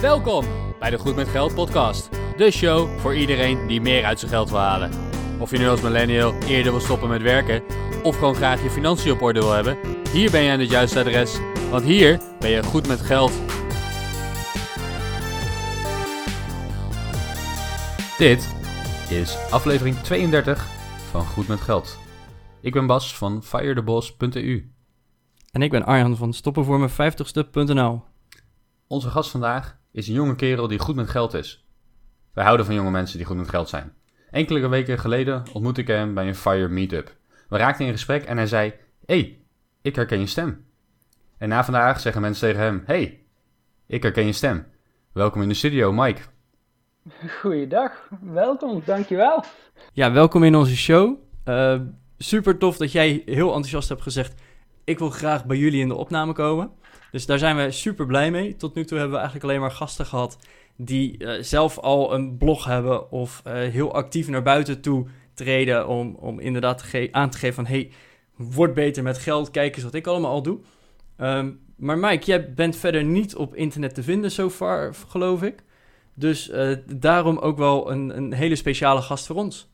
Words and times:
Welkom 0.00 0.44
bij 0.78 0.90
de 0.90 0.98
Goed 0.98 1.16
met 1.16 1.28
Geld 1.28 1.54
podcast. 1.54 2.08
De 2.36 2.50
show 2.50 2.98
voor 2.98 3.14
iedereen 3.16 3.66
die 3.66 3.80
meer 3.80 4.04
uit 4.04 4.18
zijn 4.18 4.30
geld 4.30 4.50
wil 4.50 4.58
halen. 4.58 4.90
Of 5.40 5.50
je 5.50 5.58
nu 5.58 5.68
als 5.68 5.80
millennial 5.80 6.32
eerder 6.32 6.72
wil 6.72 6.80
stoppen 6.80 7.08
met 7.08 7.22
werken 7.22 7.62
of 8.02 8.14
gewoon 8.14 8.34
graag 8.34 8.62
je 8.62 8.70
financiën 8.70 9.12
op 9.12 9.22
orde 9.22 9.40
wil 9.40 9.52
hebben, 9.52 9.78
hier 10.12 10.30
ben 10.30 10.42
je 10.42 10.50
aan 10.50 10.58
het 10.58 10.70
juiste 10.70 10.98
adres, 10.98 11.38
want 11.70 11.84
hier 11.84 12.20
ben 12.38 12.50
je 12.50 12.62
goed 12.62 12.86
met 12.86 13.00
geld. 13.00 13.32
Dit 18.18 18.54
is 19.08 19.36
aflevering 19.50 19.96
32 19.96 20.66
van 21.10 21.24
Goed 21.24 21.48
met 21.48 21.60
Geld. 21.60 21.98
Ik 22.60 22.72
ben 22.72 22.86
Bas 22.86 23.16
van 23.16 23.42
firetheboss.eu. 23.42 24.72
En 25.52 25.62
ik 25.62 25.70
ben 25.70 25.84
Arjan 25.84 26.16
van 26.16 26.34
stoppenvoormijn50ste.nl. 26.34 28.02
Onze 28.86 29.10
gast 29.10 29.30
vandaag 29.30 29.77
is 29.92 30.08
een 30.08 30.14
jonge 30.14 30.34
kerel 30.34 30.68
die 30.68 30.78
goed 30.78 30.96
met 30.96 31.10
geld 31.10 31.34
is. 31.34 31.66
Wij 32.32 32.44
houden 32.44 32.66
van 32.66 32.74
jonge 32.74 32.90
mensen 32.90 33.16
die 33.16 33.26
goed 33.26 33.36
met 33.36 33.48
geld 33.48 33.68
zijn. 33.68 33.92
Enkele 34.30 34.68
weken 34.68 34.98
geleden 34.98 35.42
ontmoette 35.52 35.80
ik 35.80 35.86
hem 35.86 36.14
bij 36.14 36.28
een 36.28 36.34
Fire 36.34 36.68
Meetup. 36.68 37.16
We 37.48 37.56
raakten 37.56 37.86
in 37.86 37.92
gesprek 37.92 38.24
en 38.24 38.36
hij 38.36 38.46
zei: 38.46 38.74
hey, 39.06 39.40
ik 39.82 39.96
herken 39.96 40.20
je 40.20 40.26
stem. 40.26 40.66
En 41.38 41.48
na 41.48 41.64
vandaag 41.64 42.00
zeggen 42.00 42.22
mensen 42.22 42.48
tegen 42.48 42.62
hem: 42.62 42.82
hey, 42.86 43.26
ik 43.86 44.02
herken 44.02 44.26
je 44.26 44.32
stem. 44.32 44.66
Welkom 45.12 45.42
in 45.42 45.48
de 45.48 45.54
studio, 45.54 45.92
Mike. 45.92 46.20
Goeiedag, 47.40 48.08
welkom, 48.20 48.82
dankjewel. 48.84 49.44
Ja, 49.92 50.12
welkom 50.12 50.44
in 50.44 50.54
onze 50.54 50.76
show. 50.76 51.18
Uh, 51.44 51.80
super 52.18 52.58
tof 52.58 52.76
dat 52.76 52.92
jij 52.92 53.22
heel 53.26 53.46
enthousiast 53.46 53.88
hebt 53.88 54.02
gezegd: 54.02 54.42
ik 54.84 54.98
wil 54.98 55.10
graag 55.10 55.46
bij 55.46 55.56
jullie 55.56 55.80
in 55.80 55.88
de 55.88 55.94
opname 55.94 56.32
komen. 56.32 56.70
Dus 57.10 57.26
daar 57.26 57.38
zijn 57.38 57.56
we 57.56 57.70
super 57.70 58.06
blij 58.06 58.30
mee. 58.30 58.56
Tot 58.56 58.74
nu 58.74 58.84
toe 58.84 58.98
hebben 58.98 59.16
we 59.16 59.22
eigenlijk 59.22 59.50
alleen 59.50 59.60
maar 59.60 59.76
gasten 59.76 60.06
gehad 60.06 60.38
die 60.76 61.24
uh, 61.24 61.42
zelf 61.42 61.78
al 61.78 62.14
een 62.14 62.36
blog 62.36 62.64
hebben 62.64 63.10
of 63.10 63.42
uh, 63.46 63.52
heel 63.52 63.94
actief 63.94 64.28
naar 64.28 64.42
buiten 64.42 64.80
toe 64.80 65.06
treden 65.34 65.88
om, 65.88 66.14
om 66.14 66.40
inderdaad 66.40 66.84
aan 67.10 67.30
te 67.30 67.38
geven 67.38 67.54
van 67.54 67.66
hey, 67.66 67.90
word 68.36 68.74
beter 68.74 69.02
met 69.02 69.18
geld, 69.18 69.50
kijk 69.50 69.74
eens 69.74 69.84
wat 69.84 69.94
ik 69.94 70.06
allemaal 70.06 70.30
al 70.30 70.42
doe. 70.42 70.58
Um, 71.18 71.60
maar 71.76 71.98
Mike, 71.98 72.24
jij 72.24 72.54
bent 72.54 72.76
verder 72.76 73.04
niet 73.04 73.36
op 73.36 73.54
internet 73.54 73.94
te 73.94 74.02
vinden 74.02 74.30
zo 74.30 74.50
far, 74.50 74.94
geloof 74.94 75.42
ik. 75.42 75.62
Dus 76.14 76.48
uh, 76.50 76.76
daarom 76.86 77.38
ook 77.38 77.58
wel 77.58 77.90
een, 77.90 78.16
een 78.16 78.32
hele 78.32 78.56
speciale 78.56 79.02
gast 79.02 79.26
voor 79.26 79.36
ons. 79.36 79.70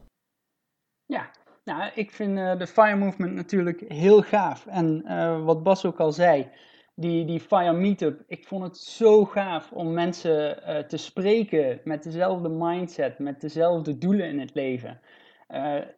Ja, 1.06 1.30
nou, 1.64 1.90
ik 1.94 2.10
vind 2.10 2.36
de 2.36 2.66
Fire 2.66 2.96
Movement 2.96 3.34
natuurlijk 3.34 3.84
heel 3.88 4.22
gaaf. 4.22 4.66
En 4.66 5.04
wat 5.44 5.62
Bas 5.62 5.84
ook 5.84 6.00
al 6.00 6.12
zei, 6.12 6.48
die, 6.94 7.24
die 7.24 7.40
Fire 7.40 7.72
Meetup, 7.72 8.22
ik 8.26 8.46
vond 8.46 8.62
het 8.62 8.76
zo 8.76 9.24
gaaf 9.24 9.72
om 9.72 9.92
mensen 9.92 10.58
uh, 10.58 10.78
te 10.78 10.96
spreken 10.96 11.80
met 11.84 12.02
dezelfde 12.02 12.48
mindset, 12.48 13.18
met 13.18 13.40
dezelfde 13.40 13.98
doelen 13.98 14.28
in 14.28 14.40
het 14.40 14.54
leven. 14.54 15.00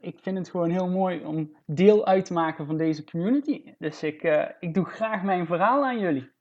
ik 0.00 0.18
vind 0.20 0.38
het 0.38 0.50
gewoon 0.50 0.70
heel 0.70 0.88
mooi 0.88 1.24
om 1.24 1.56
deel 1.66 2.06
uit 2.06 2.24
te 2.24 2.32
maken 2.32 2.66
van 2.66 2.76
deze 2.76 3.04
community. 3.04 3.62
Dus 3.78 4.02
ik, 4.02 4.48
ik 4.60 4.74
doe 4.74 4.84
graag 4.84 5.22
mijn 5.22 5.46
verhaal 5.46 5.84
aan 5.84 5.98
jullie. 5.98 6.34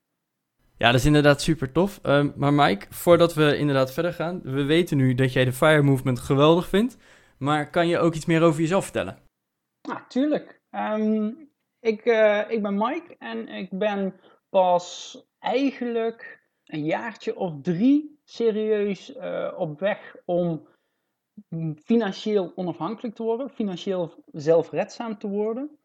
Ja, 0.78 0.92
dat 0.92 1.00
is 1.00 1.06
inderdaad 1.06 1.42
super 1.42 1.72
tof. 1.72 2.00
Uh, 2.04 2.26
maar 2.36 2.54
Mike, 2.54 2.86
voordat 2.90 3.34
we 3.34 3.58
inderdaad 3.58 3.94
verder 3.94 4.14
gaan, 4.14 4.42
we 4.44 4.64
weten 4.64 4.98
nu 4.98 5.16
dat 5.16 5.34
jij 5.34 5.46
de 5.46 5.54
Fire 5.54 5.82
Movement 5.82 6.20
geweldig 6.20 6.68
vindt. 6.68 6.98
Maar 7.38 7.70
kan 7.70 7.88
je 7.88 8.00
ook 8.00 8.14
iets 8.14 8.26
meer 8.26 8.42
over 8.42 8.62
jezelf 8.62 8.84
vertellen? 8.84 9.18
Nou, 9.82 10.00
tuurlijk. 10.08 10.62
Um, 10.72 11.50
ik, 11.80 12.06
ik 12.50 12.62
ben 12.62 12.74
Mike 12.74 13.16
en 13.20 13.48
ik 13.48 13.70
ben 13.72 14.14
pas 14.56 15.18
eigenlijk 15.40 16.44
een 16.66 16.86
jaartje 16.86 17.36
of 17.36 17.54
drie 17.62 18.20
serieus 18.24 19.16
uh, 19.16 19.54
op 19.58 19.80
weg 19.80 20.16
om 20.26 20.68
financieel 21.84 22.52
onafhankelijk 22.56 23.16
te 23.16 23.24
worden, 23.24 23.50
financieel 23.50 24.24
zelfredzaam 24.32 25.18
te 25.18 25.28
worden. 25.28 25.78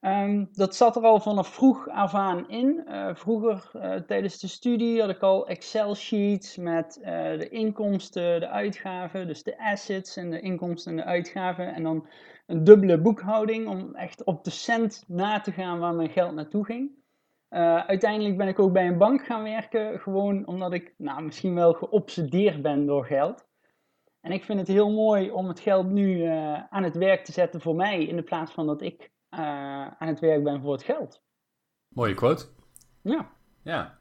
Um, 0.00 0.48
dat 0.52 0.76
zat 0.76 0.96
er 0.96 1.02
al 1.02 1.20
vanaf 1.20 1.48
vroeg 1.48 1.88
af 1.88 2.14
aan 2.14 2.48
in. 2.48 2.84
Uh, 2.86 3.14
vroeger 3.14 3.70
uh, 3.74 3.94
tijdens 3.94 4.38
de 4.38 4.48
studie 4.48 5.00
had 5.00 5.10
ik 5.10 5.22
al 5.22 5.48
Excel-sheets 5.48 6.56
met 6.56 6.98
de 7.38 7.48
inkomsten, 7.48 8.40
de 8.40 8.48
uitgaven, 8.48 9.26
dus 9.26 9.42
de 9.42 9.58
assets 9.58 10.16
en 10.16 10.30
de 10.30 10.40
inkomsten 10.40 10.90
en 10.90 10.96
de 10.96 11.04
uitgaven. 11.04 11.74
En 11.74 11.82
dan 11.82 12.08
een 12.46 12.64
dubbele 12.64 13.00
boekhouding 13.00 13.68
om 13.68 13.94
echt 13.94 14.24
op 14.24 14.44
de 14.44 14.50
cent 14.50 15.04
na 15.06 15.40
te 15.40 15.52
gaan 15.52 15.78
waar 15.78 15.94
mijn 15.94 16.10
geld 16.10 16.34
naartoe 16.34 16.64
ging. 16.64 17.02
Uiteindelijk 17.86 18.36
ben 18.36 18.48
ik 18.48 18.58
ook 18.58 18.72
bij 18.72 18.86
een 18.86 18.98
bank 18.98 19.24
gaan 19.24 19.42
werken, 19.42 20.00
gewoon 20.00 20.46
omdat 20.46 20.72
ik 20.72 20.94
nou, 20.96 21.22
misschien 21.22 21.54
wel 21.54 21.72
geobsedeerd 21.72 22.62
ben 22.62 22.86
door 22.86 23.06
geld. 23.06 23.46
En 24.20 24.32
ik 24.32 24.44
vind 24.44 24.58
het 24.58 24.68
heel 24.68 24.90
mooi 24.90 25.30
om 25.30 25.48
het 25.48 25.60
geld 25.60 25.86
nu 25.86 26.24
aan 26.70 26.82
het 26.82 26.96
werk 26.96 27.24
te 27.24 27.32
zetten 27.32 27.60
voor 27.60 27.74
mij, 27.74 28.04
in 28.04 28.16
de 28.16 28.22
plaats 28.22 28.52
van 28.52 28.66
dat 28.66 28.82
ik 28.82 29.12
uh, 29.30 29.40
aan 29.86 30.08
het 30.08 30.20
werk 30.20 30.44
ben 30.44 30.60
voor 30.60 30.72
het 30.72 30.82
geld. 30.82 31.22
Mooie 31.88 32.14
quote. 32.14 32.46
Ja. 33.02 33.30
Ja. 33.62 33.98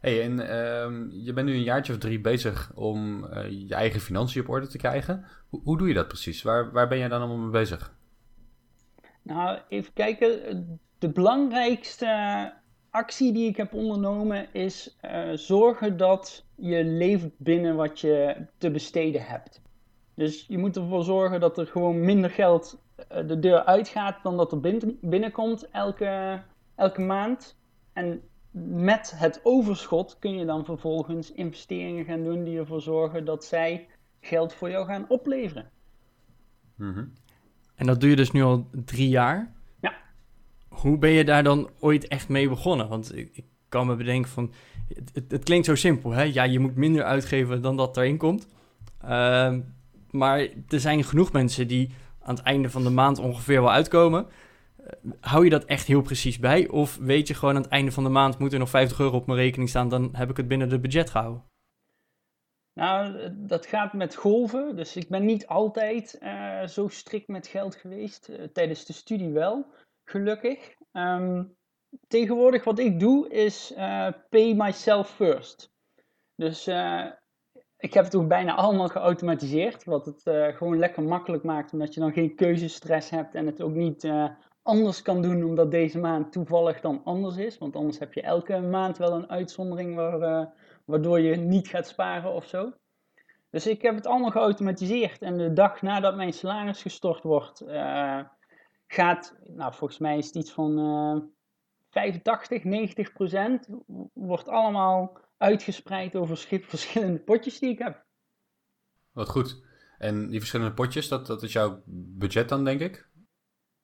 Hey, 0.00 0.22
en 0.22 0.32
uh, 0.32 1.24
je 1.24 1.32
bent 1.32 1.46
nu 1.46 1.54
een 1.54 1.62
jaartje 1.62 1.92
of 1.92 1.98
drie 1.98 2.20
bezig 2.20 2.72
om 2.74 3.26
je 3.48 3.74
eigen 3.74 4.00
financiën 4.00 4.42
op 4.42 4.48
orde 4.48 4.66
te 4.66 4.78
krijgen. 4.78 5.26
Hoe, 5.48 5.60
hoe 5.62 5.78
doe 5.78 5.88
je 5.88 5.94
dat 5.94 6.08
precies? 6.08 6.42
Waar, 6.42 6.72
waar 6.72 6.88
ben 6.88 6.98
jij 6.98 7.08
dan 7.08 7.20
allemaal 7.20 7.38
mee 7.38 7.50
bezig? 7.50 7.96
Nou, 9.22 9.58
even 9.68 9.92
kijken. 9.92 10.80
De 10.98 11.12
belangrijkste 11.12 12.52
actie 12.90 13.32
die 13.32 13.48
ik 13.48 13.56
heb 13.56 13.74
ondernomen 13.74 14.52
is 14.52 14.96
uh, 15.04 15.30
zorgen 15.34 15.96
dat 15.96 16.44
je 16.54 16.84
leeft 16.84 17.28
binnen 17.36 17.76
wat 17.76 18.00
je 18.00 18.46
te 18.58 18.70
besteden 18.70 19.22
hebt. 19.22 19.62
Dus 20.14 20.44
je 20.48 20.58
moet 20.58 20.76
ervoor 20.76 21.04
zorgen 21.04 21.40
dat 21.40 21.58
er 21.58 21.66
gewoon 21.66 22.00
minder 22.00 22.30
geld 22.30 22.82
eh, 23.08 23.26
de 23.26 23.38
deur 23.38 23.64
uitgaat 23.64 24.22
dan 24.22 24.36
dat 24.36 24.52
er 24.52 24.60
binnenkomt 25.00 25.70
elke, 25.70 26.42
elke 26.74 27.00
maand. 27.00 27.56
En 27.92 28.22
met 28.50 29.12
het 29.16 29.40
overschot 29.42 30.18
kun 30.18 30.38
je 30.38 30.44
dan 30.44 30.64
vervolgens 30.64 31.32
investeringen 31.32 32.04
gaan 32.04 32.24
doen 32.24 32.44
die 32.44 32.58
ervoor 32.58 32.80
zorgen 32.80 33.24
dat 33.24 33.44
zij 33.44 33.88
geld 34.20 34.54
voor 34.54 34.70
jou 34.70 34.86
gaan 34.86 35.04
opleveren. 35.08 35.70
-hmm. 36.76 37.12
En 37.74 37.86
dat 37.86 38.00
doe 38.00 38.10
je 38.10 38.16
dus 38.16 38.30
nu 38.30 38.42
al 38.42 38.66
drie 38.84 39.08
jaar? 39.08 39.52
Hoe 40.80 40.98
ben 40.98 41.10
je 41.10 41.24
daar 41.24 41.42
dan 41.42 41.70
ooit 41.78 42.08
echt 42.08 42.28
mee 42.28 42.48
begonnen? 42.48 42.88
Want 42.88 43.16
ik, 43.16 43.30
ik 43.32 43.44
kan 43.68 43.86
me 43.86 43.96
bedenken 43.96 44.30
van, 44.30 44.52
het, 45.12 45.30
het, 45.30 45.44
klinkt 45.44 45.66
zo 45.66 45.74
simpel, 45.74 46.10
hè? 46.10 46.22
Ja, 46.22 46.42
je 46.42 46.58
moet 46.58 46.76
minder 46.76 47.04
uitgeven 47.04 47.62
dan 47.62 47.76
dat 47.76 47.96
erin 47.96 48.16
komt. 48.16 48.46
Uh, 49.04 49.54
maar 50.10 50.38
er 50.68 50.80
zijn 50.80 51.04
genoeg 51.04 51.32
mensen 51.32 51.68
die 51.68 51.90
aan 52.22 52.34
het 52.34 52.44
einde 52.44 52.70
van 52.70 52.82
de 52.82 52.90
maand 52.90 53.18
ongeveer 53.18 53.60
wel 53.60 53.72
uitkomen. 53.72 54.26
Hou 55.20 55.44
je 55.44 55.50
dat 55.50 55.64
echt 55.64 55.86
heel 55.86 56.02
precies 56.02 56.38
bij? 56.38 56.68
Of 56.68 56.96
weet 56.96 57.28
je 57.28 57.34
gewoon 57.34 57.56
aan 57.56 57.62
het 57.62 57.70
einde 57.70 57.92
van 57.92 58.04
de 58.04 58.10
maand 58.10 58.38
moet 58.38 58.52
er 58.52 58.58
nog 58.58 58.70
50 58.70 59.00
euro 59.00 59.16
op 59.16 59.26
mijn 59.26 59.38
rekening 59.38 59.68
staan, 59.68 59.88
dan 59.88 60.08
heb 60.12 60.30
ik 60.30 60.36
het 60.36 60.48
binnen 60.48 60.68
de 60.68 60.80
budget 60.80 61.10
gehouden? 61.10 61.42
Nou, 62.74 63.28
dat 63.36 63.66
gaat 63.66 63.92
met 63.92 64.14
golven. 64.14 64.76
Dus 64.76 64.96
ik 64.96 65.08
ben 65.08 65.24
niet 65.24 65.46
altijd 65.46 66.18
uh, 66.22 66.66
zo 66.66 66.88
strikt 66.88 67.28
met 67.28 67.46
geld 67.46 67.74
geweest. 67.74 68.28
Uh, 68.28 68.42
tijdens 68.52 68.84
de 68.84 68.92
studie 68.92 69.32
wel, 69.32 69.66
gelukkig. 70.10 70.74
Um, 70.92 71.56
tegenwoordig 72.08 72.64
wat 72.64 72.78
ik 72.78 73.00
doe 73.00 73.28
is 73.28 73.72
pay 74.28 74.54
myself 74.54 75.10
first. 75.10 75.72
Dus 76.34 76.66
ik 77.76 77.94
heb 77.94 78.04
het 78.04 78.14
ook 78.14 78.28
bijna 78.28 78.54
allemaal 78.54 78.88
geautomatiseerd, 78.88 79.84
wat 79.84 80.06
het 80.06 80.20
uh, 80.24 80.46
gewoon 80.46 80.78
lekker 80.78 81.02
makkelijk 81.02 81.42
maakt, 81.42 81.72
omdat 81.72 81.94
je 81.94 82.00
dan 82.00 82.12
geen 82.12 82.34
keuzestress 82.34 83.10
hebt 83.10 83.34
en 83.34 83.46
het 83.46 83.62
ook 83.62 83.74
niet 83.74 84.12
anders 84.62 85.02
kan 85.02 85.22
doen, 85.22 85.44
omdat 85.44 85.70
deze 85.70 85.98
maand 85.98 86.32
toevallig 86.32 86.80
dan 86.80 87.00
anders 87.04 87.36
is. 87.36 87.58
Want 87.58 87.76
anders 87.76 87.98
heb 87.98 88.12
je 88.12 88.22
elke 88.22 88.60
maand 88.60 88.98
wel 88.98 89.12
een 89.12 89.30
uitzondering 89.30 89.94
waar, 89.94 90.52
waardoor 90.84 91.20
je 91.20 91.36
niet 91.36 91.68
gaat 91.68 91.86
sparen 91.86 92.32
of 92.32 92.46
zo. 92.46 92.72
Dus 93.50 93.66
ik 93.66 93.82
heb 93.82 93.94
het 93.94 94.06
allemaal 94.06 94.30
geautomatiseerd 94.30 95.22
en 95.22 95.36
de 95.36 95.52
dag 95.52 95.82
nadat 95.82 96.16
mijn 96.16 96.32
salaris 96.32 96.82
gestort 96.82 97.22
wordt, 97.22 97.60
gaat, 98.92 99.36
nou 99.46 99.74
volgens 99.74 99.98
mij 99.98 100.18
is 100.18 100.26
het 100.26 100.34
iets 100.34 100.52
van 100.52 101.32
85, 101.90 102.64
90 102.64 103.12
procent, 103.12 103.68
wordt 104.12 104.48
allemaal 104.48 105.18
uitgespreid 105.36 106.16
over 106.16 106.36
verschillende 106.36 107.18
potjes 107.18 107.58
die 107.58 107.70
ik 107.70 107.78
heb. 107.78 108.04
Wat 109.12 109.28
goed. 109.28 109.62
En 109.98 110.28
die 110.28 110.38
verschillende 110.38 110.74
potjes, 110.74 111.08
dat, 111.08 111.26
dat 111.26 111.42
is 111.42 111.52
jouw 111.52 111.82
budget 111.86 112.48
dan, 112.48 112.64
denk 112.64 112.80
ik? 112.80 113.08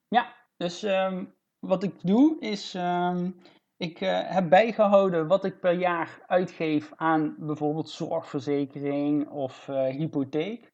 Ja, 0.07 0.35
dus 0.57 0.83
um, 0.83 1.33
wat 1.59 1.83
ik 1.83 1.93
doe 2.01 2.39
is, 2.39 2.73
um, 2.73 3.41
ik 3.77 4.01
uh, 4.01 4.19
heb 4.23 4.49
bijgehouden 4.49 5.27
wat 5.27 5.45
ik 5.45 5.59
per 5.59 5.73
jaar 5.73 6.23
uitgeef 6.27 6.91
aan 6.95 7.35
bijvoorbeeld 7.39 7.89
zorgverzekering 7.89 9.29
of 9.29 9.67
uh, 9.67 9.87
hypotheek. 9.87 10.73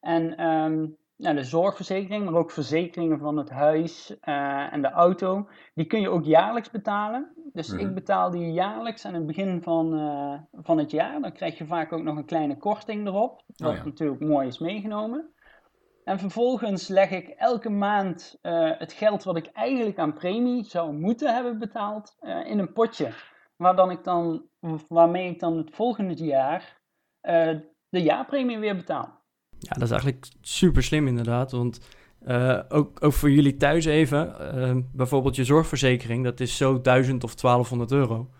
En 0.00 0.46
um, 0.46 0.96
nou, 1.22 1.36
de 1.36 1.44
zorgverzekering, 1.44 2.24
maar 2.24 2.34
ook 2.34 2.50
verzekeringen 2.50 3.18
van 3.18 3.36
het 3.36 3.50
huis 3.50 4.18
eh, 4.20 4.72
en 4.72 4.82
de 4.82 4.90
auto. 4.90 5.48
Die 5.74 5.86
kun 5.86 6.00
je 6.00 6.08
ook 6.08 6.24
jaarlijks 6.24 6.70
betalen. 6.70 7.32
Dus 7.52 7.68
Mhm. 7.68 7.80
ik 7.80 7.94
betaal 7.94 8.30
die 8.30 8.52
jaarlijks 8.52 9.06
aan 9.06 9.14
het 9.14 9.26
begin 9.26 9.62
van, 9.62 9.98
eh, 9.98 10.62
van 10.62 10.78
het 10.78 10.90
jaar. 10.90 11.20
Dan 11.20 11.32
krijg 11.32 11.58
je 11.58 11.66
vaak 11.66 11.92
ook 11.92 12.02
nog 12.02 12.16
een 12.16 12.24
kleine 12.24 12.56
korting 12.56 13.06
erop. 13.06 13.42
Wat 13.46 13.76
ja. 13.76 13.84
natuurlijk 13.84 14.20
mooi 14.20 14.46
is 14.46 14.58
meegenomen. 14.58 15.30
En 16.04 16.18
vervolgens 16.18 16.88
leg 16.88 17.10
ik 17.10 17.28
elke 17.28 17.70
maand 17.70 18.38
eh, 18.40 18.70
het 18.78 18.92
geld 18.92 19.22
wat 19.22 19.36
ik 19.36 19.46
eigenlijk 19.46 19.98
aan 19.98 20.14
premie 20.14 20.64
zou 20.64 20.92
moeten 20.92 21.34
hebben 21.34 21.58
betaald 21.58 22.16
in 22.44 22.58
een 22.58 22.72
potje. 22.72 23.08
Waar 23.56 23.76
dan 23.76 23.90
ik 23.90 24.04
dan, 24.04 24.46
waarmee 24.88 25.30
ik 25.30 25.40
dan 25.40 25.56
het 25.56 25.74
volgende 25.74 26.24
jaar 26.24 26.80
de 27.88 28.02
jaarpremie 28.02 28.58
weer 28.58 28.76
betaal. 28.76 29.21
Ja, 29.62 29.74
dat 29.74 29.82
is 29.82 29.90
eigenlijk 29.90 30.26
super 30.40 30.82
slim 30.82 31.06
inderdaad. 31.06 31.50
Want 31.52 31.80
eh, 32.24 32.58
ook, 32.68 33.04
ook 33.04 33.12
voor 33.12 33.30
jullie 33.30 33.56
thuis 33.56 33.84
even, 33.84 34.52
eh, 34.54 34.76
bijvoorbeeld 34.92 35.36
je 35.36 35.44
zorgverzekering, 35.44 36.24
dat 36.24 36.40
is 36.40 36.56
zo 36.56 36.80
1000 36.80 37.24
of 37.24 37.34
1200 37.34 37.92
euro. 37.92 38.30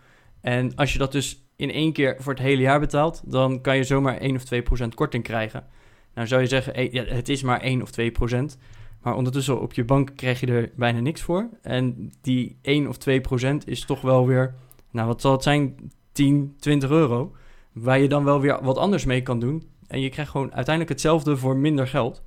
En 0.41 0.75
als 0.75 0.93
je 0.93 0.99
dat 0.99 1.11
dus 1.11 1.45
in 1.55 1.71
één 1.71 1.93
keer 1.93 2.15
voor 2.19 2.33
het 2.33 2.41
hele 2.41 2.61
jaar 2.61 2.79
betaalt, 2.79 3.21
dan 3.25 3.61
kan 3.61 3.77
je 3.77 3.83
zomaar 3.83 4.17
1 4.17 4.35
of 4.35 4.43
2 4.43 4.61
procent 4.61 4.95
korting 4.95 5.23
krijgen. 5.23 5.65
Nou 6.13 6.27
zou 6.27 6.41
je 6.41 6.47
zeggen, 6.47 6.73
eh, 6.73 6.91
ja, 6.91 7.03
het 7.03 7.29
is 7.29 7.43
maar 7.43 7.61
1 7.61 7.81
of 7.81 7.91
2 7.91 8.11
procent. 8.11 8.57
Maar 9.01 9.15
ondertussen 9.15 9.61
op 9.61 9.73
je 9.73 9.85
bank 9.85 10.11
krijg 10.15 10.39
je 10.39 10.47
er 10.47 10.71
bijna 10.75 10.99
niks 10.99 11.21
voor. 11.21 11.49
En 11.61 12.11
die 12.21 12.57
1 12.61 12.87
of 12.87 12.97
2 12.97 13.21
procent 13.21 13.67
is 13.67 13.85
toch 13.85 14.01
wel 14.01 14.27
weer, 14.27 14.55
nou 14.91 15.07
wat 15.07 15.21
zal 15.21 15.31
het 15.31 15.43
zijn, 15.43 15.91
10, 16.11 16.55
20 16.59 16.89
euro. 16.89 17.35
Waar 17.73 17.99
je 17.99 18.07
dan 18.07 18.23
wel 18.23 18.41
weer 18.41 18.63
wat 18.63 18.77
anders 18.77 19.05
mee 19.05 19.21
kan 19.21 19.39
doen. 19.39 19.63
En 19.87 20.01
je 20.01 20.09
krijgt 20.09 20.31
gewoon 20.31 20.53
uiteindelijk 20.53 20.93
hetzelfde 20.93 21.37
voor 21.37 21.57
minder 21.57 21.87
geld. 21.87 22.23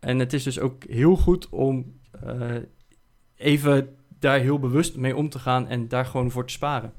En 0.00 0.18
het 0.18 0.32
is 0.32 0.42
dus 0.42 0.60
ook 0.60 0.84
heel 0.84 1.16
goed 1.16 1.48
om 1.48 2.00
eh, 2.22 2.56
even 3.36 3.96
daar 4.18 4.38
heel 4.38 4.58
bewust 4.58 4.96
mee 4.96 5.16
om 5.16 5.28
te 5.28 5.38
gaan 5.38 5.68
en 5.68 5.88
daar 5.88 6.06
gewoon 6.06 6.30
voor 6.30 6.46
te 6.46 6.52
sparen. 6.52 6.92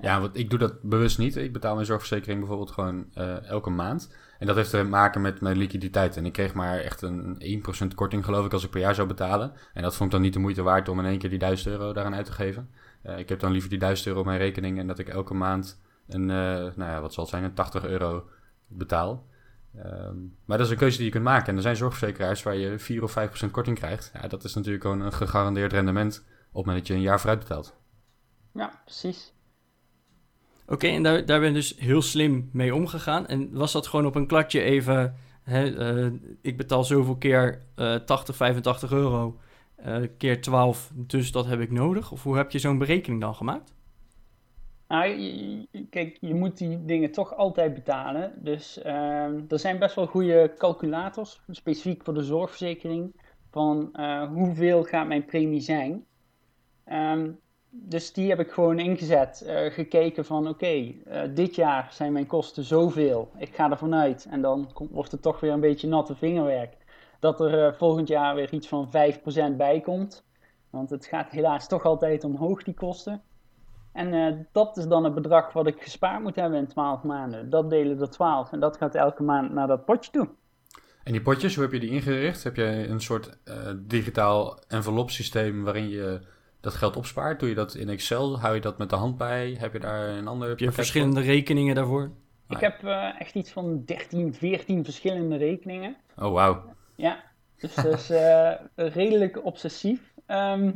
Ja, 0.00 0.20
want 0.20 0.36
ik 0.36 0.50
doe 0.50 0.58
dat 0.58 0.82
bewust 0.82 1.18
niet. 1.18 1.36
Ik 1.36 1.52
betaal 1.52 1.74
mijn 1.74 1.86
zorgverzekering 1.86 2.38
bijvoorbeeld 2.38 2.70
gewoon 2.70 3.06
eh, 3.14 3.46
elke 3.46 3.70
maand. 3.70 4.14
En 4.38 4.46
dat 4.46 4.56
heeft 4.56 4.70
te 4.70 4.82
maken 4.82 5.20
met 5.20 5.40
mijn 5.40 5.56
liquiditeit. 5.56 6.16
En 6.16 6.26
ik 6.26 6.32
kreeg 6.32 6.54
maar 6.54 6.78
echt 6.78 7.02
een 7.02 7.62
1% 7.92 7.94
korting, 7.94 8.24
geloof 8.24 8.46
ik, 8.46 8.52
als 8.52 8.64
ik 8.64 8.70
per 8.70 8.80
jaar 8.80 8.94
zou 8.94 9.08
betalen. 9.08 9.52
En 9.74 9.82
dat 9.82 9.96
vond 9.96 10.08
ik 10.08 10.14
dan 10.14 10.24
niet 10.24 10.32
de 10.32 10.38
moeite 10.38 10.62
waard 10.62 10.88
om 10.88 10.98
in 10.98 11.04
één 11.04 11.18
keer 11.18 11.30
die 11.30 11.38
1000 11.38 11.68
euro 11.68 11.92
daaraan 11.92 12.14
uit 12.14 12.26
te 12.26 12.32
geven. 12.32 12.70
Eh, 13.02 13.18
ik 13.18 13.28
heb 13.28 13.40
dan 13.40 13.52
liever 13.52 13.70
die 13.70 13.78
1000 13.78 14.06
euro 14.06 14.20
op 14.20 14.26
mijn 14.26 14.38
rekening 14.38 14.78
en 14.78 14.86
dat 14.86 14.98
ik 14.98 15.08
elke 15.08 15.34
maand 15.34 15.80
een, 16.08 16.26
nou 16.26 16.72
ja, 16.76 17.00
wat 17.00 17.12
zal 17.12 17.22
het 17.22 17.32
zijn, 17.32 17.44
een 17.44 17.54
80 17.54 17.84
euro 17.84 18.28
betaal. 18.68 19.26
Ehm, 19.74 20.16
maar 20.44 20.56
dat 20.58 20.66
is 20.66 20.72
een 20.72 20.78
keuze 20.78 20.96
die 20.96 21.06
je 21.06 21.12
kunt 21.12 21.24
maken. 21.24 21.48
En 21.48 21.56
er 21.56 21.62
zijn 21.62 21.76
zorgverzekeraars 21.76 22.42
waar 22.42 22.56
je 22.56 22.78
4 22.78 23.02
of 23.02 23.12
5% 23.12 23.50
korting 23.50 23.76
krijgt. 23.76 24.10
Ja, 24.14 24.28
dat 24.28 24.44
is 24.44 24.54
natuurlijk 24.54 24.82
gewoon 24.82 25.00
een 25.00 25.12
gegarandeerd 25.12 25.72
rendement 25.72 26.18
op 26.18 26.24
het 26.54 26.54
moment 26.54 26.78
dat 26.78 26.86
je 26.86 26.94
een 26.94 27.00
jaar 27.00 27.20
vooruit 27.20 27.38
betaalt. 27.38 27.76
Ja, 28.54 28.82
precies. 28.84 29.32
Oké, 30.66 30.86
en 30.86 31.02
daar, 31.02 31.26
daar 31.26 31.40
ben 31.40 31.48
je 31.48 31.54
dus 31.54 31.74
heel 31.78 32.02
slim 32.02 32.50
mee 32.52 32.74
omgegaan. 32.74 33.26
En 33.26 33.52
was 33.52 33.72
dat 33.72 33.86
gewoon 33.86 34.06
op 34.06 34.14
een 34.14 34.26
kladje 34.26 34.60
even... 34.60 35.14
Hè, 35.42 35.76
eh, 35.76 36.12
ik 36.42 36.56
betaal 36.56 36.84
zoveel 36.84 37.16
keer 37.16 37.62
eh 37.74 37.94
80, 37.94 38.36
85 38.36 38.92
euro 38.92 39.40
eh, 39.76 39.96
keer 40.18 40.40
12, 40.40 40.90
dus 40.94 41.32
dat 41.32 41.46
heb 41.46 41.60
ik 41.60 41.70
nodig? 41.70 42.12
Of 42.12 42.22
hoe 42.22 42.36
heb 42.36 42.50
je 42.50 42.58
zo'n 42.58 42.78
berekening 42.78 43.20
dan 43.20 43.34
gemaakt? 43.34 43.74
Nou, 44.88 45.66
kijk, 45.90 46.16
je 46.20 46.34
moet 46.34 46.58
die 46.58 46.84
dingen 46.84 47.12
toch 47.12 47.34
altijd 47.36 47.74
betalen. 47.74 48.32
Dus 48.36 48.82
ehm, 48.82 49.40
er 49.48 49.58
zijn 49.58 49.78
best 49.78 49.94
wel 49.94 50.06
goede 50.06 50.54
calculators, 50.58 51.40
specifiek 51.50 52.04
voor 52.04 52.14
de 52.14 52.22
zorgverzekering, 52.22 53.20
van 53.50 53.92
eh, 53.92 54.28
hoeveel 54.28 54.82
gaat 54.84 55.06
mijn 55.06 55.24
premie 55.24 55.60
zijn. 55.60 56.04
Ehm, 56.84 57.30
dus 57.70 58.12
die 58.12 58.28
heb 58.28 58.40
ik 58.40 58.50
gewoon 58.50 58.78
ingezet, 58.78 59.42
eh, 59.42 59.72
gekeken 59.72 60.24
van 60.24 60.48
oké, 60.48 60.66
eh, 61.04 61.22
dit 61.34 61.54
jaar 61.54 61.88
zijn 61.92 62.12
mijn 62.12 62.26
kosten 62.26 62.64
zoveel. 62.64 63.30
Ik 63.36 63.54
ga 63.54 63.70
ervan 63.70 63.94
uit 63.94 64.26
en 64.30 64.40
dan 64.42 64.72
komt- 64.72 64.90
wordt 64.90 65.12
het 65.12 65.22
toch 65.22 65.40
weer 65.40 65.52
een 65.52 65.60
beetje 65.60 65.88
natte 65.88 66.14
vingerwerk. 66.14 66.76
Dat 67.20 67.40
er 67.40 67.74
volgend 67.76 68.08
jaar 68.08 68.34
weer 68.34 68.52
iets 68.52 68.68
van 68.68 68.90
5% 68.90 69.56
bij 69.56 69.80
komt. 69.80 70.24
Want 70.70 70.90
het 70.90 71.06
gaat 71.06 71.30
helaas 71.30 71.68
toch 71.68 71.84
altijd 71.84 72.24
omhoog, 72.24 72.62
die 72.62 72.74
kosten. 72.74 73.22
En 73.92 74.14
eh, 74.14 74.34
dat 74.52 74.76
is 74.76 74.86
dan 74.86 75.04
het 75.04 75.14
bedrag 75.14 75.52
wat 75.52 75.66
ik 75.66 75.82
gespaard 75.82 76.22
moet 76.22 76.36
hebben 76.36 76.58
in 76.58 76.66
12 76.66 77.02
maanden. 77.02 77.50
Dat 77.50 77.70
delen 77.70 77.98
door 77.98 78.08
12 78.08 78.52
en 78.52 78.60
dat 78.60 78.76
gaat 78.76 78.94
elke 78.94 79.22
maand 79.22 79.52
naar 79.52 79.66
dat 79.66 79.84
potje 79.84 80.10
toe. 80.10 80.28
En 81.04 81.12
die 81.12 81.22
potjes, 81.22 81.54
hoe 81.54 81.64
heb 81.64 81.72
je 81.72 81.80
die 81.80 81.90
ingericht? 81.90 82.44
Heb 82.44 82.56
je 82.56 82.88
een 82.88 83.00
soort 83.00 83.38
eh, 83.44 83.54
digitaal 83.76 84.58
envelop 84.68 85.10
systeem 85.10 85.64
waarin 85.64 85.88
je 85.88 86.20
dat 86.60 86.74
geld 86.74 86.96
opspaart? 86.96 87.40
Doe 87.40 87.48
je 87.48 87.54
dat 87.54 87.74
in 87.74 87.88
Excel? 87.88 88.40
Hou 88.40 88.54
je 88.54 88.60
dat 88.60 88.78
met 88.78 88.90
de 88.90 88.96
hand 88.96 89.16
bij? 89.16 89.56
Heb 89.58 89.72
je 89.72 89.78
daar 89.78 90.08
een 90.08 90.26
ander 90.26 90.48
Heb 90.48 90.58
je 90.58 90.72
verschillende 90.72 91.20
rekeningen 91.20 91.74
daarvoor? 91.74 92.10
Ik 92.48 92.60
heb 92.60 92.84
eh, 92.84 93.20
echt 93.20 93.34
iets 93.34 93.50
van 93.50 93.82
13, 93.84 94.34
14 94.34 94.84
verschillende 94.84 95.36
rekeningen. 95.36 95.96
Oh, 96.18 96.32
wauw. 96.32 96.74
Ja, 96.94 97.24
dus 97.56 97.74
dat 97.74 97.84
is 97.84 98.10
eh, 98.10 98.52
redelijk 98.94 99.44
obsessief. 99.44 100.14
Ehm, 100.26 100.72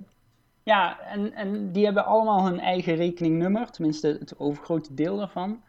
ja, 0.63 1.01
en, 1.01 1.35
en 1.35 1.73
die 1.73 1.85
hebben 1.85 2.05
allemaal 2.05 2.45
hun 2.47 2.61
eigen 2.61 2.95
rekeningnummer, 2.95 3.71
tenminste 3.71 4.17
het 4.21 4.39
overgrote 4.39 4.95
deel 4.95 5.17
daarvan. 5.17 5.63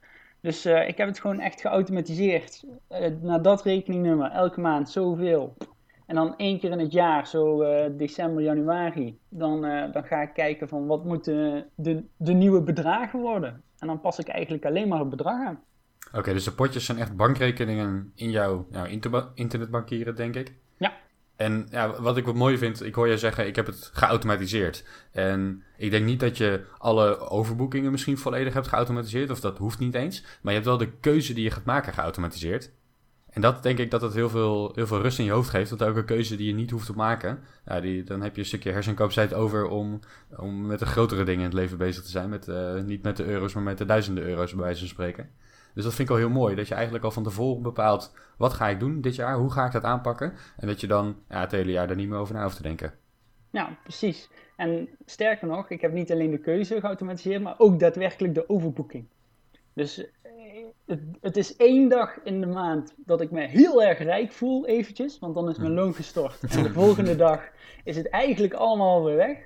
Dus 0.43 0.65
eh, 0.65 0.87
ik 0.87 0.97
heb 0.97 1.07
het 1.07 1.19
gewoon 1.19 1.39
echt 1.39 1.61
geautomatiseerd. 1.61 2.63
Eh, 2.87 3.11
naar 3.21 3.41
dat 3.41 3.63
rekeningnummer, 3.63 4.31
elke 4.31 4.59
maand 4.59 4.89
zoveel. 4.89 5.57
En 6.05 6.15
dan 6.15 6.37
één 6.37 6.59
keer 6.59 6.71
in 6.71 6.79
het 6.79 6.91
jaar, 6.91 7.27
zo 7.27 7.61
eh, 7.61 7.91
december, 7.97 8.43
januari, 8.43 9.19
dan, 9.29 9.61
dan 9.91 10.03
ga 10.03 10.21
ik 10.21 10.33
kijken 10.33 10.67
van 10.67 10.87
wat 10.87 11.05
moeten 11.05 11.65
de, 11.75 12.03
de 12.17 12.33
nieuwe 12.33 12.61
bedragen 12.61 13.19
worden. 13.19 13.63
En 13.79 13.87
dan 13.87 14.01
pas 14.01 14.19
ik 14.19 14.27
eigenlijk 14.27 14.65
alleen 14.65 14.87
maar 14.87 14.99
het 14.99 15.09
bedrag 15.09 15.47
aan. 15.47 15.59
Oké, 16.13 16.33
dus 16.33 16.43
de 16.43 16.51
potjes 16.51 16.85
zijn 16.85 16.97
echt 16.97 17.15
bankrekeningen 17.15 18.11
in 18.15 18.29
jouw 18.29 18.65
nou, 18.69 19.01
internetbankieren, 19.33 20.15
denk 20.15 20.35
ik. 20.35 20.55
En 21.35 21.67
ja, 21.71 22.01
wat 22.01 22.17
ik 22.17 22.25
wat 22.25 22.35
mooi 22.35 22.57
vind, 22.57 22.83
ik 22.83 22.95
hoor 22.95 23.07
je 23.07 23.17
zeggen, 23.17 23.47
ik 23.47 23.55
heb 23.55 23.65
het 23.65 23.89
geautomatiseerd. 23.93 24.83
En 25.11 25.63
ik 25.77 25.91
denk 25.91 26.05
niet 26.05 26.19
dat 26.19 26.37
je 26.37 26.65
alle 26.77 27.17
overboekingen 27.17 27.91
misschien 27.91 28.17
volledig 28.17 28.53
hebt 28.53 28.67
geautomatiseerd, 28.67 29.29
of 29.29 29.39
dat 29.39 29.57
hoeft 29.57 29.79
niet 29.79 29.95
eens. 29.95 30.21
Maar 30.21 30.53
je 30.53 30.59
hebt 30.59 30.65
wel 30.65 30.77
de 30.77 30.91
keuze 30.99 31.33
die 31.33 31.43
je 31.43 31.51
gaat 31.51 31.65
maken 31.65 31.93
geautomatiseerd. 31.93 32.71
En 33.33 33.41
dat 33.41 33.63
denk 33.63 33.79
ik 33.79 33.91
dat 33.91 34.01
het 34.01 34.13
heel 34.13 34.29
veel, 34.29 34.71
heel 34.75 34.87
veel 34.87 35.01
rust 35.01 35.19
in 35.19 35.25
je 35.25 35.31
hoofd 35.31 35.49
geeft. 35.49 35.69
Want 35.69 35.81
elke 35.81 36.05
keuze 36.05 36.35
die 36.35 36.47
je 36.47 36.53
niet 36.53 36.71
hoeft 36.71 36.85
te 36.85 36.93
maken, 36.93 37.39
ja, 37.65 37.79
die, 37.79 38.03
dan 38.03 38.21
heb 38.21 38.35
je 38.35 38.41
een 38.41 38.47
stukje 38.47 38.71
hersencapaciteit 38.71 39.33
over 39.33 39.67
om, 39.67 39.99
om 40.37 40.65
met 40.65 40.79
de 40.79 40.85
grotere 40.85 41.23
dingen 41.23 41.39
in 41.39 41.45
het 41.45 41.53
leven 41.53 41.77
bezig 41.77 42.03
te 42.03 42.09
zijn. 42.09 42.29
Met, 42.29 42.47
eh, 42.47 42.81
niet 42.81 43.03
met 43.03 43.17
de 43.17 43.25
euro's, 43.25 43.53
maar 43.53 43.63
met 43.63 43.77
de 43.77 43.85
duizenden 43.85 44.23
euro's 44.23 44.53
bij 44.53 44.63
wijze 44.63 44.79
van 44.79 44.87
spreken. 44.87 45.29
Dus 45.73 45.83
dat 45.83 45.93
vind 45.93 46.09
ik 46.09 46.13
al 46.13 46.21
heel 46.21 46.29
mooi. 46.29 46.55
Dat 46.55 46.67
je 46.67 46.73
eigenlijk 46.73 47.03
al 47.03 47.11
van 47.11 47.23
tevoren 47.23 47.61
bepaalt, 47.61 48.15
wat 48.37 48.53
ga 48.53 48.67
ik 48.67 48.79
doen 48.79 49.01
dit 49.01 49.15
jaar? 49.15 49.37
Hoe 49.37 49.51
ga 49.51 49.65
ik 49.65 49.71
dat 49.71 49.83
aanpakken? 49.83 50.33
En 50.57 50.67
dat 50.67 50.81
je 50.81 50.87
dan 50.87 51.15
ja, 51.29 51.39
het 51.39 51.51
hele 51.51 51.71
jaar 51.71 51.89
er 51.89 51.95
niet 51.95 52.09
meer 52.09 52.17
over 52.17 52.35
na 52.35 52.43
hoeft 52.43 52.55
te 52.55 52.61
denken. 52.61 52.93
Ja, 53.49 53.77
precies. 53.83 54.29
En 54.55 54.89
sterker 55.05 55.47
nog, 55.47 55.69
ik 55.69 55.81
heb 55.81 55.93
niet 55.93 56.11
alleen 56.11 56.31
de 56.31 56.37
keuze 56.37 56.79
geautomatiseerd, 56.79 57.41
maar 57.41 57.55
ook 57.57 57.79
daadwerkelijk 57.79 58.33
de 58.33 58.49
overboeking. 58.49 59.05
Dus 59.73 59.97
eh, 60.21 60.31
het, 60.85 60.99
het 61.21 61.37
is 61.37 61.55
één 61.55 61.89
dag 61.89 62.19
in 62.23 62.41
de 62.41 62.47
maand 62.47 62.93
dat 62.97 63.21
ik 63.21 63.31
me 63.31 63.47
heel 63.47 63.83
erg 63.83 63.97
rijk 63.97 64.31
voel, 64.31 64.67
eventjes, 64.67 65.19
want 65.19 65.35
dan 65.35 65.49
is 65.49 65.57
mijn 65.57 65.73
loon 65.73 65.93
gestort. 65.93 66.43
En 66.49 66.63
de 66.63 66.73
volgende 66.73 67.15
dag 67.15 67.41
is 67.83 67.95
het 67.95 68.09
eigenlijk 68.09 68.53
allemaal 68.53 69.03
weer 69.03 69.15
weg. 69.15 69.37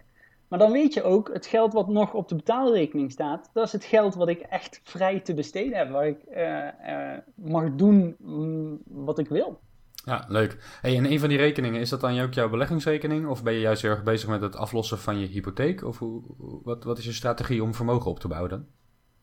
Maar 0.47 0.59
dan 0.59 0.71
weet 0.71 0.93
je 0.93 1.03
ook, 1.03 1.33
het 1.33 1.45
geld 1.45 1.73
wat 1.73 1.87
nog 1.87 2.13
op 2.13 2.29
de 2.29 2.35
betaalrekening 2.35 3.11
staat, 3.11 3.49
dat 3.53 3.65
is 3.65 3.71
het 3.71 3.83
geld 3.83 4.15
wat 4.15 4.27
ik 4.27 4.39
echt 4.39 4.81
vrij 4.83 5.19
te 5.19 5.33
besteden 5.33 5.77
heb, 5.77 5.89
waar 5.89 6.07
ik 6.07 6.23
eh, 6.23 7.13
eh, 7.13 7.19
mag 7.35 7.75
doen 7.75 8.15
mm, 8.19 8.81
wat 8.85 9.19
ik 9.19 9.27
wil. 9.27 9.59
Ja, 10.05 10.25
leuk. 10.27 10.77
Hey, 10.81 10.97
en 10.97 11.11
een 11.11 11.19
van 11.19 11.29
die 11.29 11.37
rekeningen, 11.37 11.81
is 11.81 11.89
dat 11.89 12.01
dan 12.01 12.19
ook 12.19 12.33
jouw 12.33 12.49
beleggingsrekening? 12.49 13.27
Of 13.27 13.43
ben 13.43 13.53
je 13.53 13.59
juist 13.59 13.81
heel 13.81 13.91
erg 13.91 14.03
bezig 14.03 14.29
met 14.29 14.41
het 14.41 14.55
aflossen 14.55 14.97
van 14.97 15.19
je 15.19 15.27
hypotheek? 15.27 15.83
Of 15.83 15.99
hoe, 15.99 16.21
wat, 16.63 16.83
wat 16.83 16.97
is 16.97 17.05
je 17.05 17.11
strategie 17.11 17.63
om 17.63 17.73
vermogen 17.73 18.11
op 18.11 18.19
te 18.19 18.27
bouwen 18.27 18.49
dan? 18.49 18.65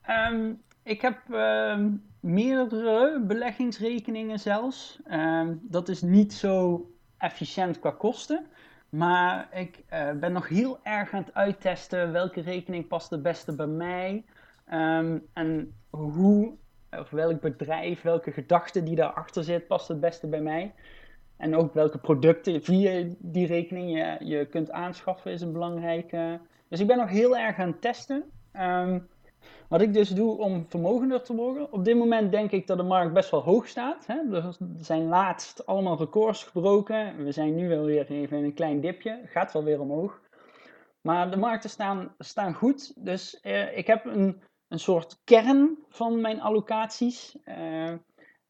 Ehm, 0.01 0.53
ik 0.83 1.01
heb 1.01 1.17
ehm, 1.31 1.91
meerdere 2.19 3.23
beleggingsrekeningen 3.27 4.39
zelfs. 4.39 4.99
Ehm, 5.05 5.53
dat 5.61 5.89
is 5.89 6.01
niet 6.01 6.33
zo 6.33 6.85
efficiënt 7.17 7.79
qua 7.79 7.91
kosten. 7.91 8.45
Maar 8.95 9.47
ik 9.51 9.83
eh, 9.87 10.11
ben 10.11 10.31
nog 10.31 10.47
heel 10.47 10.79
erg 10.83 11.13
aan 11.13 11.23
het 11.23 11.33
uittesten 11.33 12.11
welke 12.11 12.41
rekening 12.41 12.87
past 12.87 13.09
het 13.09 13.21
beste 13.21 13.55
bij 13.55 13.67
mij. 13.67 14.25
Ehm, 14.65 15.19
en 15.33 15.73
hoe, 15.89 16.53
of 16.91 17.09
welk 17.09 17.41
bedrijf, 17.41 18.01
welke 18.01 18.31
gedachte 18.31 18.83
die 18.83 18.95
daarachter 18.95 19.43
zit, 19.43 19.67
past 19.67 19.87
het 19.87 19.99
beste 19.99 20.27
bij 20.27 20.41
mij. 20.41 20.73
En 21.37 21.55
ook 21.55 21.73
welke 21.73 21.97
producten 21.97 22.63
via 22.63 23.03
die 23.17 23.47
rekening 23.47 23.89
je, 23.97 24.25
je 24.25 24.45
kunt 24.45 24.71
aanschaffen 24.71 25.31
is 25.31 25.41
een 25.41 25.53
belangrijke. 25.53 26.39
Dus 26.67 26.79
ik 26.79 26.87
ben 26.87 26.97
nog 26.97 27.09
heel 27.09 27.37
erg 27.37 27.57
aan 27.57 27.67
het 27.67 27.81
testen. 27.81 28.23
Ehm, 28.51 28.99
Wat 29.69 29.81
ik 29.81 29.93
dus 29.93 30.09
doe 30.09 30.37
om 30.37 30.65
vermogender 30.67 31.21
te 31.21 31.35
worden. 31.35 31.71
Op 31.73 31.85
dit 31.85 31.97
moment 31.97 32.31
denk 32.31 32.51
ik 32.51 32.67
dat 32.67 32.77
de 32.77 32.83
markt 32.83 33.13
best 33.13 33.31
wel 33.31 33.43
hoog 33.43 33.67
staat. 33.67 34.05
Hè? 34.05 34.35
Er 34.35 34.57
zijn 34.77 35.07
laatst 35.07 35.65
allemaal 35.65 35.97
records 35.97 36.43
gebroken. 36.43 37.23
We 37.23 37.31
zijn 37.31 37.55
nu 37.55 37.69
wel 37.69 37.83
weer 37.83 38.11
even 38.11 38.37
in 38.37 38.43
een 38.43 38.53
klein 38.53 38.81
dipje. 38.81 39.21
Gaat 39.25 39.53
wel 39.53 39.63
weer 39.63 39.79
omhoog. 39.79 40.21
Maar 41.01 41.31
de 41.31 41.37
markten 41.37 41.69
staan, 41.69 42.15
staan 42.17 42.53
goed. 42.53 43.05
Dus 43.05 43.39
eh, 43.39 43.77
ik 43.77 43.87
heb 43.87 44.05
een, 44.05 44.41
een 44.67 44.79
soort 44.79 45.21
kern 45.23 45.77
van 45.89 46.21
mijn 46.21 46.41
allocaties. 46.41 47.37
Eh, 47.43 47.91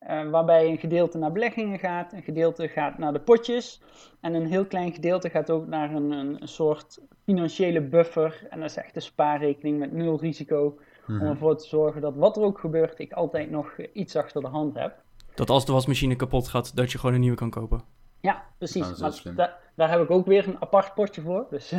eh, 0.06 0.30
waarbij 0.30 0.68
een 0.68 0.78
gedeelte 0.78 1.18
naar 1.18 1.32
beleggingen 1.32 1.80
gaat, 1.80 2.14
een 2.14 2.24
gedeelte 2.24 2.68
gaat 2.68 2.98
naar 2.98 3.14
de 3.14 3.22
potjes. 3.22 3.82
En 4.22 4.34
een 4.34 4.46
heel 4.46 4.66
klein 4.66 4.94
gedeelte 4.94 5.30
gaat 5.30 5.50
ook 5.50 5.68
naar 5.68 5.94
een, 5.94 6.12
een, 6.12 6.42
een 6.42 6.48
soort 6.48 7.00
financiële 7.26 7.82
buffer. 7.82 8.48
En 8.50 8.60
dat 8.60 8.70
is 8.70 8.76
echt 8.76 8.96
een 8.96 9.02
spaarrekening 9.02 9.80
met 9.80 9.92
nul 9.92 10.20
risico. 10.20 10.78
Om 11.08 11.16
Mhm. 11.16 11.26
ervoor 11.26 11.58
te 11.58 11.68
zorgen 11.68 12.02
dat 12.02 12.16
wat 12.16 12.38
er 12.38 12.44
ook 12.44 12.60
gebeurt, 12.60 13.00
ik 13.00 13.14
altijd 13.14 13.50
nog 13.52 13.78
iets 13.94 14.16
achter 14.16 14.42
de 14.42 14.48
hand 14.48 14.76
heb. 14.76 14.96
Dat 15.36 15.50
als 15.50 15.66
de 15.66 15.72
wasmachine 15.72 16.16
kapot 16.16 16.48
gaat, 16.48 16.76
dat 16.76 16.92
je 16.92 16.98
gewoon 16.98 17.16
een 17.16 17.22
nieuwe 17.22 17.38
kan 17.38 17.50
kopen. 17.50 17.82
Ja, 18.20 18.44
precies. 18.58 18.98
Nou, 19.00 19.14
Maar 19.24 19.36
da- 19.36 19.58
daar 19.76 19.90
heb 19.92 20.02
ik 20.02 20.12
ook 20.12 20.26
weer 20.26 20.48
een 20.48 20.62
apart 20.62 20.94
potje 20.94 21.22
voor. 21.22 21.46
Dus 21.50 21.74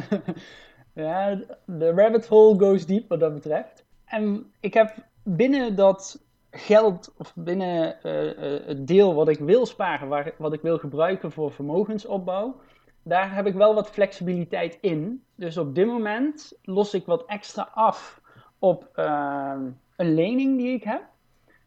ja, 0.93 1.41
de 1.65 1.91
rabbit 1.91 2.27
hole 2.27 2.59
goes 2.59 2.87
deep 2.87 3.09
wat 3.09 3.21
dat 3.21 3.35
betreft. 3.35 3.85
En 4.05 4.53
ik 4.61 4.75
heb 4.75 4.95
binnen 5.23 5.75
dat 5.77 6.25
geld, 6.51 7.15
of 7.19 7.33
binnen 7.35 8.03
eh, 8.03 8.55
eh, 8.57 8.67
het 8.67 8.87
deel 8.87 9.15
wat 9.15 9.29
ik 9.29 9.39
wil 9.39 9.67
sparen, 9.67 10.09
waar, 10.09 10.33
wat 10.39 10.53
ik 10.53 10.61
wil 10.63 10.79
gebruiken 10.79 11.33
voor 11.33 11.53
vermogensopbouw, 11.53 12.57
daar 13.09 13.35
heb 13.35 13.47
ik 13.47 13.55
wel 13.55 13.75
wat 13.75 13.91
flexibiliteit 13.91 14.79
in. 14.81 15.25
Dus 15.35 15.57
op 15.57 15.75
dit 15.75 15.87
moment 15.87 16.59
los 16.63 16.95
ik 16.95 17.07
wat 17.07 17.25
extra 17.27 17.69
af 17.75 18.21
op 18.59 18.89
eh, 18.95 19.61
een 19.97 20.15
lening 20.15 20.59
die 20.59 20.75
ik 20.75 20.83
heb. 20.85 21.03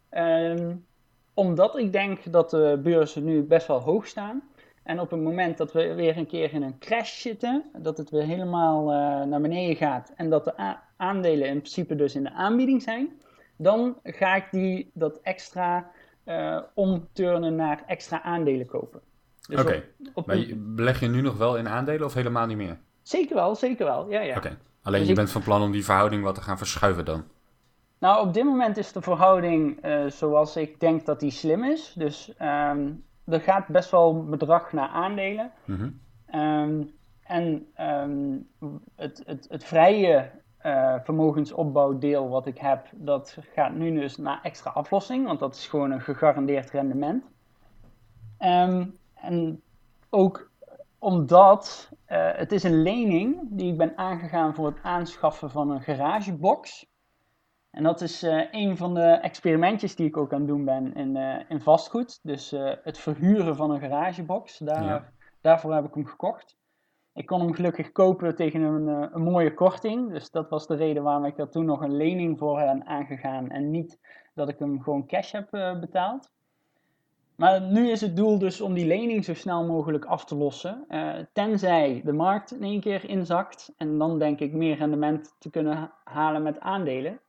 Ehm, 0.09 0.75
omdat 1.33 1.77
ik 1.77 1.91
denk 1.91 2.31
dat 2.31 2.49
de 2.49 2.79
beurzen 2.83 3.23
nu 3.23 3.43
best 3.43 3.67
wel 3.67 3.79
hoog 3.79 4.07
staan. 4.07 4.43
En 4.83 4.99
op 4.99 5.11
het 5.11 5.21
moment 5.21 5.57
dat 5.57 5.73
we 5.73 5.93
weer 5.93 6.17
een 6.17 6.27
keer 6.27 6.53
in 6.53 6.63
een 6.63 6.79
crash 6.79 7.21
zitten, 7.21 7.63
dat 7.77 7.97
het 7.97 8.09
weer 8.09 8.25
helemaal 8.25 8.91
eh, 8.91 9.27
naar 9.27 9.41
beneden 9.41 9.75
gaat 9.75 10.13
en 10.15 10.29
dat 10.29 10.45
de 10.45 10.75
aandelen 10.97 11.47
in 11.47 11.57
principe 11.57 11.95
dus 11.95 12.15
in 12.15 12.23
de 12.23 12.31
aanbieding 12.31 12.81
zijn, 12.81 13.09
dan 13.55 13.97
ga 14.03 14.35
ik 14.35 14.47
die, 14.51 14.91
dat 14.93 15.19
extra 15.21 15.91
eh, 16.23 16.61
omturnen 16.73 17.55
naar 17.55 17.83
extra 17.85 18.21
aandelen 18.21 18.65
kopen. 18.65 19.01
Dus 19.49 19.61
Oké, 19.61 19.83
maar 20.25 20.35
een- 20.35 20.75
beleg 20.75 20.99
je 20.99 21.07
nu 21.07 21.21
nog 21.21 21.37
wel 21.37 21.57
in 21.57 21.67
aandelen 21.67 22.05
of 22.05 22.13
helemaal 22.13 22.45
niet 22.45 22.57
meer? 22.57 22.77
Zeker 23.01 23.35
wel, 23.35 23.55
zeker 23.55 23.85
wel. 23.85 24.09
Ja, 24.09 24.21
ja. 24.21 24.37
Oké, 24.37 24.57
alleen 24.81 24.97
Dus 24.99 25.07
je 25.07 25.13
ik- 25.13 25.15
bent 25.19 25.31
van 25.31 25.41
plan 25.41 25.61
om 25.61 25.71
die 25.71 25.85
verhouding 25.85 26.23
wat 26.23 26.35
te 26.35 26.41
gaan 26.41 26.57
verschuiven 26.57 27.05
dan? 27.05 27.23
Nou, 27.99 28.27
op 28.27 28.33
dit 28.33 28.43
moment 28.43 28.77
is 28.77 28.91
de 28.91 29.01
verhouding 29.01 29.81
eh, 29.81 30.05
zoals 30.05 30.55
ik 30.55 30.79
denk 30.79 31.05
dat 31.05 31.19
die 31.19 31.31
slim 31.31 31.63
is. 31.63 31.93
Dus 31.97 32.33
ehm, 32.37 32.91
er 33.25 33.41
gaat 33.41 33.67
best 33.67 33.91
wel 33.91 34.25
bedrag 34.25 34.71
naar 34.73 34.87
aandelen. 34.89 35.51
Mhm. 35.65 35.89
Ehm, 36.25 36.81
en 37.23 37.67
ehm, 37.75 38.37
het, 38.95 39.23
het, 39.25 39.45
het 39.49 39.63
vrije 39.63 40.31
eh, 40.57 40.95
vermogensopbouwdeel 41.03 42.29
wat 42.29 42.45
ik 42.45 42.57
heb, 42.57 42.87
dat 42.93 43.37
gaat 43.53 43.73
nu 43.73 43.99
dus 43.99 44.17
naar 44.17 44.39
extra 44.43 44.71
aflossing, 44.71 45.25
want 45.25 45.39
dat 45.39 45.55
is 45.55 45.67
gewoon 45.67 45.91
een 45.91 46.01
gegarandeerd 46.01 46.69
rendement. 46.71 47.23
Ehm, 48.37 48.85
en 49.21 49.61
ook 50.09 50.49
omdat 50.99 51.89
eh, 52.05 52.31
het 52.35 52.51
is 52.51 52.63
een 52.63 52.81
lening 52.81 53.39
die 53.49 53.71
ik 53.71 53.77
ben 53.77 53.97
aangegaan 53.97 54.55
voor 54.55 54.65
het 54.65 54.83
aanschaffen 54.83 55.49
van 55.49 55.69
een 55.69 55.81
garagebox. 55.81 56.87
En 57.69 57.83
dat 57.83 58.01
is 58.01 58.23
eh, 58.23 58.41
een 58.51 58.77
van 58.77 58.93
de 58.93 59.01
experimentjes 59.01 59.95
die 59.95 60.07
ik 60.07 60.17
ook 60.17 60.33
aan 60.33 60.39
het 60.39 60.47
doen 60.47 60.65
ben 60.65 60.93
in, 60.93 61.15
eh, 61.15 61.49
in 61.49 61.61
vastgoed. 61.61 62.19
Dus 62.23 62.51
het 62.83 62.97
verhuren 62.97 63.55
van 63.55 63.71
een 63.71 63.79
garagebox. 63.79 64.57
Daar, 64.57 64.83
Ja. 64.83 65.11
Daarvoor 65.41 65.73
heb 65.73 65.85
ik 65.85 65.93
hem 65.93 66.05
gekocht. 66.05 66.57
Ik 67.13 67.25
kon 67.25 67.39
hem 67.39 67.53
gelukkig 67.53 67.91
kopen 67.91 68.35
tegen 68.35 68.61
een, 68.61 68.87
een 69.15 69.21
mooie 69.21 69.53
korting. 69.53 70.11
Dus 70.11 70.31
dat 70.31 70.49
was 70.49 70.67
de 70.67 70.75
reden 70.75 71.03
waarom 71.03 71.25
ik 71.25 71.37
er 71.37 71.49
toen 71.49 71.65
nog 71.65 71.81
een 71.81 71.95
lening 71.95 72.37
voor 72.37 72.55
ben 72.55 72.85
aangegaan. 72.85 73.49
En 73.49 73.71
niet 73.71 73.99
dat 74.33 74.49
ik 74.49 74.59
hem 74.59 74.81
gewoon 74.81 75.07
cash 75.07 75.31
heb 75.31 75.49
betaald. 75.79 76.31
Maar 77.39 77.61
nu 77.61 77.89
is 77.91 78.01
het 78.01 78.15
doel 78.15 78.39
dus 78.39 78.61
om 78.61 78.73
die 78.73 78.85
lening 78.85 79.25
zo 79.25 79.33
snel 79.33 79.65
mogelijk 79.65 80.05
af 80.05 80.25
te 80.25 80.35
lossen. 80.35 80.85
eh, 80.87 81.09
tenzij 81.33 82.01
de 82.05 82.11
markt 82.13 82.51
in 82.53 82.63
één 82.63 82.79
keer 82.81 83.09
inzakt. 83.09 83.73
En 83.77 83.97
dan 83.97 84.19
denk 84.19 84.39
ik 84.39 84.53
meer 84.53 84.77
rendement 84.77 85.35
te 85.39 85.49
kunnen 85.49 85.77
ha- 85.77 85.93
halen 86.03 86.43
met 86.43 86.59
aandelen. 86.59 87.19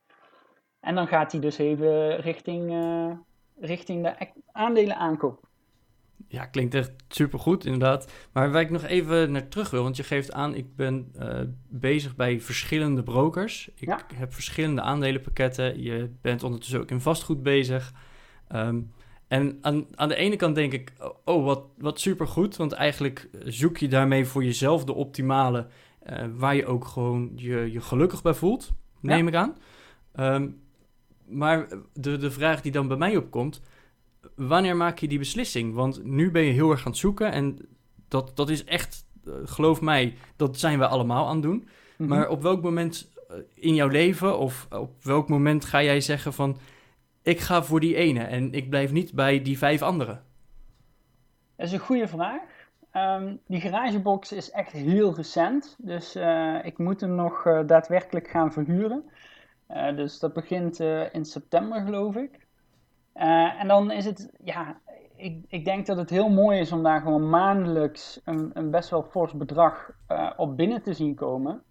En 0.79 0.95
dan 0.95 1.07
gaat 1.07 1.31
hij 1.31 1.41
dus 1.41 1.57
even 1.57 2.15
richting, 2.15 2.71
eh, 2.71 3.11
richting 3.59 4.03
de 4.03 4.19
ac- 4.19 4.33
aandelen 4.51 4.95
aankoop. 4.95 5.47
Ja, 6.27 6.45
klinkt 6.45 6.73
echt 6.73 6.91
supergoed 7.07 7.65
inderdaad. 7.65 8.11
Maar 8.33 8.51
waar 8.51 8.61
ik 8.61 8.69
nog 8.69 8.83
even 8.83 9.31
naar 9.31 9.47
terug 9.47 9.69
wil, 9.69 9.83
want 9.83 9.97
je 9.97 10.03
geeft 10.03 10.31
aan, 10.33 10.55
ik 10.55 10.75
ben 10.75 11.11
eh, 11.19 11.39
bezig 11.67 12.15
bij 12.15 12.39
verschillende 12.41 13.03
brokers. 13.03 13.69
Ik 13.75 13.87
Ja. 13.87 13.99
heb 14.15 14.33
verschillende 14.33 14.81
aandelenpakketten. 14.81 15.81
Je 15.81 16.11
bent 16.21 16.43
ondertussen 16.43 16.79
ook 16.79 16.91
in 16.91 17.01
vastgoed 17.01 17.43
bezig. 17.43 17.93
Ehm, 18.47 18.81
en 19.31 19.57
aan, 19.61 19.85
aan 19.95 20.07
de 20.07 20.15
ene 20.15 20.35
kant 20.35 20.55
denk 20.55 20.73
ik, 20.73 20.91
oh, 21.25 21.45
wat, 21.45 21.63
wat 21.77 21.99
supergoed. 21.99 22.55
Want 22.55 22.71
eigenlijk 22.71 23.29
zoek 23.45 23.77
je 23.77 23.87
daarmee 23.87 24.25
voor 24.25 24.43
jezelf 24.43 24.83
de 24.83 24.93
optimale, 24.93 25.67
eh, 25.99 26.25
waar 26.35 26.55
je 26.55 26.65
ook 26.65 26.85
gewoon 26.85 27.31
je, 27.35 27.71
je 27.71 27.81
gelukkig 27.81 28.21
bij 28.21 28.33
voelt, 28.33 28.71
neem 28.99 29.27
ik 29.27 29.35
aan. 29.35 29.57
Ehm, 30.11 30.49
maar 31.25 31.67
de, 31.93 32.17
de 32.17 32.31
vraag 32.31 32.61
die 32.61 32.71
dan 32.71 32.87
bij 32.87 32.97
mij 32.97 33.17
opkomt, 33.17 33.61
wanneer 34.35 34.75
maak 34.75 34.99
je 34.99 35.07
die 35.07 35.19
beslissing? 35.19 35.73
Want 35.73 36.03
nu 36.03 36.31
ben 36.31 36.43
je 36.43 36.51
heel 36.51 36.71
erg 36.71 36.85
aan 36.85 36.91
het 36.91 36.99
zoeken 36.99 37.31
en 37.31 37.57
dat, 38.07 38.31
dat 38.35 38.49
is 38.49 38.63
echt, 38.63 39.05
eh, 39.25 39.33
geloof 39.45 39.81
mij, 39.81 40.15
dat 40.35 40.59
zijn 40.59 40.79
we 40.79 40.87
allemaal 40.87 41.27
aan 41.27 41.33
het 41.33 41.43
doen. 41.43 41.67
Mhm. 41.97 42.09
Maar 42.09 42.29
op 42.29 42.41
welk 42.41 42.61
moment 42.61 43.11
eh, 43.27 43.35
in 43.53 43.75
jouw 43.75 43.87
leven 43.87 44.37
of 44.37 44.67
op 44.69 45.03
welk 45.03 45.29
moment 45.29 45.65
ga 45.65 45.83
jij 45.83 46.01
zeggen 46.01 46.33
van, 46.33 46.57
ik 47.21 47.39
ga 47.39 47.63
voor 47.63 47.79
die 47.79 47.95
ene 47.95 48.23
en 48.23 48.53
ik 48.53 48.69
blijf 48.69 48.91
niet 48.91 49.13
bij 49.13 49.41
die 49.41 49.57
vijf 49.57 49.81
anderen? 49.81 50.23
Dat 51.55 51.67
is 51.67 51.71
een 51.71 51.79
goede 51.79 52.07
vraag. 52.07 52.41
Ehm, 52.91 53.35
die 53.47 53.61
garagebox 53.61 54.31
is 54.31 54.51
echt 54.51 54.71
heel 54.71 55.15
recent, 55.15 55.75
dus 55.79 56.15
eh, 56.15 56.65
ik 56.65 56.77
moet 56.77 57.01
hem 57.01 57.15
nog 57.15 57.45
eh, 57.45 57.59
daadwerkelijk 57.65 58.27
gaan 58.27 58.53
verhuren. 58.53 59.03
Eh, 59.67 59.95
dus 59.95 60.19
dat 60.19 60.33
begint 60.33 60.79
in 61.11 61.25
september, 61.25 61.81
geloof 61.81 62.15
ik. 62.15 62.39
En 63.13 63.67
dan 63.67 63.91
is 63.91 64.05
het, 64.05 64.31
ja, 64.43 64.79
ik, 65.15 65.45
ik 65.47 65.65
denk 65.65 65.85
dat 65.85 65.97
het 65.97 66.09
heel 66.09 66.29
mooi 66.29 66.59
is 66.59 66.71
om 66.71 66.83
daar 66.83 67.01
gewoon 67.01 67.29
maandelijks 67.29 68.21
een, 68.25 68.51
een 68.53 68.71
best 68.71 68.89
wel 68.89 69.03
fors 69.03 69.33
bedrag 69.33 69.91
op 70.37 70.57
binnen 70.57 70.81
te 70.81 70.93
zien 70.93 71.15
komen. 71.15 71.63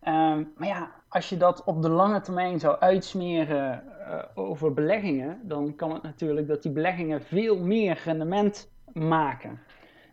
Ehm, 0.00 0.44
maar 0.56 0.68
ja, 0.68 0.90
als 1.16 1.28
je 1.28 1.36
dat 1.36 1.64
op 1.64 1.82
de 1.82 1.88
lange 1.88 2.20
termijn 2.20 2.58
zou 2.58 2.78
uitsmeren 2.78 3.82
eh, 3.98 4.18
over 4.34 4.72
beleggingen, 4.72 5.40
dan 5.42 5.76
kan 5.76 5.92
het 5.92 6.02
natuurlijk 6.02 6.48
dat 6.48 6.62
die 6.62 6.72
beleggingen 6.72 7.22
veel 7.22 7.58
meer 7.58 8.00
rendement 8.04 8.70
maken. 8.92 9.60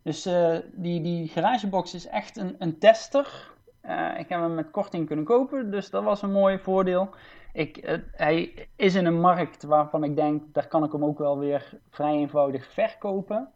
Dus 0.03 0.25
eh, 0.25 0.57
die, 0.72 1.01
die 1.01 1.27
garagebox 1.27 1.93
is 1.93 2.07
echt 2.07 2.38
een, 2.38 2.55
een 2.60 2.77
tester. 2.77 3.51
Eh, 3.81 4.19
ik 4.19 4.29
heb 4.29 4.39
hem 4.39 4.55
met 4.55 4.72
korting 4.72 5.07
kunnen 5.07 5.25
kopen, 5.25 5.72
dus 5.72 5.89
dat 5.89 6.03
was 6.03 6.22
een 6.22 6.31
mooi 6.31 6.60
voordeel. 6.60 7.10
Ik, 7.53 8.00
hij 8.12 8.67
is 8.75 8.95
in 8.95 9.05
een 9.05 9.19
markt 9.19 9.63
waarvan 9.63 10.03
ik 10.03 10.15
denk, 10.15 10.43
daar 10.53 10.67
kan 10.67 10.83
ik 10.83 10.91
hem 10.91 11.05
ook 11.05 11.17
wel 11.17 11.39
weer 11.39 11.79
vrij 11.89 12.13
eenvoudig 12.13 12.65
verkopen. 12.65 13.50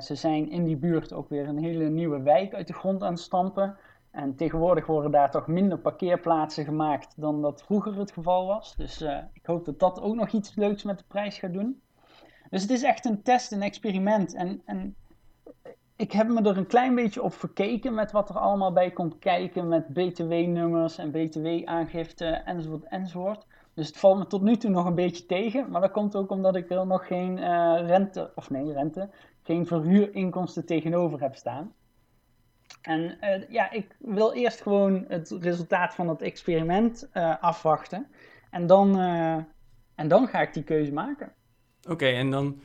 Ze 0.00 0.14
zijn 0.14 0.50
in 0.50 0.64
die 0.64 0.76
buurt 0.76 1.12
ook 1.12 1.28
weer 1.28 1.48
een 1.48 1.58
hele 1.58 1.84
nieuwe 1.84 2.22
wijk 2.22 2.54
uit 2.54 2.66
de 2.66 2.72
grond 2.72 3.02
aan 3.02 3.12
het 3.12 3.20
stampen. 3.20 3.76
En 4.12 4.36
tegenwoordig 4.36 4.86
worden 4.86 5.10
daar 5.10 5.30
toch 5.30 5.46
minder 5.46 5.78
parkeerplaatsen 5.78 6.64
gemaakt 6.64 7.20
dan 7.20 7.42
dat 7.42 7.62
vroeger 7.62 7.98
het 7.98 8.10
geval 8.10 8.46
was. 8.46 8.76
Dus 8.76 9.00
eh, 9.00 9.18
ik 9.32 9.46
hoop 9.46 9.64
dat 9.64 9.78
dat 9.78 10.00
ook 10.00 10.14
nog 10.14 10.28
iets 10.28 10.54
leuks 10.54 10.82
met 10.82 10.98
de 10.98 11.04
prijs 11.08 11.38
gaat 11.38 11.52
doen. 11.52 11.82
Dus 12.50 12.62
het 12.62 12.70
is 12.70 12.82
echt 12.82 13.04
een 13.04 13.22
test, 13.22 13.52
een 13.52 13.62
experiment. 13.62 14.34
En, 14.34 14.62
en 14.64 14.96
ik 15.96 16.12
heb 16.12 16.28
me 16.28 16.42
er 16.42 16.56
een 16.56 16.66
klein 16.66 16.94
beetje 16.94 17.22
op 17.22 17.32
verkeken 17.32 17.94
met 17.94 18.12
wat 18.12 18.28
er 18.28 18.38
allemaal 18.38 18.72
bij 18.72 18.90
komt 18.90 19.18
kijken 19.18 19.68
met 19.68 19.92
btw-nummers 19.92 20.98
en 20.98 21.10
btw-aangifte 21.10 22.26
enzovoort 22.26 22.84
enzovoort. 22.84 23.46
Dus 23.74 23.86
het 23.86 23.96
valt 23.96 24.18
me 24.18 24.26
tot 24.26 24.42
nu 24.42 24.56
toe 24.56 24.70
nog 24.70 24.86
een 24.86 24.94
beetje 24.94 25.26
tegen, 25.26 25.70
maar 25.70 25.80
dat 25.80 25.90
komt 25.90 26.16
ook 26.16 26.30
omdat 26.30 26.56
ik 26.56 26.70
er 26.70 26.86
nog 26.86 27.06
geen 27.06 27.38
eh, 27.38 27.86
rente, 27.86 28.32
of 28.34 28.50
nee 28.50 28.72
rente, 28.72 29.08
geen 29.42 29.66
verhuurinkomsten 29.66 30.66
tegenover 30.66 31.20
heb 31.20 31.34
staan. 31.34 31.72
En 32.82 33.20
eh, 33.20 33.48
ja, 33.48 33.70
ik 33.70 33.96
wil 33.98 34.32
eerst 34.32 34.60
gewoon 34.60 35.04
het 35.08 35.36
resultaat 35.40 35.94
van 35.94 36.08
het 36.08 36.22
experiment 36.22 37.08
eh, 37.12 37.34
afwachten 37.40 38.06
en 38.50 38.66
dan, 38.66 38.98
eh, 38.98 39.36
en 39.94 40.08
dan 40.08 40.28
ga 40.28 40.40
ik 40.40 40.54
die 40.54 40.62
keuze 40.62 40.92
maken. 40.92 41.32
Oké, 41.88 42.06
en 42.06 42.30
dan, 42.30 42.60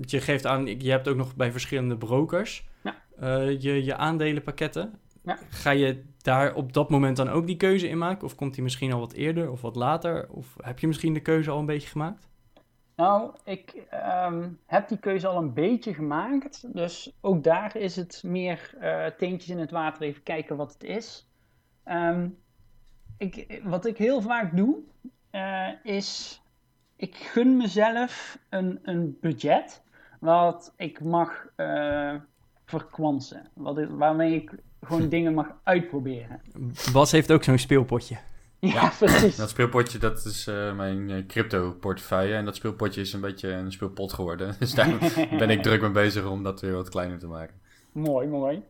je 0.00 0.20
geeft 0.20 0.46
aan, 0.46 0.66
je 0.80 0.90
hebt 0.90 1.08
ook 1.08 1.16
nog 1.16 1.36
bij 1.36 1.52
verschillende 1.52 1.96
brokers 1.96 2.68
Ja. 2.82 2.94
je, 3.48 3.84
je 3.84 3.96
aandelenpakketten. 3.96 4.98
Ja. 5.24 5.38
Ga 5.48 5.70
je 5.70 6.02
daar 6.18 6.54
op 6.54 6.72
dat 6.72 6.90
moment 6.90 7.16
dan 7.16 7.28
ook 7.28 7.46
die 7.46 7.56
keuze 7.56 7.88
in 7.88 7.98
maken? 7.98 8.24
Of 8.24 8.34
komt 8.34 8.54
die 8.54 8.62
misschien 8.62 8.92
al 8.92 9.00
wat 9.00 9.12
eerder 9.12 9.50
of 9.50 9.60
wat 9.60 9.76
later? 9.76 10.28
Of 10.30 10.56
heb 10.56 10.78
je 10.78 10.86
misschien 10.86 11.14
de 11.14 11.20
keuze 11.20 11.50
al 11.50 11.58
een 11.58 11.66
beetje 11.66 11.88
gemaakt? 11.88 12.28
Nou, 12.96 13.34
ik 13.44 13.86
ehm, 13.90 14.48
heb 14.66 14.88
die 14.88 14.98
keuze 14.98 15.26
al 15.26 15.36
een 15.36 15.52
beetje 15.52 15.94
gemaakt. 15.94 16.74
Dus 16.74 17.12
ook 17.20 17.44
daar 17.44 17.76
is 17.76 17.96
het 17.96 18.22
meer 18.24 18.74
eh, 18.80 19.06
teentjes 19.06 19.50
in 19.50 19.58
het 19.58 19.70
water, 19.70 20.02
even 20.02 20.22
kijken 20.22 20.56
wat 20.56 20.72
het 20.72 20.82
is. 20.82 21.28
Ehm, 21.84 22.28
ik, 23.16 23.60
wat 23.64 23.86
ik 23.86 23.98
heel 23.98 24.20
vaak 24.20 24.56
doe, 24.56 24.78
eh, 25.30 25.68
is 25.82 26.42
ik 26.96 27.16
gun 27.16 27.56
mezelf 27.56 28.38
een, 28.48 28.78
een 28.82 29.16
budget 29.20 29.82
wat 30.20 30.72
ik 30.76 31.00
mag 31.00 31.46
uh, 31.56 32.14
verkwansen. 32.64 33.48
Wat 33.54 33.84
waarmee 33.88 34.34
ik 34.34 34.52
gewoon 34.80 35.08
dingen 35.16 35.34
mag 35.34 35.46
uitproberen. 35.62 36.40
Bas 36.92 37.12
heeft 37.12 37.32
ook 37.32 37.44
zo'n 37.44 37.58
speelpotje. 37.58 38.16
Ja, 38.70 38.92
precies. 38.98 39.36
Dat 39.36 39.50
speelpotje, 39.50 39.98
dat 39.98 40.24
is 40.24 40.46
eh, 40.46 40.76
mijn 40.76 41.10
eh, 41.10 41.26
crypto 41.26 41.72
portefeuille. 41.72 42.34
En 42.34 42.44
dat 42.44 42.56
speelpotje 42.56 43.00
is 43.00 43.12
een 43.12 43.20
beetje 43.20 43.48
een 43.48 43.72
speelpot 43.72 44.12
geworden. 44.12 44.54
Dus 44.58 44.74
daar 44.74 44.98
ben 45.38 45.50
ik 45.50 45.62
druk 45.62 45.80
mee 45.80 45.90
bezig 45.90 46.24
om 46.24 46.42
dat 46.42 46.60
weer 46.60 46.72
wat 46.72 46.88
kleiner 46.88 47.18
te 47.18 47.26
maken. 47.26 47.60
Mooi, 47.92 48.28
mooi. 48.28 48.62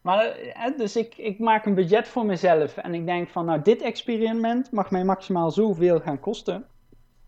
Maar 0.00 0.26
eh, 0.26 0.76
dus 0.76 0.96
ik, 0.96 1.16
ik 1.16 1.38
maak 1.38 1.66
een 1.66 1.74
budget 1.74 2.08
voor 2.08 2.26
mezelf 2.26 2.76
en 2.76 2.94
ik 2.94 3.06
denk 3.06 3.28
van, 3.28 3.44
nou, 3.44 3.62
dit 3.62 3.82
experiment 3.82 4.72
mag 4.72 4.90
mij 4.90 5.04
maximaal 5.04 5.50
zoveel 5.50 6.00
gaan 6.00 6.20
kosten. 6.20 6.66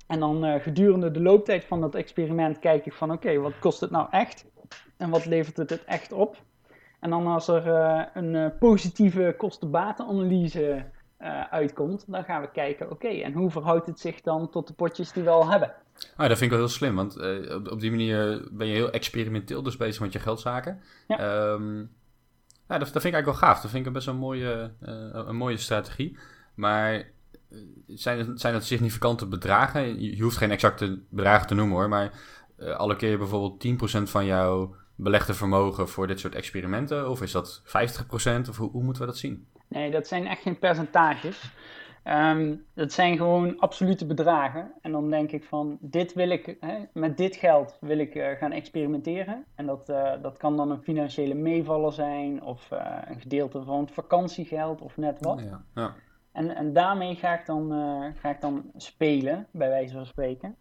En 0.06 0.20
dan 0.20 0.44
eh, 0.44 0.62
gedurende 0.62 1.10
de 1.10 1.22
looptijd 1.22 1.64
van 1.64 1.80
dat 1.80 1.94
experiment 1.94 2.58
kijk 2.58 2.86
ik 2.86 2.92
van, 2.92 3.12
oké, 3.12 3.38
wat 3.38 3.58
kost 3.58 3.80
het 3.80 3.90
nou 3.90 4.06
echt? 4.10 4.44
En 4.96 5.10
wat 5.10 5.26
levert 5.26 5.56
het 5.56 5.70
het 5.70 5.84
echt 5.84 6.12
op? 6.12 6.42
En 7.00 7.10
dan 7.10 7.26
als 7.26 7.48
er 7.48 7.74
eh, 7.74 8.02
een 8.14 8.52
positieve 8.58 9.34
kosten-batenanalyse 9.38 10.84
eh, 11.20 11.40
uitkomt, 11.50 12.04
dan 12.06 12.24
gaan 12.24 12.40
we 12.40 12.50
kijken, 12.50 12.90
oké, 12.90 13.08
en 13.08 13.32
hoe 13.32 13.50
verhoudt 13.50 13.86
het 13.86 14.00
zich 14.00 14.20
dan 14.20 14.50
tot 14.50 14.66
de 14.66 14.72
potjes 14.72 15.12
die 15.12 15.22
we 15.22 15.30
al 15.30 15.50
hebben? 15.50 15.72
Ah, 16.16 16.28
dat 16.28 16.38
vind 16.38 16.40
ik 16.40 16.50
wel 16.50 16.58
heel 16.58 16.68
slim, 16.68 16.94
want 16.94 17.16
eh, 17.16 17.54
op, 17.54 17.70
op 17.70 17.80
die 17.80 17.90
manier 17.90 18.48
ben 18.50 18.66
je 18.66 18.72
heel 18.72 18.90
experimenteel 18.90 19.62
dus 19.62 19.76
bezig 19.76 20.00
met 20.00 20.12
je 20.12 20.18
geldzaken. 20.18 20.80
Ja. 21.08 21.18
Ehm, 21.18 21.78
ja, 22.68 22.78
dat, 22.78 22.78
dat 22.78 23.02
vind 23.02 23.04
ik 23.04 23.12
eigenlijk 23.12 23.24
wel 23.24 23.34
gaaf. 23.34 23.60
Dat 23.60 23.70
vind 23.70 23.86
ik 23.86 23.92
best 23.92 24.06
wel 24.06 24.14
een 24.14 24.20
mooie, 24.20 24.72
eh, 24.80 24.94
een 25.12 25.36
mooie 25.36 25.56
strategie. 25.56 26.18
Maar 26.54 27.10
zijn 27.86 28.18
het, 28.18 28.40
zijn 28.40 28.54
het 28.54 28.64
significante 28.64 29.26
bedragen? 29.26 30.00
Je, 30.02 30.16
je 30.16 30.22
hoeft 30.22 30.36
geen 30.36 30.50
exacte 30.50 31.02
bedragen 31.08 31.46
te 31.46 31.54
noemen 31.54 31.76
hoor, 31.76 31.88
maar 31.88 32.12
allokeer 32.76 33.10
je 33.10 33.18
bijvoorbeeld 33.18 33.60
10% 33.60 34.10
van 34.10 34.24
jouw 34.24 34.74
belegde 34.94 35.34
vermogen 35.34 35.88
voor 35.88 36.06
dit 36.06 36.20
soort 36.20 36.34
experimenten? 36.34 37.10
Of 37.10 37.22
is 37.22 37.32
dat 37.32 37.62
50%? 37.64 38.48
Of 38.48 38.56
hoe, 38.56 38.70
hoe 38.70 38.82
moeten 38.82 39.02
we 39.02 39.08
dat 39.08 39.18
zien? 39.18 39.46
Nee, 39.70 39.90
dat 39.90 40.06
zijn 40.06 40.26
echt 40.26 40.42
geen 40.42 40.58
percentages. 40.58 41.52
Ehm, 42.02 42.56
dat 42.74 42.92
zijn 42.92 43.16
gewoon 43.16 43.58
absolute 43.58 44.06
bedragen. 44.06 44.72
En 44.80 44.92
dan 44.92 45.10
denk 45.10 45.32
ik 45.32 45.44
van, 45.44 45.78
dit 45.80 46.12
wil 46.12 46.30
ik, 46.30 46.56
hè, 46.60 46.78
met 46.92 47.16
dit 47.16 47.36
geld 47.36 47.76
wil 47.80 47.98
ik 47.98 48.14
eh, 48.14 48.30
gaan 48.38 48.52
experimenteren. 48.52 49.44
En 49.54 49.66
dat, 49.66 49.88
eh, 49.88 50.12
dat 50.22 50.36
kan 50.36 50.56
dan 50.56 50.70
een 50.70 50.82
financiële 50.82 51.34
meevaller 51.34 51.92
zijn, 51.92 52.42
of 52.42 52.70
eh, 52.70 52.96
een 53.04 53.20
gedeelte 53.20 53.62
van 53.62 53.80
het 53.80 53.92
vakantiegeld, 53.92 54.80
of 54.80 54.96
net 54.96 55.20
wat. 55.20 55.40
Ja, 55.40 55.64
ja. 55.74 55.94
En, 56.32 56.56
en 56.56 56.72
daarmee 56.72 57.14
ga 57.14 57.38
ik, 57.38 57.46
dan, 57.46 57.70
ga 58.20 58.30
ik 58.30 58.40
dan 58.40 58.70
spelen, 58.76 59.46
bij 59.50 59.68
wijze 59.68 59.94
van 59.94 60.06
spreken. 60.06 60.56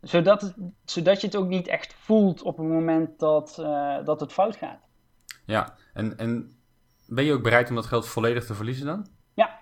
Zodat, 0.00 0.40
het, 0.40 0.54
zodat 0.84 1.20
je 1.20 1.26
het 1.26 1.36
ook 1.36 1.48
niet 1.48 1.68
echt 1.68 1.94
voelt 1.94 2.42
op 2.42 2.56
het 2.56 2.66
moment 2.66 3.18
dat, 3.18 3.54
dat 4.04 4.20
het 4.20 4.32
fout 4.32 4.56
gaat. 4.56 4.80
ja. 5.44 5.74
En, 5.92 6.18
en 6.18 6.53
ben 7.14 7.24
je 7.24 7.32
ook 7.32 7.42
bereid 7.42 7.68
om 7.68 7.74
dat 7.74 7.86
geld 7.86 8.08
volledig 8.08 8.46
te 8.46 8.54
verliezen 8.54 8.86
dan? 8.86 9.06
Ja, 9.34 9.58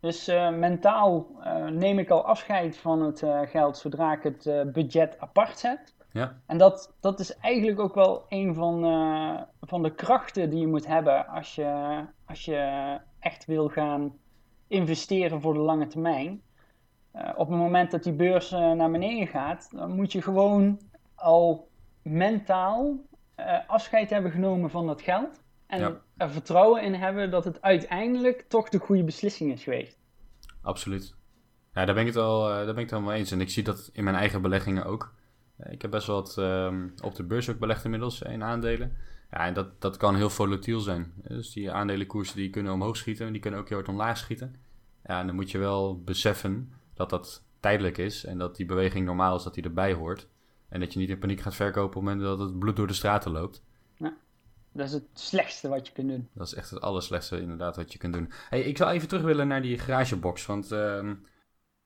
dus 0.00 0.28
eh, 0.28 0.50
mentaal 0.50 1.26
eh, 1.42 1.66
neem 1.66 1.98
ik 1.98 2.10
al 2.10 2.24
afscheid 2.24 2.76
van 2.76 3.02
het 3.02 3.22
eh, 3.22 3.40
geld 3.40 3.76
zodra 3.76 4.12
ik 4.12 4.22
het 4.22 4.72
budget 4.72 5.20
apart 5.20 5.58
zet. 5.58 5.96
Ja. 6.12 6.40
En 6.46 6.58
dat, 6.58 6.94
dat 7.00 7.20
is 7.20 7.36
eigenlijk 7.36 7.80
ook 7.80 7.94
wel 7.94 8.24
een 8.28 8.54
van, 8.54 8.80
van 9.60 9.82
de 9.82 9.94
krachten 9.94 10.50
die 10.50 10.60
je 10.60 10.66
moet 10.66 10.86
hebben 10.86 11.26
als 11.26 11.54
je, 11.54 12.00
als 12.26 12.44
je 12.44 12.96
echt 13.18 13.44
wil 13.44 13.68
gaan 13.68 14.12
investeren 14.68 15.40
voor 15.40 15.54
de 15.54 15.60
lange 15.60 15.86
termijn. 15.86 16.42
Op 17.12 17.48
het 17.48 17.58
moment 17.58 17.90
dat 17.90 18.02
die 18.02 18.12
beurs 18.12 18.50
naar 18.50 18.90
beneden 18.90 19.26
gaat, 19.26 19.68
dan 19.70 19.94
moet 19.94 20.12
je 20.12 20.22
gewoon 20.22 20.80
al 21.14 21.68
mentaal 22.02 22.96
afscheid 23.66 24.10
hebben 24.10 24.30
genomen 24.30 24.70
van 24.70 24.86
dat 24.86 25.02
geld. 25.02 25.40
En 25.68 25.80
Ja. 25.80 26.00
er 26.16 26.30
vertrouwen 26.30 26.82
in 26.82 26.94
hebben 26.94 27.30
dat 27.30 27.44
het 27.44 27.62
uiteindelijk 27.62 28.44
toch 28.48 28.68
de 28.68 28.78
goede 28.78 29.04
beslissing 29.04 29.52
is 29.52 29.62
geweest. 29.62 29.98
Absoluut. 30.62 31.14
Ja, 31.74 31.84
daar 31.84 31.94
ben 31.94 32.06
ik 32.06 32.06
het 32.14 32.14
wel, 32.22 32.48
eh, 32.50 32.54
daar 32.54 32.74
ben 32.74 32.84
ik 32.84 32.90
het 32.90 33.00
mee 33.00 33.18
eens. 33.18 33.30
En 33.30 33.40
ik 33.40 33.50
zie 33.50 33.62
dat 33.62 33.90
in 33.92 34.04
mijn 34.04 34.16
eigen 34.16 34.42
beleggingen 34.42 34.84
ook. 34.84 35.14
Eh, 35.56 35.72
Ik 35.72 35.82
heb 35.82 35.90
best 35.90 36.06
wel 36.06 36.16
wat 36.16 36.38
ehm, 36.38 36.88
op 37.02 37.14
de 37.14 37.22
beurs 37.24 37.50
ook 37.50 37.58
belegd 37.58 37.84
inmiddels 37.84 38.22
in 38.22 38.42
aandelen. 38.42 38.96
Ja, 39.30 39.38
en 39.46 39.54
dat, 39.54 39.80
dat 39.80 39.96
kan 39.96 40.16
heel 40.16 40.30
volatiel 40.30 40.80
zijn. 40.80 41.12
Dus 41.16 41.52
die 41.52 41.70
aandelenkoersen 41.72 42.36
die 42.36 42.50
kunnen 42.50 42.72
omhoog 42.72 42.96
schieten, 42.96 43.26
en 43.26 43.32
die 43.32 43.40
kunnen 43.40 43.60
ook 43.60 43.68
heel 43.68 43.76
hard 43.76 43.88
omlaag 43.88 44.16
schieten. 44.18 44.56
Ja, 45.04 45.20
en 45.20 45.26
dan 45.26 45.34
moet 45.34 45.50
je 45.50 45.58
wel 45.58 46.02
beseffen 46.02 46.72
dat 46.94 47.10
dat 47.10 47.42
tijdelijk 47.60 47.98
is 47.98 48.24
en 48.24 48.38
dat 48.38 48.56
die 48.56 48.66
beweging 48.66 49.06
normaal 49.06 49.36
is 49.36 49.42
dat 49.42 49.54
die 49.54 49.64
erbij 49.64 49.92
hoort. 49.92 50.28
En 50.68 50.80
dat 50.80 50.92
je 50.92 50.98
niet 50.98 51.08
in 51.10 51.18
paniek 51.18 51.40
gaat 51.40 51.54
verkopen 51.54 51.84
op 51.86 51.94
het 51.94 52.02
moment 52.02 52.38
dat 52.38 52.38
het 52.48 52.58
bloed 52.58 52.76
door 52.76 52.86
de 52.86 52.92
straten 52.92 53.30
loopt. 53.30 53.62
Dat 54.78 54.86
is 54.86 54.92
het 54.92 55.08
slechtste 55.14 55.68
wat 55.68 55.86
je 55.86 55.92
kunt 55.92 56.08
doen. 56.08 56.28
Dat 56.34 56.46
is 56.46 56.54
echt 56.54 56.70
het 56.70 56.80
allerslechtste 56.80 57.40
inderdaad 57.40 57.76
wat 57.76 57.92
je 57.92 57.98
kunt 57.98 58.12
doen. 58.12 58.32
Hey, 58.48 58.60
ik 58.60 58.76
zou 58.76 58.90
even 58.90 59.08
terug 59.08 59.24
willen 59.24 59.48
naar 59.48 59.62
die 59.62 59.78
garagebox. 59.78 60.46
Want 60.46 60.72
ehm, 60.72 61.14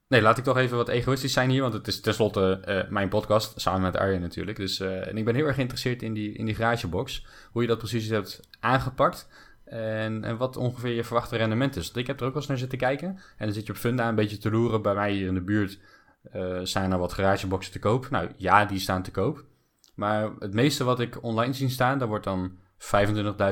nee, 0.09 0.22
laat 0.22 0.38
ik 0.38 0.44
toch 0.44 0.57
even 0.57 0.76
wat 0.76 0.88
egoïstisch 0.88 1.33
zijn 1.33 1.50
hier. 1.50 1.62
Want 1.62 1.72
het 1.72 1.87
is 1.87 2.00
tenslotte 2.00 2.61
eh, 2.64 2.90
mijn 2.90 3.09
podcast, 3.09 3.61
samen 3.61 3.81
met 3.81 3.96
Arjen 3.96 4.20
natuurlijk. 4.20 4.57
Dus, 4.57 4.81
eh, 4.81 5.09
en 5.09 5.16
ik 5.16 5.24
ben 5.24 5.35
heel 5.35 5.46
erg 5.46 5.55
geïnteresseerd 5.55 6.02
in 6.02 6.12
die, 6.14 6.33
in 6.33 6.44
die 6.44 6.55
garagebox. 6.55 7.26
Hoe 7.52 7.62
je 7.62 7.68
dat 7.68 7.78
precies 7.78 8.09
hebt 8.09 8.40
aangepakt. 8.61 9.28
En, 9.64 10.24
en 10.24 10.37
wat 10.37 10.57
ongeveer 10.57 10.94
je 10.94 11.05
verwachte 11.05 11.37
rendement 11.37 11.76
is. 11.76 11.85
Want 11.85 11.96
ik 11.96 12.07
heb 12.07 12.20
er 12.20 12.26
ook 12.26 12.33
wel 12.33 12.40
eens 12.40 12.50
naar 12.50 12.59
zitten 12.59 12.78
kijken. 12.78 13.09
En 13.09 13.44
dan 13.46 13.52
zit 13.52 13.66
je 13.66 13.72
op 13.72 13.78
Funda 13.78 14.09
een 14.09 14.14
beetje 14.14 14.38
te 14.38 14.50
loeren. 14.50 14.83
Bij 14.83 14.94
mij 14.94 15.18
in 15.18 15.35
de 15.35 15.42
buurt 15.42 15.78
eh 16.33 16.61
staan 16.62 16.92
er 16.92 16.98
wat 16.98 17.12
garageboxen 17.12 17.72
te 17.72 17.78
koop. 17.78 18.11
Nou 18.11 18.31
ja, 18.37 18.64
die 18.64 18.78
staan 18.78 19.02
te 19.02 19.11
koop. 19.11 19.44
Maar 19.94 20.31
het 20.38 20.55
meeste 20.55 20.85
wat 20.85 21.00
ik 21.00 21.22
online 21.22 21.52
zie 21.52 21.68
staan, 21.68 21.98
daar 21.98 22.09
wordt 22.09 22.24
dan 22.24 22.61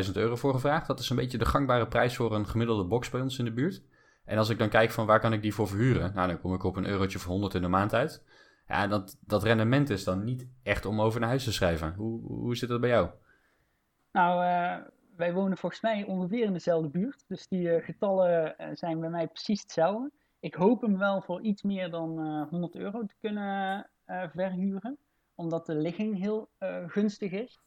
25.000 0.07 0.13
euro 0.13 0.37
voor 0.37 0.53
gevraagd. 0.53 0.87
Dat 0.87 1.01
is 1.01 1.11
een 1.11 1.17
beetje 1.17 1.39
de 1.39 1.45
gangbare 1.45 1.89
prijs 1.89 2.17
voor 2.17 2.35
een 2.35 2.47
gemiddelde 2.47 2.85
box 2.85 3.11
bij 3.11 3.21
ons 3.21 3.39
in 3.39 3.45
de 3.45 3.53
buurt. 3.53 3.83
En 4.25 4.39
als 4.39 4.49
ik 4.49 4.59
dan 4.59 4.69
kijk 4.69 4.91
van 4.91 5.07
waar 5.07 5.21
kan 5.21 5.33
ik 5.33 5.43
die 5.43 5.55
voor 5.55 5.69
verhuren, 5.69 6.15
nou 6.15 6.29
dan 6.29 6.41
kom 6.41 6.55
ik 6.55 6.65
op 6.65 6.77
een 6.77 6.87
eurotje 6.87 7.19
of 7.19 7.25
100 7.25 7.55
in 7.55 7.63
de 7.63 7.69
maand 7.69 7.95
uit. 7.95 8.25
Ja, 8.67 8.87
dat, 8.87 9.19
dat 9.21 9.43
rendement 9.43 9.91
is 9.91 10.05
dan 10.05 10.25
niet 10.25 10.49
echt 10.63 10.87
om 10.87 11.01
over 11.01 11.21
naar 11.21 11.29
huis 11.29 11.45
te 11.45 11.53
schrijven. 11.53 11.95
Hoe, 11.95 12.21
hoe 12.23 12.57
zit 12.57 12.69
dat 12.69 12.81
bij 12.81 12.91
jou? 12.91 13.11
Nou, 14.13 14.45
eh, 14.45 14.87
wij 15.21 15.33
wonen 15.33 15.59
volgens 15.59 15.81
mij 15.81 16.05
ongeveer 16.05 16.45
in 16.45 16.53
dezelfde 16.53 16.89
buurt. 16.89 17.25
Dus 17.29 17.49
die 17.49 17.71
eh, 17.71 17.85
getallen 17.85 18.59
eh, 18.59 18.69
zijn 18.73 19.01
bij 19.01 19.11
mij 19.11 19.29
precies 19.29 19.61
hetzelfde. 19.61 20.11
Ik 20.41 20.55
hoop 20.55 20.81
hem 20.81 20.99
wel 20.99 21.23
voor 21.23 21.43
iets 21.43 21.63
meer 21.63 21.91
dan 21.91 22.21
eh, 22.21 22.49
100 22.51 22.75
euro 22.75 23.05
te 23.05 23.15
kunnen 23.21 23.91
verhuren. 24.33 24.99
Omdat 25.35 25.67
de 25.67 25.75
ligging 25.75 26.19
heel 26.19 26.51
gunstig 26.87 27.33
is. 27.33 27.61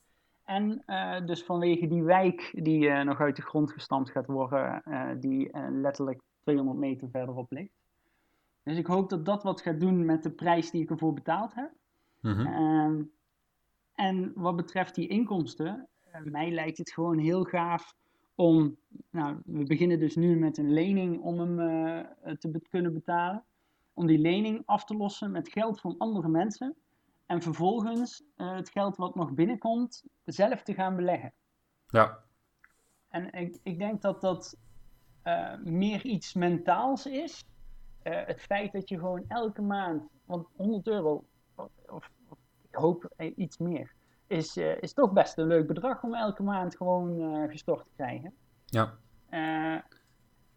En 0.44 0.84
eh, 0.86 1.26
dus 1.26 1.44
vanwege 1.44 1.88
die 1.88 2.04
wijk 2.04 2.52
die 2.64 2.90
eh, 2.90 3.06
nog 3.06 3.20
uit 3.20 3.36
de 3.36 3.42
grond 3.42 3.72
gestampt 3.72 4.10
gaat 4.10 4.26
worden, 4.26 4.84
eh, 4.84 5.10
die 5.20 5.50
letterlijk 5.72 6.22
200 6.42 6.78
meter 6.78 7.10
verderop 7.10 7.52
ligt. 7.52 7.74
Dus 8.64 8.78
ik 8.78 8.88
hoop 8.88 9.10
dat 9.10 9.26
dat 9.26 9.44
wat 9.44 9.62
gaat 9.62 9.80
doen 9.80 10.06
met 10.06 10.24
de 10.24 10.32
prijs 10.32 10.72
die 10.72 10.82
ik 10.82 10.90
ervoor 10.90 11.14
betaald 11.14 11.54
heb. 11.56 11.72
Mhm. 12.20 12.46
Ehm, 12.46 13.02
en 13.96 14.32
wat 14.36 14.56
betreft 14.56 14.96
die 14.96 15.08
inkomsten, 15.08 15.88
mij 16.24 16.52
lijkt 16.52 16.78
het 16.78 16.92
gewoon 16.92 17.18
heel 17.18 17.44
gaaf 17.44 17.96
om, 18.36 18.78
nou, 19.10 19.38
we 19.46 19.64
beginnen 19.64 20.00
dus 20.00 20.16
nu 20.16 20.40
met 20.40 20.58
een 20.58 20.74
lening 20.74 21.22
om 21.22 21.40
hem 21.40 21.58
te 22.40 22.50
be- 22.50 22.68
kunnen 22.70 22.94
betalen, 22.94 23.44
om 23.94 24.08
die 24.08 24.20
lening 24.20 24.62
af 24.66 24.86
te 24.86 24.96
lossen 24.96 25.32
met 25.32 25.50
geld 25.50 25.80
van 25.80 25.96
andere 25.98 26.28
mensen 26.30 26.76
en 27.34 27.42
vervolgens 27.42 28.24
eh, 28.36 28.56
het 28.56 28.70
geld 28.70 28.98
wat 28.98 29.16
nog 29.16 29.34
binnenkomt 29.34 30.04
zelf 30.24 30.64
te 30.64 30.74
gaan 30.74 30.96
beleggen. 30.96 31.34
Ja, 31.88 32.20
En 33.10 33.32
ik, 33.32 33.60
ik 33.64 33.80
denk 33.80 34.02
dat 34.02 34.22
dat 34.22 34.58
eh, 35.22 35.56
meer 35.64 36.06
iets 36.06 36.34
mentaals 36.34 37.06
is. 37.06 37.46
Eh, 38.04 38.26
het 38.26 38.42
feit 38.42 38.72
dat 38.72 38.90
je 38.90 38.98
gewoon 38.98 39.26
elke 39.28 39.62
maand, 39.62 40.10
want 40.26 40.48
100 40.56 40.88
euro, 40.88 41.26
of, 41.56 42.10
of 42.30 42.38
ik 42.70 42.76
hoop 42.76 43.14
iets 43.36 43.58
meer, 43.58 43.94
is, 44.28 44.58
is 44.58 44.94
toch 44.94 45.14
best 45.14 45.38
een 45.38 45.48
leuk 45.48 45.68
bedrag 45.68 46.04
om 46.04 46.14
elke 46.14 46.44
maand 46.44 46.76
gewoon 46.76 47.50
gestort 47.50 47.84
te 47.86 47.92
krijgen. 47.96 48.34
ja, 48.66 48.98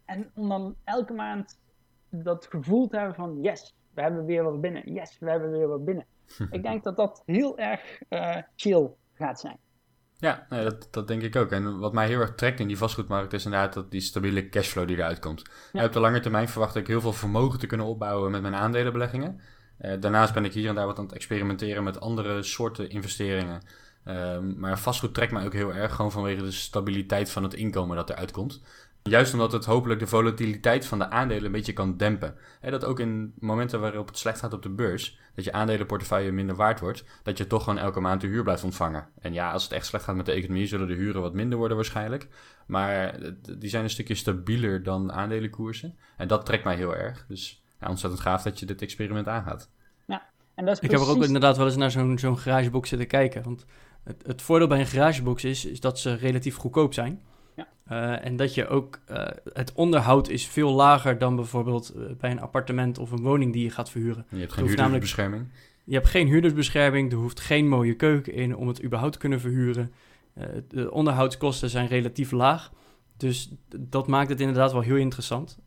en 0.05 0.31
om 0.35 0.49
dan 0.49 0.77
elke 0.85 1.13
maand 1.13 1.61
dat 2.09 2.47
gevoel 2.47 2.89
te 2.89 2.97
hebben 2.97 3.15
van 3.15 3.41
yes, 3.41 3.77
we 3.97 4.03
hebben 4.03 4.25
weer 4.25 4.43
wat 4.43 4.61
binnen. 4.61 4.93
Yes, 4.93 5.17
we 5.21 5.31
hebben 5.31 5.51
weer 5.51 5.69
wat 5.69 5.85
binnen. 5.85 6.07
Ik 6.51 6.63
denk 6.63 6.85
dat 6.85 6.97
dat 6.97 7.23
heel 7.27 7.59
erg 7.59 8.03
eh, 8.09 8.37
chill 8.57 8.91
gaat 9.15 9.41
zijn. 9.41 9.59
Ja, 10.19 10.47
nee, 10.49 10.65
dat, 10.65 10.89
dat 10.91 11.09
denk 11.09 11.23
ik 11.23 11.37
ook. 11.37 11.51
En 11.51 11.79
wat 11.79 11.93
mij 11.93 12.07
heel 12.07 12.21
erg 12.21 12.35
trekt 12.35 12.61
in 12.61 12.67
die 12.67 12.79
vastgoedmarkt 12.79 13.33
is 13.33 13.45
inderdaad 13.45 13.73
dat 13.73 13.91
die 13.91 14.01
stabiele 14.01 14.49
cashflow 14.49 14.87
die 14.87 14.97
eruit 14.97 15.19
komt. 15.19 15.43
Ja. 15.73 15.85
Op 15.85 15.93
de 15.93 16.01
lange 16.01 16.21
termijn 16.21 16.49
verwacht 16.49 16.77
ik 16.77 16.87
heel 16.87 17.01
veel 17.01 17.13
vermogen 17.13 17.59
te 17.59 17.67
kunnen 17.67 17.87
opbouwen 17.87 18.31
met 18.31 18.43
mijn 18.43 18.55
aandelenbeleggingen. 18.55 19.41
Eh, 19.79 20.01
daarnaast 20.01 20.35
ben 20.35 20.45
ik 20.45 20.53
hier 20.53 20.69
en 20.69 20.75
daar 20.75 20.87
wat 20.87 20.99
aan 20.99 21.05
het 21.05 21.15
experimenteren 21.15 21.85
met 21.85 22.01
andere 22.01 22.43
soorten 22.43 22.91
investeringen. 22.91 23.63
Ehm, 24.05 24.59
maar 24.59 24.79
vastgoed 24.79 25.15
trekt 25.15 25.33
mij 25.33 25.45
ook 25.45 25.53
heel 25.53 25.75
erg, 25.75 25.95
gewoon 25.95 26.13
vanwege 26.13 26.43
de 26.43 26.51
stabiliteit 26.51 27.31
van 27.31 27.43
het 27.43 27.55
inkomen 27.55 27.97
dat 27.97 28.11
eruit 28.11 28.31
komt. 28.31 28.63
Juist 29.09 29.33
omdat 29.33 29.53
het 29.53 29.65
hopelijk 29.65 30.01
de 30.01 30.07
volatiliteit 30.07 30.87
van 30.87 30.99
de 30.99 31.11
aandelen 31.11 31.45
een 31.45 31.53
beetje 31.53 31.73
kan 31.73 31.97
dempen. 31.97 32.35
Hè, 32.61 32.71
dat 32.71 32.85
ook 32.85 33.01
in 33.01 33.35
momenten 33.39 33.81
waarop 33.81 34.07
het 34.07 34.19
slecht 34.19 34.39
gaat 34.39 34.53
op 34.53 34.63
de 34.63 34.71
beurs, 34.71 35.19
dat 35.35 35.45
je 35.45 35.53
aandelenportefeuille 35.53 36.33
minder 36.33 36.57
waard 36.57 36.81
wordt, 36.81 37.05
dat 37.23 37.39
je 37.39 37.47
toch 37.47 37.65
gewoon 37.65 37.79
elke 37.79 38.01
maand 38.01 38.21
de 38.21 38.27
huur 38.27 38.43
blijft 38.43 38.65
ontvangen. 38.65 39.09
En 39.21 39.33
ja, 39.33 39.53
als 39.53 39.63
het 39.63 39.73
echt 39.73 39.87
slecht 39.87 40.05
gaat 40.05 40.17
met 40.17 40.27
de 40.27 40.33
economie, 40.33 40.67
zullen 40.67 40.89
de 40.89 40.95
huren 40.95 41.21
wat 41.21 41.35
minder 41.35 41.59
worden 41.59 41.77
waarschijnlijk. 41.77 42.29
Maar 42.67 43.19
die 43.59 43.71
zijn 43.71 43.85
een 43.85 43.91
stukje 43.91 44.15
stabieler 44.15 44.83
dan 44.83 45.13
aandelenkoersen. 45.13 45.99
En 46.17 46.29
dat 46.29 46.47
trekt 46.47 46.65
mij 46.65 46.77
heel 46.77 46.97
erg. 46.97 47.25
Dus 47.29 47.63
ja, 47.81 47.89
ontzettend 47.89 48.23
gaaf 48.23 48.43
dat 48.43 48.59
je 48.59 48.67
dit 48.67 48.83
experiment 48.83 49.29
aangaat. 49.29 49.71
En 50.57 50.65
dat 50.65 50.75
is 50.75 50.81
Ik 50.81 50.91
heb 50.91 51.01
er 51.01 51.09
ook 51.09 51.25
inderdaad 51.25 51.57
wel 51.57 51.67
eens 51.67 51.77
naar 51.77 51.91
zo'n 51.91 52.19
zo'n 52.19 52.39
garagebox 52.39 52.89
zitten 52.89 53.07
kijken. 53.09 53.43
Want 53.43 53.65
het, 54.05 54.23
het 54.27 54.43
voordeel 54.43 54.69
bij 54.69 54.81
een 54.81 54.87
garagebox 54.87 55.45
is, 55.45 55.65
is 55.65 55.81
dat 55.81 55.99
ze 55.99 56.15
relatief 56.15 56.57
goedkoop 56.57 56.95
zijn. 56.95 57.23
Eh, 57.87 58.25
en 58.25 58.37
dat 58.37 58.55
je 58.55 58.69
ook, 58.69 59.01
eh, 59.07 59.27
het 59.53 59.73
onderhoud 59.73 60.29
is 60.29 60.47
veel 60.47 60.73
lager 60.73 61.19
dan 61.19 61.37
bijvoorbeeld 61.37 61.89
eh, 61.89 62.03
bij 62.19 62.31
een 62.31 62.41
appartement 62.41 62.99
of 62.99 63.11
een 63.11 63.23
woning 63.23 63.53
die 63.53 63.63
je 63.63 63.71
gaat 63.71 63.91
verhuren. 63.91 64.27
Je 64.29 64.39
hebt 64.39 64.53
geen 64.53 64.67
huurdersbescherming. 64.67 65.47
Je 65.85 65.95
hebt 65.95 66.07
geen 66.07 66.27
huurdersbescherming, 66.27 67.13
er 67.13 67.19
hoeft 67.19 67.41
geen 67.41 67.69
mooie 67.69 67.95
keuken 67.95 68.33
in 68.33 68.57
om 68.57 68.69
het 68.69 68.85
überhaupt 68.85 69.13
te 69.13 69.19
kunnen 69.19 69.41
verhuren. 69.41 69.93
De 70.69 70.91
onderhoudskosten 70.91 71.71
zijn 71.71 71.87
relatief 71.87 72.31
laag. 72.31 72.73
Dus 73.17 73.51
dat 73.77 74.07
maakt 74.07 74.29
het 74.29 74.41
inderdaad 74.41 74.73
wel 74.73 74.81
heel 74.81 74.97
interessant. 74.97 75.59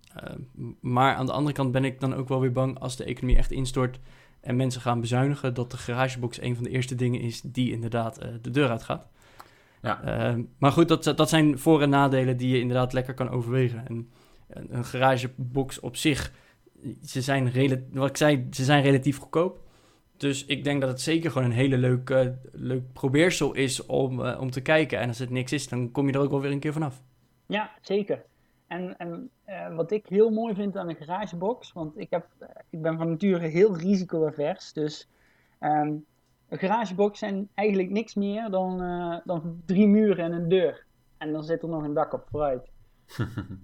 Maar 0.80 1.16
aan 1.16 1.26
de 1.26 1.32
andere 1.32 1.56
kant 1.56 1.72
ben 1.72 1.86
ik 1.86 2.00
dan 2.00 2.16
ook 2.16 2.28
wel 2.28 2.40
weer 2.40 2.52
bang 2.52 2.80
als 2.80 2.96
de 2.96 3.04
economie 3.04 3.38
echt 3.38 3.52
instort 3.52 4.00
en 4.42 4.56
mensen 4.56 4.82
gaan 4.82 5.02
bezuinigen, 5.02 5.54
dat 5.54 5.72
de 5.72 5.78
garagebox 5.78 6.42
een 6.42 6.56
van 6.56 6.64
de 6.64 6.70
eerste 6.70 6.96
dingen 6.96 7.22
is 7.22 7.42
die 7.42 7.72
inderdaad 7.72 8.20
de 8.42 8.52
deur 8.52 8.70
uitgaat. 8.70 9.08
Ja. 9.82 10.04
Eh, 10.04 10.36
maar 10.58 10.72
goed, 10.72 10.88
dat, 10.88 11.04
dat 11.04 11.30
zijn 11.30 11.60
voor- 11.60 11.82
en 11.82 11.90
nadelen 11.90 12.38
die 12.38 12.50
je 12.50 12.60
inderdaad 12.60 12.94
lekker 12.94 13.14
kan 13.14 13.30
overwegen. 13.30 13.88
En 13.88 14.12
een, 14.48 14.76
een 14.76 14.86
garagebox 14.86 15.80
op 15.80 15.96
zich, 15.96 16.32
ze 17.04 17.22
zijn, 17.22 17.52
wat 17.92 18.10
ik 18.10 18.18
zei, 18.18 18.48
ze 18.52 18.64
zijn 18.64 18.84
relatief 18.84 19.18
goedkoop. 19.18 19.68
Dus 20.18 20.46
ik 20.46 20.64
denk 20.64 20.82
dat 20.82 20.90
het 20.90 21.02
zeker 21.02 21.32
gewoon 21.32 21.48
een 21.48 21.56
hele 21.58 21.78
leuk, 21.78 22.34
leuk 22.52 22.94
probeersel 22.94 23.54
is 23.54 23.86
om, 23.86 24.26
eh, 24.26 24.42
om 24.42 24.52
te 24.52 24.62
kijken. 24.62 25.00
En 25.00 25.08
als 25.08 25.20
het 25.20 25.30
niks 25.30 25.52
is, 25.52 25.68
dan 25.68 25.92
kom 25.92 26.08
je 26.08 26.14
er 26.14 26.20
ook 26.20 26.30
wel 26.30 26.42
weer 26.42 26.52
een 26.52 26.60
keer 26.60 26.74
vanaf. 26.74 27.02
Ja, 27.46 27.72
zeker. 27.82 28.26
En, 28.68 28.98
en 28.98 29.30
eh, 29.46 29.76
wat 29.76 29.92
ik 29.92 30.06
heel 30.08 30.30
mooi 30.30 30.54
vind 30.54 30.78
aan 30.78 30.90
een 30.90 30.96
garagebox, 30.96 31.74
want 31.74 31.98
ik, 31.98 32.10
heb, 32.10 32.26
eh, 32.40 32.48
ik 32.70 32.82
ben 32.82 32.98
van 32.98 33.10
nature 33.10 33.48
heel 33.48 33.78
risico-avers. 33.78 34.74
Dus 34.74 35.08
ehm, 35.60 35.94
een 36.50 36.58
garagebox 36.58 37.20
zijn 37.20 37.50
eigenlijk 37.54 37.90
niks 37.90 38.16
meer 38.16 38.50
dan, 38.50 38.82
eh, 38.82 39.18
dan 39.24 39.62
drie 39.66 39.88
muren 39.88 40.26
en 40.26 40.32
een 40.32 40.50
deur. 40.50 40.86
En 41.18 41.32
dan 41.32 41.44
zit 41.44 41.62
er 41.62 41.70
nog 41.70 41.84
een 41.84 41.94
dak 41.94 42.14
op 42.14 42.28
vooruit. 42.30 42.72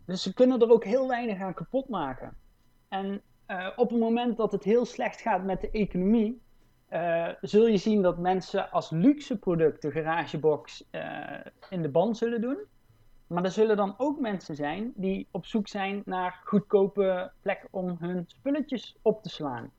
Dus 0.05 0.21
ze 0.23 0.33
kunnen 0.33 0.61
er 0.61 0.71
ook 0.71 0.83
heel 0.83 1.07
weinig 1.07 1.39
aan 1.41 1.53
kapot 1.53 1.89
maken. 1.89 2.37
En 2.89 3.21
eh, 3.45 3.67
op 3.75 3.89
het 3.89 3.99
moment 3.99 4.37
dat 4.37 4.51
het 4.51 4.63
heel 4.63 4.85
slecht 4.85 5.21
gaat 5.21 5.43
met 5.43 5.61
de 5.61 5.69
economie, 5.71 6.41
eh, 6.87 7.29
zul 7.41 7.67
je 7.67 7.77
zien 7.77 8.01
dat 8.01 8.17
mensen 8.17 8.71
als 8.71 8.89
luxe 8.89 9.37
product 9.37 9.81
de 9.81 9.91
garagebox 9.91 10.89
in 11.69 11.81
de 11.81 11.89
band 11.89 12.17
zullen 12.17 12.41
doen. 12.41 12.57
Maar 13.27 13.43
er 13.43 13.51
zullen 13.51 13.77
dan 13.77 13.93
ook 13.97 14.19
mensen 14.19 14.55
zijn 14.55 14.93
die 14.95 15.27
op 15.31 15.45
zoek 15.45 15.67
zijn 15.67 16.01
naar 16.05 16.41
goedkope 16.43 17.31
plek 17.41 17.67
om 17.71 17.95
hun 17.99 18.23
spulletjes 18.27 18.97
op 19.01 19.23
te 19.23 19.29
slaan. 19.29 19.71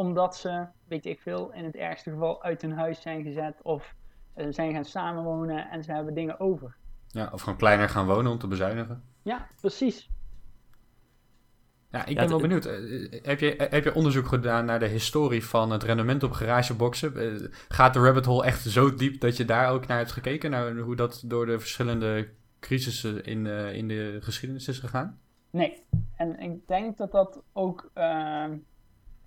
Omdat 0.00 0.36
ze, 0.36 0.66
weet 0.88 1.06
ik 1.06 1.20
veel, 1.20 1.52
in 1.52 1.64
het 1.64 1.76
ergste 1.76 2.10
geval 2.10 2.42
uit 2.42 2.62
hun 2.62 2.72
huis 2.72 3.00
zijn 3.00 3.22
gezet 3.22 3.62
of 3.62 3.94
eh, 4.34 4.46
zijn 4.50 4.72
gaan 4.72 4.84
samenwonen 4.84 5.70
en 5.70 5.84
ze 5.84 5.92
hebben 5.92 6.14
dingen 6.14 6.40
over. 6.40 6.76
Ja, 7.08 7.30
of 7.32 7.40
gewoon 7.42 7.58
kleiner 7.58 7.88
gaan 7.88 8.06
wonen 8.06 8.32
om 8.32 8.38
te 8.38 8.46
bezuinigen. 8.46 9.02
Ja, 9.22 9.46
precies. 9.60 10.08
Ja, 11.90 12.02
ik 12.06 12.08
Ja, 12.08 12.14
ben 12.20 12.28
wel 12.28 12.40
benieuwd. 12.40 12.64
Eh, 12.66 13.22
Heb 13.22 13.40
je, 13.40 13.66
heb 13.70 13.84
je 13.84 13.94
onderzoek 13.94 14.26
gedaan 14.26 14.64
naar 14.64 14.78
de 14.78 14.86
historie 14.86 15.44
van 15.44 15.70
het 15.70 15.82
rendement 15.82 16.22
op 16.22 16.32
garageboxen? 16.32 17.16
Eh, 17.16 17.48
Gaat 17.68 17.94
de 17.94 18.00
rabbit 18.00 18.24
hole 18.24 18.44
echt 18.44 18.60
zo 18.62 18.94
diep 18.94 19.20
dat 19.20 19.36
je 19.36 19.44
daar 19.44 19.70
ook 19.70 19.86
naar 19.86 19.98
hebt 19.98 20.12
gekeken? 20.12 20.50
Naar 20.50 20.76
hoe 20.76 20.96
dat 20.96 21.22
door 21.26 21.46
de 21.46 21.58
verschillende 21.58 22.28
crisissen 22.60 23.24
in, 23.24 23.46
eh, 23.46 23.72
in 23.74 23.88
de 23.88 24.18
geschiedenis 24.20 24.68
is 24.68 24.78
gegaan? 24.78 25.20
Nee. 25.50 25.84
En 26.16 26.38
ik 26.38 26.66
denk 26.68 26.96
dat 26.96 27.12
dat 27.12 27.42
ook 27.52 27.90
ehm, 27.94 28.56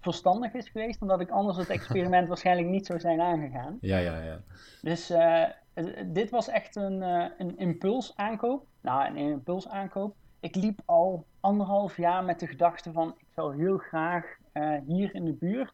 verstandig 0.03 0.53
is 0.53 0.69
geweest, 0.69 1.01
omdat 1.01 1.19
ik 1.19 1.29
anders 1.29 1.57
het 1.57 1.69
experiment 1.69 2.27
waarschijnlijk 2.33 2.67
niet 2.67 2.85
zou 2.85 2.99
zijn 2.99 3.21
aangegaan. 3.21 3.77
Ja, 3.81 3.97
ja, 3.97 4.21
ja. 4.23 4.39
Dus 4.81 5.09
eh, 5.09 5.41
eh, 5.73 5.85
dit 6.05 6.29
was 6.29 6.47
echt 6.47 6.75
een, 6.75 7.01
eh 7.03 7.25
een 7.37 7.57
impulsaankoop. 7.57 8.65
Nou, 8.81 9.07
een 9.07 9.17
impulsaankoop. 9.17 10.15
Ik 10.39 10.55
liep 10.55 10.79
al 10.85 11.25
anderhalf 11.39 11.97
jaar 11.97 12.23
met 12.23 12.39
de 12.39 12.47
gedachte 12.47 12.91
van 12.91 13.13
ik 13.17 13.27
zou 13.35 13.57
heel 13.57 13.77
graag 13.77 14.37
hier 14.85 15.15
in 15.15 15.25
de 15.25 15.33
buurt 15.33 15.73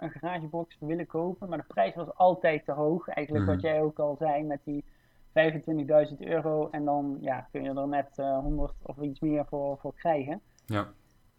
een 0.00 0.10
garagebox 0.10 0.76
willen 0.80 1.06
kopen. 1.06 1.48
Maar 1.48 1.58
de 1.58 1.64
prijs 1.68 1.94
was 1.94 2.14
altijd 2.14 2.64
te 2.64 2.72
hoog. 2.72 3.08
Eigenlijk 3.08 3.46
Mhm. 3.46 3.54
wat 3.54 3.62
jij 3.64 3.80
ook 3.82 3.98
al 3.98 4.16
zei 4.18 4.42
met 4.42 4.60
die 4.64 4.84
25.000 5.32 6.20
euro. 6.20 6.68
En 6.70 6.84
dan 6.84 7.16
ja, 7.20 7.48
kun 7.52 7.62
je 7.62 7.74
er 7.74 7.88
net 7.88 8.18
eh 8.18 8.38
100 8.38 8.72
of 8.82 8.98
iets 9.00 9.20
meer 9.20 9.44
voor, 9.46 9.78
voor 9.78 9.94
krijgen. 9.94 10.40
Ja. 10.66 10.88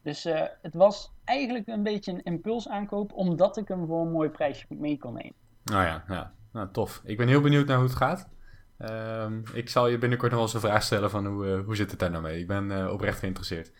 Dus 0.08 0.26
eh, 0.26 0.41
het 0.62 0.74
was 0.74 1.13
eigenlijk 1.24 1.67
een 1.67 1.84
beetje 1.84 2.12
een 2.12 2.24
impulsaankoop 2.24 3.13
omdat 3.13 3.58
ik 3.58 3.67
hem 3.67 3.86
voor 3.88 4.02
een 4.02 4.12
mooi 4.12 4.30
prijsje 4.30 4.65
mee 4.70 4.98
kon 4.98 5.13
nemen. 5.13 5.34
Nou 5.63 5.86
ja, 5.86 6.04
ja. 6.08 6.34
Nou, 6.52 6.67
tof. 6.72 7.02
Ik 7.04 7.17
ben 7.17 7.28
heel 7.28 7.41
benieuwd 7.41 7.67
naar 7.67 7.78
hoe 7.78 7.86
het 7.86 7.96
gaat. 7.96 8.28
Ehm, 8.78 9.41
ik 9.54 9.70
zal 9.70 9.88
je 9.88 9.98
binnenkort 9.98 10.32
nog 10.32 10.39
wel 10.39 10.50
eens 10.50 10.63
een 10.63 10.70
vraag 10.70 10.84
stellen 10.84 11.10
van 11.10 11.26
hoe, 11.26 11.48
eh, 11.48 11.65
hoe 11.65 11.76
zit 11.76 11.91
het 11.91 12.00
daar 12.00 12.12
nou 12.12 12.24
mee? 12.24 12.39
Ik 12.39 12.48
ben 12.48 12.72
eh, 12.72 12.91
oprecht 12.91 13.20
geïnteresseerd. 13.20 13.72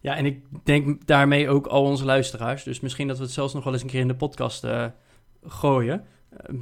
Ja, 0.00 0.16
en 0.16 0.26
ik 0.26 0.44
denk 0.64 1.06
daarmee 1.06 1.48
ook 1.48 1.66
al 1.66 1.84
onze 1.84 2.04
luisteraars. 2.04 2.62
Dus 2.62 2.80
misschien 2.80 3.08
dat 3.08 3.16
we 3.16 3.22
het 3.22 3.32
zelfs 3.32 3.54
nog 3.54 3.64
wel 3.64 3.72
eens 3.72 3.82
een 3.82 3.88
keer 3.88 4.00
in 4.00 4.08
de 4.08 4.16
podcast 4.16 4.64
eh, 4.64 4.86
gooien. 5.42 6.04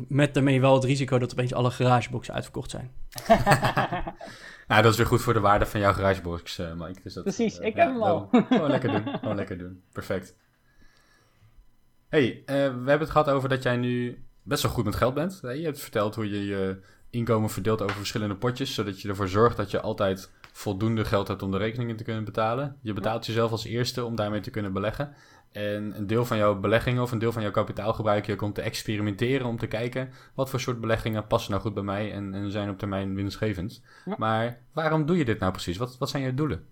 Met 0.09 0.35
daarmee 0.35 0.61
wel 0.61 0.75
het 0.75 0.85
risico 0.85 1.19
dat 1.19 1.33
opeens 1.33 1.55
alle 1.55 1.71
garageboxen 1.71 2.35
uitverkocht 2.35 2.71
zijn. 2.71 2.91
Nou, 4.67 4.83
dat 4.83 4.93
is 4.93 4.99
weer 4.99 5.07
goed 5.07 5.21
voor 5.23 5.33
de 5.33 5.41
waarde 5.41 5.67
van 5.67 5.81
jouw 5.81 5.93
garagebox, 5.93 6.59
eh, 6.59 6.73
Mike. 6.75 7.01
Dus 7.03 7.15
dat, 7.15 7.23
Precies, 7.23 7.59
eh, 7.59 7.67
ik 7.67 7.77
ja, 7.77 7.83
heb 7.83 7.93
hem 7.93 8.03
al. 8.03 8.29
wel- 8.31 8.43
Gewoon 8.45 8.71
lekker 8.71 8.91
doen. 8.93 9.19
Gewoon 9.19 9.37
lekker 9.37 9.59
doen. 9.59 9.83
Perfect. 9.93 10.37
hey, 12.09 12.43
eh, 12.47 12.55
we 12.57 12.61
hebben 12.63 12.99
het 12.99 13.11
gehad 13.11 13.29
over 13.29 13.49
dat 13.49 13.63
jij 13.63 13.77
nu 13.77 14.25
best 14.43 14.63
wel 14.63 14.73
goed 14.73 14.85
met 14.85 14.95
geld 14.95 15.15
bent. 15.15 15.39
Je 15.43 15.49
hebt 15.65 15.81
verteld 15.81 16.15
hoe 16.15 16.31
je 16.31 16.45
je 16.47 16.81
inkomen 17.11 17.51
verdeelt 17.51 17.83
over 17.83 17.97
verschillende 17.97 18.35
potjes, 18.37 18.75
zodat 18.75 19.01
je 19.01 19.09
ervoor 19.09 19.29
zorgt 19.29 19.57
dat 19.57 19.71
je 19.71 19.81
altijd 19.81 20.31
voldoende 20.53 21.05
geld 21.05 21.29
hebt 21.29 21.43
om 21.43 21.51
de 21.51 21.57
rekeningen 21.57 21.97
te 21.97 22.05
kunnen 22.05 22.25
betalen. 22.25 22.77
Je 22.83 22.93
betaalt 22.93 23.27
jezelf 23.27 23.51
als 23.51 23.65
eerste 23.65 24.05
om 24.05 24.17
daarmee 24.17 24.41
te 24.41 24.51
kunnen 24.51 24.73
beleggen. 24.73 25.15
En 25.57 25.97
een 25.97 26.07
deel 26.07 26.25
van 26.25 26.37
jouw 26.37 26.61
beleggingen 26.61 27.03
of 27.03 27.13
een 27.13 27.19
deel 27.19 27.33
van 27.33 27.43
jouw 27.43 27.51
kapitaal 27.51 27.93
gebruik 27.93 28.27
je 28.27 28.33
ook 28.33 28.43
om 28.43 28.53
te 28.53 28.63
experimenteren, 28.63 29.47
om 29.47 29.59
te 29.59 29.67
kijken 29.67 30.11
wat 30.35 30.51
voor 30.51 30.61
soort 30.61 30.81
beleggingen 30.81 31.27
passen 31.27 31.51
nou 31.51 31.63
goed 31.63 31.75
bij 31.75 31.83
mij 31.83 32.13
en, 32.13 32.35
en 32.35 32.51
zijn 32.51 32.71
op 32.71 32.79
termijn 32.79 33.15
winstgevend. 33.15 33.83
Ja. 34.05 34.15
Maar 34.19 34.63
waarom 34.73 35.07
doe 35.07 35.17
je 35.17 35.25
dit 35.25 35.39
nou 35.39 35.53
precies? 35.53 35.77
Wat, 35.77 35.99
wat 35.99 36.09
zijn 36.09 36.23
je 36.23 36.35
doelen? 36.35 36.69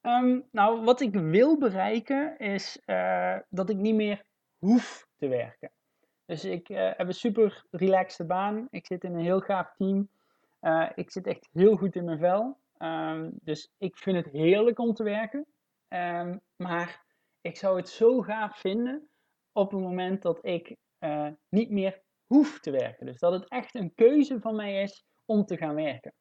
Ehm, 0.00 0.40
nou, 0.50 0.84
wat 0.84 1.00
ik 1.00 1.14
wil 1.14 1.58
bereiken 1.58 2.38
is 2.38 2.82
eh, 2.84 3.36
dat 3.48 3.70
ik 3.70 3.76
niet 3.76 3.94
meer 3.94 4.24
hoef 4.58 5.06
te 5.16 5.28
werken. 5.28 5.70
Dus 6.26 6.44
ik 6.44 6.68
eh, 6.68 6.90
heb 6.96 7.06
een 7.06 7.14
super 7.14 7.64
relaxed 7.70 8.26
baan. 8.26 8.66
Ik 8.70 8.86
zit 8.86 9.04
in 9.04 9.14
een 9.14 9.24
heel 9.24 9.40
gaaf 9.40 9.74
team. 9.76 10.08
Eh, 10.60 10.88
ik 10.94 11.10
zit 11.10 11.26
echt 11.26 11.48
heel 11.52 11.76
goed 11.76 11.96
in 11.96 12.04
mijn 12.04 12.18
vel. 12.18 12.56
Ehm, 12.78 13.30
dus 13.32 13.70
ik 13.78 13.96
vind 13.96 14.16
het 14.16 14.32
heerlijk 14.32 14.78
om 14.78 14.94
te 14.94 15.02
werken. 15.02 15.46
Ehm, 15.88 16.36
maar 16.56 17.06
ik 17.40 17.56
zou 17.56 17.76
het 17.76 17.88
zo 17.88 18.20
gaaf 18.20 18.58
vinden 18.58 19.08
op 19.52 19.70
het 19.70 19.80
moment 19.80 20.22
dat 20.22 20.38
ik 20.46 20.76
eh, 20.98 21.28
niet 21.48 21.70
meer 21.70 22.02
hoef 22.26 22.60
te 22.60 22.70
werken. 22.70 23.06
Dus 23.06 23.18
dat 23.18 23.32
het 23.32 23.48
echt 23.48 23.74
een 23.74 23.94
keuze 23.94 24.40
van 24.40 24.56
mij 24.56 24.82
is 24.82 25.04
om 25.24 25.44
te 25.44 25.56
gaan 25.56 25.74
werken. 25.74 26.12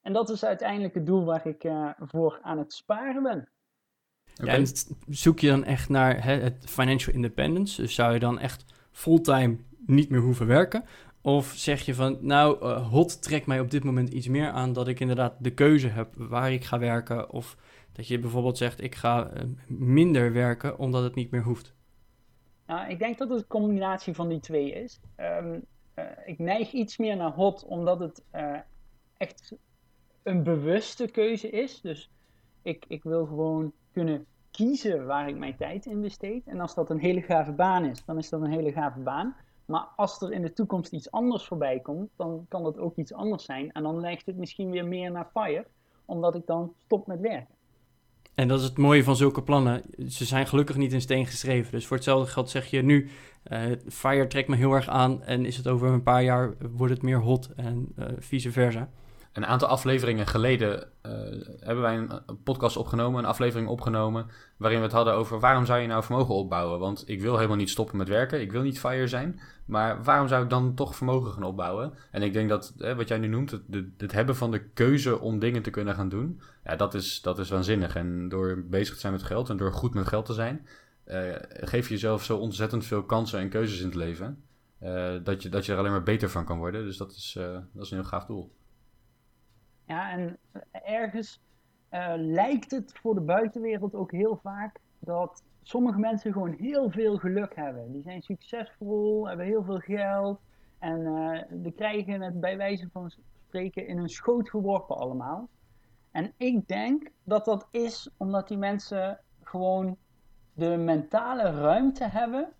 En 0.00 0.12
dat 0.12 0.30
is 0.30 0.44
uiteindelijk 0.44 0.94
het 0.94 1.06
doel 1.06 1.24
waar 1.24 1.46
ik 1.46 1.64
eh, 1.64 1.90
voor 1.96 2.38
aan 2.42 2.58
het 2.58 2.72
sparen 2.72 3.22
ben. 3.22 3.52
Ja, 4.34 4.46
en 4.46 4.66
zoek 5.08 5.38
je 5.38 5.48
dan 5.48 5.64
echt 5.64 5.88
naar 5.88 6.24
hè, 6.24 6.32
het 6.32 6.70
financial 6.70 7.14
independence? 7.14 7.82
Dus 7.82 7.94
zou 7.94 8.12
je 8.12 8.18
dan 8.18 8.38
echt 8.38 8.64
fulltime 8.90 9.58
niet 9.86 10.10
meer 10.10 10.20
hoeven 10.20 10.46
werken? 10.46 10.84
Of 11.22 11.46
zeg 11.46 11.82
je 11.82 11.94
van, 11.94 12.18
nou, 12.20 12.60
eh, 12.60 12.90
hot 12.90 13.22
trekt 13.22 13.46
mij 13.46 13.60
op 13.60 13.70
dit 13.70 13.84
moment 13.84 14.08
iets 14.08 14.28
meer 14.28 14.50
aan 14.50 14.72
dat 14.72 14.88
ik 14.88 15.00
inderdaad 15.00 15.34
de 15.38 15.54
keuze 15.54 15.88
heb 15.88 16.14
waar 16.16 16.52
ik 16.52 16.64
ga 16.64 16.78
werken? 16.78 17.30
Of 17.30 17.56
dat 17.94 18.08
je 18.08 18.18
bijvoorbeeld 18.18 18.58
zegt, 18.58 18.82
ik 18.82 18.94
ga 18.94 19.30
eh, 19.30 19.42
minder 19.66 20.32
werken 20.32 20.78
omdat 20.78 21.02
het 21.02 21.14
niet 21.14 21.30
meer 21.30 21.42
hoeft. 21.42 21.74
Nou, 22.66 22.90
ik 22.90 22.98
denk 22.98 23.18
dat 23.18 23.28
het 23.28 23.38
een 23.38 23.46
combinatie 23.46 24.14
van 24.14 24.28
die 24.28 24.40
twee 24.40 24.72
is. 24.72 25.00
Ehm, 25.16 25.58
eh, 25.94 26.04
ik 26.24 26.38
neig 26.38 26.72
iets 26.72 26.96
meer 26.96 27.16
naar 27.16 27.32
hot, 27.32 27.64
omdat 27.64 28.00
het 28.00 28.22
eh, 28.30 28.56
echt 29.16 29.56
een 30.22 30.42
bewuste 30.42 31.10
keuze 31.10 31.50
is. 31.50 31.80
Dus 31.80 32.10
ik, 32.62 32.84
ik 32.88 33.02
wil 33.02 33.26
gewoon 33.26 33.72
kunnen 33.92 34.26
kiezen 34.50 35.06
waar 35.06 35.28
ik 35.28 35.38
mijn 35.38 35.56
tijd 35.56 35.86
in 35.86 36.00
besteed. 36.00 36.46
En 36.46 36.60
als 36.60 36.74
dat 36.74 36.90
een 36.90 37.00
hele 37.00 37.22
gave 37.22 37.52
baan 37.52 37.84
is, 37.84 38.04
dan 38.04 38.18
is 38.18 38.28
dat 38.28 38.40
een 38.40 38.50
hele 38.50 38.72
gave 38.72 39.00
baan. 39.00 39.36
Maar 39.64 39.88
als 39.96 40.20
er 40.20 40.32
in 40.32 40.42
de 40.42 40.52
toekomst 40.52 40.92
iets 40.92 41.10
anders 41.10 41.44
voorbij 41.44 41.80
komt, 41.80 42.10
dan 42.16 42.46
kan 42.48 42.62
dat 42.62 42.78
ook 42.78 42.96
iets 42.96 43.12
anders 43.12 43.44
zijn. 43.44 43.72
En 43.72 43.82
dan 43.82 44.00
lijkt 44.00 44.26
het 44.26 44.36
misschien 44.36 44.70
weer 44.70 44.86
meer 44.86 45.10
naar 45.10 45.30
fire, 45.32 45.66
omdat 46.04 46.34
ik 46.34 46.46
dan 46.46 46.74
stop 46.78 47.06
met 47.06 47.20
werken. 47.20 47.54
En 48.34 48.48
dat 48.48 48.58
is 48.58 48.64
het 48.64 48.78
mooie 48.78 49.04
van 49.04 49.16
zulke 49.16 49.42
plannen. 49.42 49.82
Ze 50.08 50.24
zijn 50.24 50.46
gelukkig 50.46 50.76
niet 50.76 50.92
in 50.92 51.00
steen 51.00 51.26
geschreven. 51.26 51.72
Dus 51.72 51.86
voor 51.86 51.96
hetzelfde 51.96 52.32
geld 52.32 52.50
zeg 52.50 52.66
je 52.66 52.82
nu, 52.82 53.10
uh, 53.52 53.60
Fire 53.88 54.26
trekt 54.26 54.48
me 54.48 54.56
heel 54.56 54.72
erg 54.72 54.88
aan. 54.88 55.22
En 55.22 55.44
is 55.44 55.56
het 55.56 55.68
over 55.68 55.88
een 55.88 56.02
paar 56.02 56.22
jaar, 56.22 56.54
wordt 56.72 56.92
het 56.92 57.02
meer 57.02 57.20
hot 57.20 57.50
en 57.56 57.92
uh, 57.98 58.06
vice 58.18 58.52
versa. 58.52 58.88
Een 59.34 59.46
aantal 59.46 59.68
afleveringen 59.68 60.26
geleden 60.26 60.88
uh, 61.06 61.12
hebben 61.60 61.82
wij 61.82 61.96
een, 61.96 62.42
podcast 62.44 62.76
opgenomen, 62.76 63.18
een 63.18 63.28
aflevering 63.28 63.68
opgenomen, 63.68 64.26
waarin 64.56 64.78
we 64.78 64.84
het 64.84 64.94
hadden 64.94 65.14
over 65.14 65.40
waarom 65.40 65.66
zou 65.66 65.80
je 65.80 65.86
nou 65.86 66.02
vermogen 66.02 66.34
opbouwen? 66.34 66.78
Want 66.78 67.02
ik 67.06 67.20
wil 67.20 67.36
helemaal 67.36 67.56
niet 67.56 67.70
stoppen 67.70 67.96
met 67.96 68.08
werken, 68.08 68.40
ik 68.40 68.52
wil 68.52 68.62
niet 68.62 68.80
fire 68.80 69.08
zijn, 69.08 69.40
maar 69.64 70.02
waarom 70.02 70.28
zou 70.28 70.42
ik 70.42 70.50
dan 70.50 70.74
toch 70.74 70.96
vermogen 70.96 71.32
gaan 71.32 71.42
opbouwen? 71.42 71.94
En 72.10 72.22
ik 72.22 72.32
denk 72.32 72.48
dat, 72.48 72.74
wat 72.96 73.08
jij 73.08 73.18
nu 73.18 73.26
noemt, 73.26 73.50
het, 73.50 73.62
het, 73.96 74.12
hebben 74.12 74.36
van 74.36 74.50
de 74.50 74.64
keuze 74.64 75.20
om 75.20 75.38
dingen 75.38 75.62
te 75.62 75.70
kunnen 75.70 75.94
gaan 75.94 76.08
doen, 76.08 76.40
ja, 76.64 76.76
dat 76.76 76.94
is, 76.94 77.22
dat 77.22 77.38
is 77.38 77.50
waanzinnig. 77.50 77.96
En 77.96 78.28
door 78.28 78.64
bezig 78.66 78.94
te 78.94 79.00
zijn 79.00 79.12
met 79.12 79.22
geld 79.22 79.50
en 79.50 79.56
door 79.56 79.72
goed 79.72 79.94
met 79.94 80.08
geld 80.08 80.26
te 80.26 80.32
zijn, 80.32 80.66
uh, 81.06 81.34
geef 81.48 81.88
je 81.88 81.94
jezelf 81.94 82.24
zo 82.24 82.36
ontzettend 82.36 82.84
veel 82.84 83.02
kansen 83.02 83.40
en 83.40 83.48
keuzes 83.48 83.80
in 83.80 83.86
het 83.86 83.94
leven, 83.94 84.42
uh, 84.82 85.12
dat, 85.22 85.42
je, 85.42 85.48
dat 85.48 85.66
je 85.66 85.72
er 85.72 85.78
alleen 85.78 85.90
maar 85.90 86.02
beter 86.02 86.30
van 86.30 86.44
kan 86.44 86.58
worden. 86.58 86.84
Dus 86.84 86.96
dat 86.96 87.10
is, 87.10 87.38
dat 87.72 87.84
is 87.84 87.90
een 87.90 87.98
heel 87.98 88.08
gaaf 88.08 88.26
doel. 88.26 88.52
Ja, 89.86 90.10
en 90.10 90.38
ergens 90.72 91.40
uh, 91.90 92.12
lijkt 92.16 92.70
het 92.70 92.92
voor 92.92 93.14
de 93.14 93.20
buitenwereld 93.20 93.94
ook 93.94 94.12
heel 94.12 94.36
vaak 94.42 94.80
dat 94.98 95.42
sommige 95.62 95.98
mensen 95.98 96.32
gewoon 96.32 96.52
heel 96.52 96.90
veel 96.90 97.16
geluk 97.16 97.54
hebben. 97.54 97.92
Die 97.92 98.02
zijn 98.02 98.22
succesvol, 98.22 99.28
hebben 99.28 99.46
heel 99.46 99.64
veel 99.64 99.78
geld 99.78 100.40
en 100.78 101.00
uh, 101.00 101.42
die 101.50 101.72
krijgen 101.72 102.20
het 102.20 102.40
bij 102.40 102.56
wijze 102.56 102.88
van 102.92 103.10
spreken 103.46 103.86
in 103.86 103.96
hun 103.98 104.08
schoot 104.08 104.50
geworpen 104.50 104.96
allemaal. 104.96 105.48
En 106.10 106.32
ik 106.36 106.68
denk 106.68 107.10
dat 107.24 107.44
dat 107.44 107.68
is 107.70 108.10
omdat 108.16 108.48
die 108.48 108.58
mensen 108.58 109.20
gewoon 109.42 109.96
de 110.52 110.76
mentale 110.76 111.42
ruimte 111.42 112.04
hebben 112.04 112.52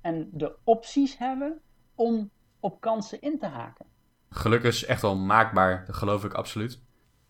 en 0.00 0.30
de 0.32 0.56
opties 0.64 1.18
hebben 1.18 1.60
om 1.94 2.30
op 2.60 2.80
kansen 2.80 3.20
in 3.20 3.38
te 3.38 3.46
haken 3.46 3.86
geluk 4.32 4.62
is 4.62 4.84
echt 4.84 5.02
wel 5.02 5.16
maakbaar, 5.16 5.84
dat 5.86 5.96
geloof 5.96 6.24
ik 6.24 6.32
absoluut. 6.32 6.80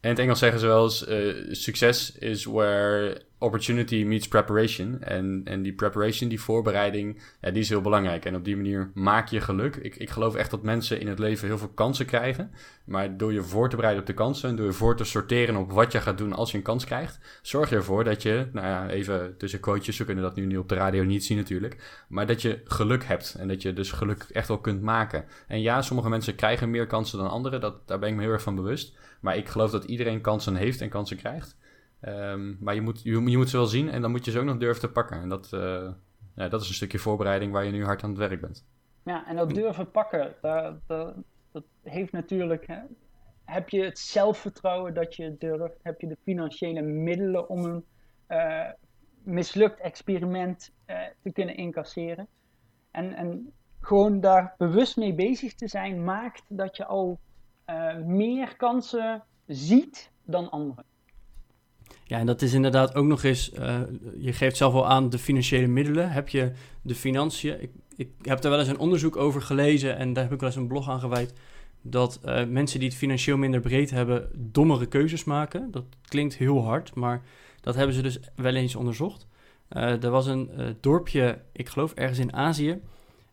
In 0.01 0.09
het 0.09 0.19
Engels 0.19 0.39
zeggen 0.39 0.61
ze 0.61 0.67
wel 0.67 0.85
eens: 0.85 1.09
uh, 1.09 1.55
succes 1.55 2.13
is 2.13 2.45
where 2.45 3.23
opportunity 3.43 4.05
meets 4.05 4.29
preparation. 4.29 5.03
En, 5.03 5.41
en 5.45 5.63
die 5.63 5.73
preparation, 5.73 6.29
die 6.29 6.41
voorbereiding, 6.41 7.23
die 7.41 7.53
is 7.53 7.69
heel 7.69 7.81
belangrijk. 7.81 8.25
En 8.25 8.35
op 8.35 8.45
die 8.45 8.57
manier 8.57 8.91
maak 8.95 9.29
je 9.29 9.41
geluk. 9.41 9.77
Ik, 9.77 9.97
ik 9.97 10.11
geloof 10.11 10.35
echt 10.35 10.51
dat 10.51 10.63
mensen 10.63 11.01
in 11.01 11.09
het 11.09 11.19
leven 11.19 11.47
heel 11.47 11.59
veel 11.59 11.73
kansen 11.75 12.07
krijgen. 12.07 12.51
Maar 12.85 13.17
door 13.17 13.33
je 13.33 13.43
voor 13.43 13.69
te 13.69 13.77
bereiden 13.77 14.03
op 14.03 14.09
de 14.09 14.15
kansen 14.15 14.49
en 14.49 14.57
door 14.57 14.67
je 14.67 14.73
voor 14.73 14.97
te 14.97 15.05
sorteren 15.05 15.57
op 15.57 15.73
wat 15.73 15.93
je 15.93 16.01
gaat 16.01 16.19
doen 16.19 16.33
als 16.33 16.51
je 16.51 16.57
een 16.57 16.63
kans 16.63 16.85
krijgt, 16.85 17.19
zorg 17.43 17.71
je 17.71 17.77
ervoor 17.77 18.05
dat 18.05 18.23
je, 18.23 18.47
nou 18.53 18.67
ja, 18.67 18.89
even 18.89 19.37
tussen 19.39 19.61
quotejes, 19.61 19.99
we 19.99 20.05
kunnen 20.05 20.25
dat 20.25 20.37
nu 20.37 20.57
op 20.57 20.69
de 20.69 20.75
radio 20.75 21.03
niet 21.03 21.25
zien 21.25 21.37
natuurlijk, 21.37 22.05
maar 22.09 22.27
dat 22.27 22.43
je 22.43 22.61
geluk 22.65 23.05
hebt 23.05 23.37
en 23.39 23.49
dat 23.49 23.63
je 23.63 23.73
dus 23.73 23.93
geluk 23.93 24.27
echt 24.33 24.49
wel 24.49 24.59
kunt 24.59 24.83
maken. 24.83 25.25
En 25.47 25.61
ja, 25.61 25.83
sommige 25.83 26.09
mensen 26.09 26.35
krijgen 26.35 26.71
meer 26.71 26.87
kansen 26.87 27.19
dan 27.19 27.31
anderen, 27.31 27.61
dat, 27.61 27.89
daar 27.89 27.99
ben 27.99 28.09
ik 28.09 28.15
me 28.15 28.23
heel 28.23 28.33
erg 28.33 28.43
van 28.43 28.55
bewust. 28.55 28.97
Maar 29.21 29.37
ik 29.37 29.49
geloof 29.49 29.71
dat 29.71 29.85
iedereen 29.85 30.21
kansen 30.21 30.57
heeft 30.57 30.81
en 30.81 30.89
kansen 30.89 31.17
krijgt. 31.17 31.57
Um, 32.09 32.57
maar 32.61 32.75
je 32.75 32.81
moet, 32.81 33.03
je, 33.03 33.19
moet 33.19 33.51
ze 33.51 33.57
wel 33.57 33.67
zien 33.67 33.89
en 33.89 34.01
dan 34.01 34.11
moet 34.11 34.25
je 34.25 34.31
ze 34.31 34.39
ook 34.39 34.45
nog 34.45 34.57
durven 34.57 34.81
te 34.81 34.91
pakken. 34.91 35.21
En 35.21 35.29
dat, 35.29 35.49
ja, 36.35 36.49
dat 36.49 36.61
is 36.61 36.69
een 36.69 36.75
stukje 36.75 36.99
voorbereiding 36.99 37.53
waar 37.53 37.65
je 37.65 37.71
nu 37.71 37.85
hard 37.85 38.03
aan 38.03 38.11
het 38.11 38.19
werk 38.19 38.41
bent. 38.41 38.67
Ja, 39.03 39.27
en 39.27 39.37
dat 39.37 39.51
durven 39.51 39.91
pakken, 39.91 40.35
dat, 40.41 40.75
dat, 40.87 41.65
heeft 41.83 42.13
natuurlijk... 42.13 42.67
Hè, 42.67 42.79
heb 43.45 43.69
je 43.69 43.83
het 43.83 43.99
zelfvertrouwen 43.99 44.95
dat 44.95 45.17
je 45.17 45.37
durft? 45.39 45.79
Heb 45.83 46.01
je 46.01 46.07
de 46.07 46.17
financiële 46.23 46.83
middelen 46.83 47.49
om 47.49 47.65
een 47.65 47.85
uh, 48.29 48.71
mislukt 49.23 49.81
experiment 49.81 50.73
uh, 50.87 50.97
te 51.23 51.33
kunnen 51.33 51.57
incasseren? 51.57 52.27
En, 52.91 53.13
en 53.13 53.53
gewoon 53.81 54.21
daar 54.21 54.55
bewust 54.59 54.97
mee 54.97 55.15
bezig 55.15 55.55
te 55.55 55.69
zijn, 55.69 56.05
maakt 56.05 56.45
dat 56.49 56.77
je 56.77 56.87
al 56.87 57.21
meer 58.05 58.57
kansen 58.57 59.23
ziet 59.47 60.11
dan 60.25 60.51
anderen. 60.51 60.85
Ja, 62.05 62.19
en 62.19 62.27
dat 62.27 62.43
is 62.43 62.53
inderdaad 62.53 62.95
ook 62.95 63.07
nog 63.07 63.23
eens, 63.23 63.53
uh, 63.59 63.81
je 64.19 64.33
geeft 64.33 64.57
zelf 64.57 64.73
wel 64.73 64.89
aan 64.89 65.11
de 65.11 65.19
financiële 65.19 65.67
middelen. 65.67 66.11
Heb 66.11 66.29
je 66.29 66.53
de 66.83 66.95
financiën? 66.95 67.63
Ik, 67.63 67.71
ik 67.97 68.11
heb 68.23 68.41
daar 68.41 68.51
wel 68.51 68.61
eens 68.61 68.69
een 68.69 68.79
onderzoek 68.79 69.17
over 69.17 69.43
gelezen 69.43 69.97
en 69.97 70.13
daar 70.13 70.25
heb 70.25 70.33
ik 70.33 70.41
wel 70.41 70.49
eens 70.49 70.59
een 70.59 70.67
blog 70.67 70.89
aan 70.89 71.01
gewijd. 71.01 71.33
Dat 71.83 72.21
uh, 72.25 72.45
mensen 72.45 72.79
die 72.79 72.89
het 72.89 72.99
financieel 72.99 73.37
minder 73.37 73.61
breed 73.61 73.91
hebben, 73.91 74.29
dommere 74.35 74.87
keuzes 74.87 75.25
maken. 75.25 75.71
Dat 75.71 75.85
klinkt 76.05 76.37
heel 76.37 76.65
hard, 76.65 76.95
maar 76.95 77.23
dat 77.61 77.75
hebben 77.75 77.95
ze 77.95 78.03
dus 78.03 78.19
wel 78.37 78.55
eens 78.55 78.77
onderzocht. 78.77 79.27
Uh, 79.71 80.05
er 80.05 80.11
was 80.11 80.27
een 80.27 80.77
dorpje, 80.81 81.39
ik 81.53 81.69
geloof 81.69 81.93
ergens 81.93 82.19
in 82.19 82.35
Azië. 82.35 82.81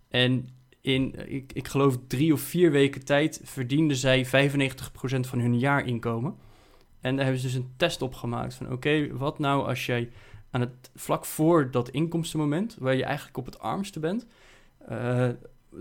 En 0.09 0.49
in, 0.81 1.31
ik, 1.31 1.53
ik 1.53 1.67
geloof 1.67 1.97
drie 2.07 2.33
of 2.33 2.41
vier 2.41 2.71
weken 2.71 3.05
tijd 3.05 3.41
verdienden 3.43 3.97
zij 3.97 4.25
95% 4.25 4.29
van 5.19 5.39
hun 5.39 5.59
jaarinkomen. 5.59 6.35
En 7.01 7.15
daar 7.15 7.23
hebben 7.25 7.41
ze 7.41 7.47
dus 7.47 7.55
een 7.55 7.73
test 7.77 8.01
op 8.01 8.13
gemaakt 8.13 8.53
van 8.53 8.71
oké, 8.71 9.17
wat 9.17 9.39
nou 9.39 9.67
als 9.67 9.85
jij 9.85 10.09
aan 10.51 10.61
het 10.61 10.91
vlak 10.95 11.25
voor 11.25 11.71
dat 11.71 11.89
inkomstenmoment, 11.89 12.75
waar 12.79 12.95
je 12.95 13.03
eigenlijk 13.03 13.37
op 13.37 13.45
het 13.45 13.59
armste 13.59 13.99
bent, 13.99 14.25
uh, 14.89 15.29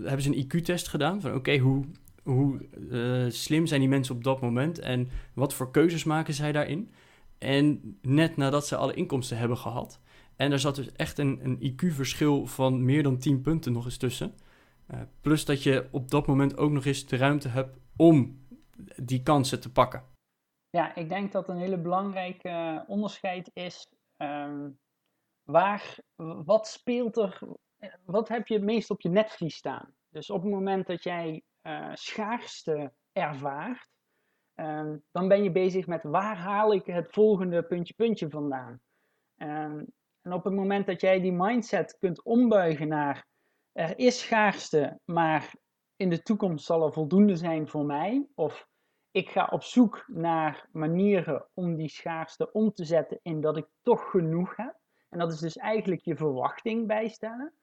hebben 0.03 0.21
ze 0.21 0.29
een 0.29 0.45
IQ-test 0.45 0.87
gedaan 0.87 1.21
van 1.21 1.33
oké, 1.33 1.57
hoe, 1.57 1.85
hoe 2.23 2.65
uh, 2.91 3.31
slim 3.31 3.65
zijn 3.65 3.79
die 3.79 3.89
mensen 3.89 4.15
op 4.15 4.23
dat 4.23 4.41
moment 4.41 4.79
en 4.79 5.09
wat 5.33 5.53
voor 5.53 5.71
keuzes 5.71 6.03
maken 6.03 6.33
zij 6.33 6.51
daarin. 6.51 6.89
En 7.37 7.97
net 8.01 8.37
nadat 8.37 8.67
ze 8.67 8.75
alle 8.75 8.93
inkomsten 8.93 9.37
hebben 9.37 9.57
gehad. 9.57 9.99
En 10.35 10.51
er 10.51 10.59
zat 10.59 10.75
dus 10.75 10.91
echt 10.91 11.17
een, 11.17 11.39
een 11.43 11.73
IQ-verschil 11.73 12.45
van 12.45 12.85
meer 12.85 13.03
dan 13.03 13.17
10 13.17 13.41
punten 13.41 13.71
nog 13.71 13.85
eens 13.85 13.97
tussen. 13.97 14.33
Uh, 14.91 14.99
plus 15.21 15.45
dat 15.45 15.63
je 15.63 15.87
op 15.91 16.11
dat 16.11 16.27
moment 16.27 16.57
ook 16.57 16.71
nog 16.71 16.85
eens 16.85 17.05
de 17.05 17.17
ruimte 17.17 17.47
hebt 17.47 17.77
om 17.95 18.39
die 18.95 19.23
kansen 19.23 19.59
te 19.59 19.71
pakken. 19.71 20.03
Ja, 20.69 20.95
ik 20.95 21.09
denk 21.09 21.31
dat 21.31 21.49
een 21.49 21.57
hele 21.57 21.77
belangrijke 21.81 22.83
onderscheid 22.87 23.49
is. 23.53 23.87
Um, 24.17 24.79
waar, 25.43 25.97
wat 26.45 26.67
speelt 26.67 27.17
er, 27.17 27.41
wat 28.05 28.27
heb 28.27 28.47
je 28.47 28.53
het 28.53 28.63
meest 28.63 28.89
op 28.89 29.01
je 29.01 29.09
netvlies 29.09 29.55
staan? 29.55 29.93
Dus 30.09 30.29
op 30.29 30.41
het 30.41 30.51
moment 30.51 30.87
dat 30.87 31.03
jij 31.03 31.43
uh, 31.63 31.89
schaarste 31.93 32.93
ervaart, 33.11 33.87
um, 34.55 35.03
dan 35.11 35.27
ben 35.27 35.43
je 35.43 35.51
bezig 35.51 35.87
met 35.87 36.03
waar 36.03 36.37
haal 36.37 36.73
ik 36.73 36.85
het 36.85 37.11
volgende 37.11 37.63
puntje 37.63 37.93
puntje 37.93 38.29
vandaan? 38.29 38.79
Um, 39.37 39.87
en 40.21 40.33
op 40.33 40.43
het 40.43 40.53
moment 40.53 40.85
dat 40.85 41.01
jij 41.01 41.19
die 41.19 41.31
mindset 41.31 41.97
kunt 41.97 42.23
ombuigen 42.23 42.87
naar 42.87 43.27
er 43.71 43.97
is 43.97 44.19
schaarste, 44.19 44.99
maar 45.05 45.53
in 45.95 46.09
de 46.09 46.21
toekomst 46.21 46.65
zal 46.65 46.85
er 46.85 46.93
voldoende 46.93 47.35
zijn 47.35 47.67
voor 47.67 47.85
mij, 47.85 48.27
of 48.35 48.67
ik 49.19 49.29
ga 49.29 49.47
op 49.51 49.63
zoek 49.63 50.05
naar 50.07 50.67
manieren 50.71 51.45
om 51.53 51.75
die 51.75 51.89
schaarste 51.89 52.51
om 52.51 52.73
te 52.73 52.85
zetten 52.85 53.19
in 53.21 53.41
dat 53.41 53.57
ik 53.57 53.67
toch 53.81 54.09
genoeg 54.09 54.55
heb. 54.55 54.75
En 55.09 55.19
dat 55.19 55.31
is 55.33 55.39
dus 55.39 55.57
eigenlijk 55.57 56.01
je 56.01 56.15
verwachting 56.15 56.87
bijstellen. 56.87 57.53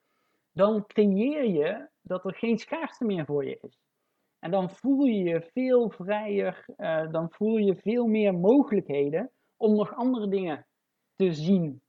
Dan 0.53 0.87
creëer 0.87 1.45
je 1.45 1.89
dat 2.03 2.25
er 2.25 2.35
geen 2.35 2.59
schaarste 2.59 3.05
meer 3.05 3.25
voor 3.25 3.45
je 3.45 3.59
is. 3.61 3.79
En 4.39 4.51
dan 4.51 4.71
voel 4.71 5.05
je 5.05 5.23
je 5.23 5.51
veel 5.53 5.91
vrijer, 5.91 6.65
uh, 6.77 7.11
dan 7.11 7.31
voel 7.31 7.57
je 7.57 7.77
veel 7.77 8.07
meer 8.07 8.35
mogelijkheden 8.35 9.31
om 9.57 9.77
nog 9.77 9.95
andere 9.95 10.29
dingen 10.29 10.67
te 11.15 11.33
zien. 11.33 11.81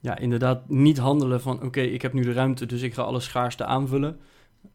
Ja, 0.00 0.18
inderdaad, 0.18 0.68
niet 0.68 0.98
handelen 0.98 1.40
van 1.40 1.62
oké, 1.62 1.80
ik 1.80 2.02
heb 2.02 2.12
nu 2.12 2.22
de 2.22 2.32
ruimte, 2.32 2.66
dus 2.66 2.82
ik 2.82 2.94
ga 2.94 3.02
alle 3.02 3.20
schaarste 3.20 3.64
aanvullen. 3.64 4.20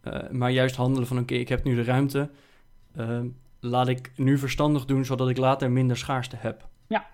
Uh, 0.03 0.29
maar 0.29 0.51
juist 0.51 0.75
handelen 0.75 1.07
van 1.07 1.19
oké, 1.19 1.33
ik 1.33 1.49
heb 1.49 1.63
nu 1.63 1.75
de 1.75 1.83
ruimte. 1.83 2.29
Uh, 2.97 3.21
laat 3.59 3.87
ik 3.87 4.11
nu 4.15 4.37
verstandig 4.37 4.85
doen, 4.85 5.05
zodat 5.05 5.29
ik 5.29 5.37
later 5.37 5.71
minder 5.71 5.97
schaarste 5.97 6.35
heb. 6.35 6.67
Ja. 6.87 7.07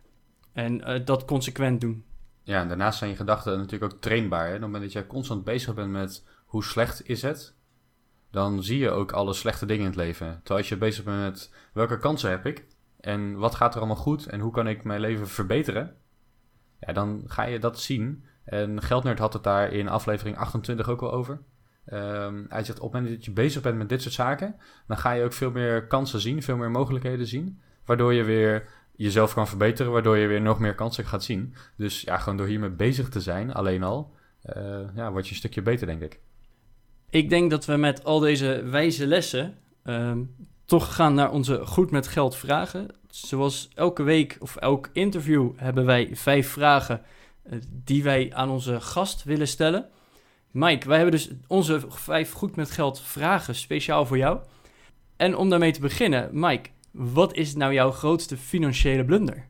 En 0.54 0.90
uh, 0.90 1.06
dat 1.06 1.26
consequent 1.26 1.82
doen. 1.82 2.06
Ja, 2.44 2.62
en 2.62 2.68
daarnaast 2.68 2.98
zijn 2.98 3.10
je 3.10 3.16
gedachten 3.16 3.58
natuurlijk 3.58 3.94
ook 3.94 4.02
trainbaar. 4.02 4.42
Hè? 4.42 4.48
Op 4.48 4.54
het 4.54 4.62
moment 4.62 4.84
dat 4.84 4.92
jij 4.92 5.08
constant 5.08 5.44
bezig 5.44 5.74
bent 5.74 5.92
met 5.92 6.26
hoe 6.46 6.64
slecht 6.64 7.08
is 7.08 7.22
het, 7.22 7.56
dan 8.32 8.64
zie 8.64 8.80
je 8.80 8.90
ook 8.90 9.12
alle 9.12 9.34
slechte 9.34 9.66
dingen 9.66 9.84
in 9.84 9.90
het 9.90 10.00
leven. 10.00 10.28
Terwijl 10.28 10.60
als 10.60 10.70
je 10.70 10.78
bezig 10.78 11.04
bent 11.04 11.20
met 11.20 11.54
welke 11.74 11.98
kansen 11.98 12.30
heb 12.30 12.46
ik 12.46 12.66
en 13.00 13.38
wat 13.38 13.56
gaat 13.56 13.74
er 13.74 13.80
allemaal 13.80 13.96
goed 13.96 14.26
en 14.26 14.40
hoe 14.40 14.52
kan 14.52 14.68
ik 14.68 14.84
mijn 14.84 15.00
leven 15.00 15.28
verbeteren, 15.28 15.96
ja, 16.80 16.94
dan 16.94 17.24
ga 17.26 17.44
je 17.44 17.60
dat 17.60 17.80
zien. 17.80 18.26
En 18.44 18.82
Geldnerd 18.82 19.20
had 19.20 19.34
het 19.34 19.44
daar 19.44 19.72
in 19.72 19.88
aflevering 19.88 20.38
28 20.38 20.90
ook 20.90 21.00
wel 21.00 21.14
over. 21.14 21.42
Ehm, 21.86 22.44
hij 22.50 22.64
zegt, 22.64 22.80
op 22.80 22.94
het 22.94 23.02
moment 23.02 23.16
dat 23.16 23.26
je 23.26 23.32
bezig 23.32 23.62
bent 23.62 23.78
met 23.78 23.90
dit 23.90 24.02
soort 24.02 24.14
zaken, 24.14 24.56
dan 24.88 24.98
ga 24.98 25.12
je 25.12 25.24
ook 25.24 25.34
veel 25.34 25.52
meer 25.52 25.88
kansen 25.88 26.20
zien, 26.20 26.44
veel 26.44 26.58
meer 26.58 26.72
mogelijkheden 26.72 27.28
zien. 27.28 27.60
Waardoor 27.86 28.14
je 28.14 28.24
weer 28.24 28.68
jezelf 28.96 29.34
kan 29.34 29.48
verbeteren, 29.48 29.92
waardoor 29.92 30.18
je 30.18 30.28
weer 30.28 30.42
nog 30.42 30.60
meer 30.60 30.76
kansen 30.76 31.06
gaat 31.06 31.24
zien. 31.24 31.56
Dus 31.78 32.02
ja, 32.02 32.18
gewoon 32.18 32.38
door 32.38 32.48
hiermee 32.48 32.70
bezig 32.70 33.10
te 33.10 33.22
zijn, 33.22 33.54
alleen 33.54 33.84
al, 33.84 34.14
uh, 34.58 34.80
ja, 34.96 35.12
word 35.12 35.26
je 35.26 35.32
een 35.32 35.38
stukje 35.38 35.62
beter, 35.62 35.88
denk 35.88 36.02
ik. 36.02 36.20
Ik 37.10 37.30
denk 37.30 37.50
dat 37.50 37.66
we 37.66 37.76
met 37.76 38.04
al 38.04 38.20
deze 38.20 38.64
wijze 38.64 39.08
lessen 39.08 39.58
ehm, 39.84 40.24
toch 40.66 40.96
gaan 40.96 41.14
naar 41.14 41.32
onze 41.32 41.66
goed 41.66 41.92
met 41.92 42.08
geld 42.08 42.36
vragen. 42.36 42.88
Zoals 43.10 43.70
elke 43.76 44.04
week 44.04 44.38
of 44.40 44.56
elk 44.56 44.90
interview 44.94 45.52
hebben 45.56 45.86
wij 45.86 46.10
vijf 46.14 46.50
vragen 46.50 47.02
uh, 47.52 47.60
die 47.70 48.04
wij 48.04 48.34
aan 48.34 48.50
onze 48.50 48.82
gast 48.82 49.24
willen 49.24 49.48
stellen. 49.48 49.90
Mike, 50.56 50.88
wij 50.88 50.98
hebben 50.98 51.16
dus 51.16 51.32
onze 51.48 51.82
vijf 51.90 52.32
goed 52.32 52.56
met 52.56 52.72
geld 52.72 53.02
vragen 53.02 53.56
speciaal 53.56 54.06
voor 54.06 54.18
jou. 54.18 54.40
En 55.18 55.36
om 55.36 55.50
daarmee 55.50 55.72
te 55.72 55.80
beginnen, 55.80 56.30
Mike, 56.32 56.70
wat 56.92 57.34
is 57.34 57.56
nou 57.56 57.74
jouw 57.74 57.92
grootste 57.92 58.38
financiële 58.38 59.06
blunder? 59.06 59.48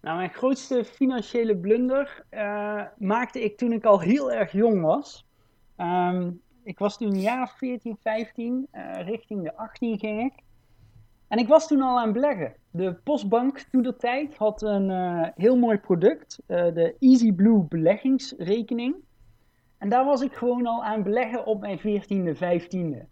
Nou, 0.00 0.16
mijn 0.16 0.32
grootste 0.32 0.84
financiële 0.84 1.56
blunder 1.56 2.24
uh, 2.30 2.82
maakte 2.98 3.44
ik 3.44 3.56
toen 3.56 3.72
ik 3.72 3.84
al 3.84 4.00
heel 4.00 4.32
erg 4.32 4.52
jong 4.52 4.82
was. 4.82 5.26
Um, 5.76 6.40
ik 6.64 6.78
was 6.78 6.98
toen 6.98 7.20
jaar 7.20 7.54
14, 7.56 7.96
15, 8.02 8.68
uh, 8.72 9.06
richting 9.06 9.42
de 9.42 9.56
18 9.56 9.98
ging 9.98 10.32
ik. 10.32 10.42
En 11.28 11.38
ik 11.38 11.48
was 11.48 11.66
toen 11.66 11.82
al 11.82 11.98
aan 11.98 12.12
beleggen. 12.12 12.54
De 12.70 12.94
Postbank 12.94 13.58
toen 13.58 13.82
de 13.82 13.96
tijd 13.96 14.36
had 14.36 14.62
een 14.62 14.90
uh, 14.90 15.28
heel 15.34 15.56
mooi 15.56 15.78
product, 15.78 16.42
de 16.46 16.96
Easy 16.98 17.32
Blue 17.32 17.64
beleggingsrekening. 17.68 19.04
En 19.78 19.88
daar 19.88 20.04
was 20.04 20.20
ik 20.20 20.32
gewoon 20.32 20.66
al 20.66 20.84
aan 20.84 21.02
beleggen 21.02 21.46
op 21.46 21.60
mijn 21.60 21.78
14e, 21.78 22.36
15e. 22.36 23.04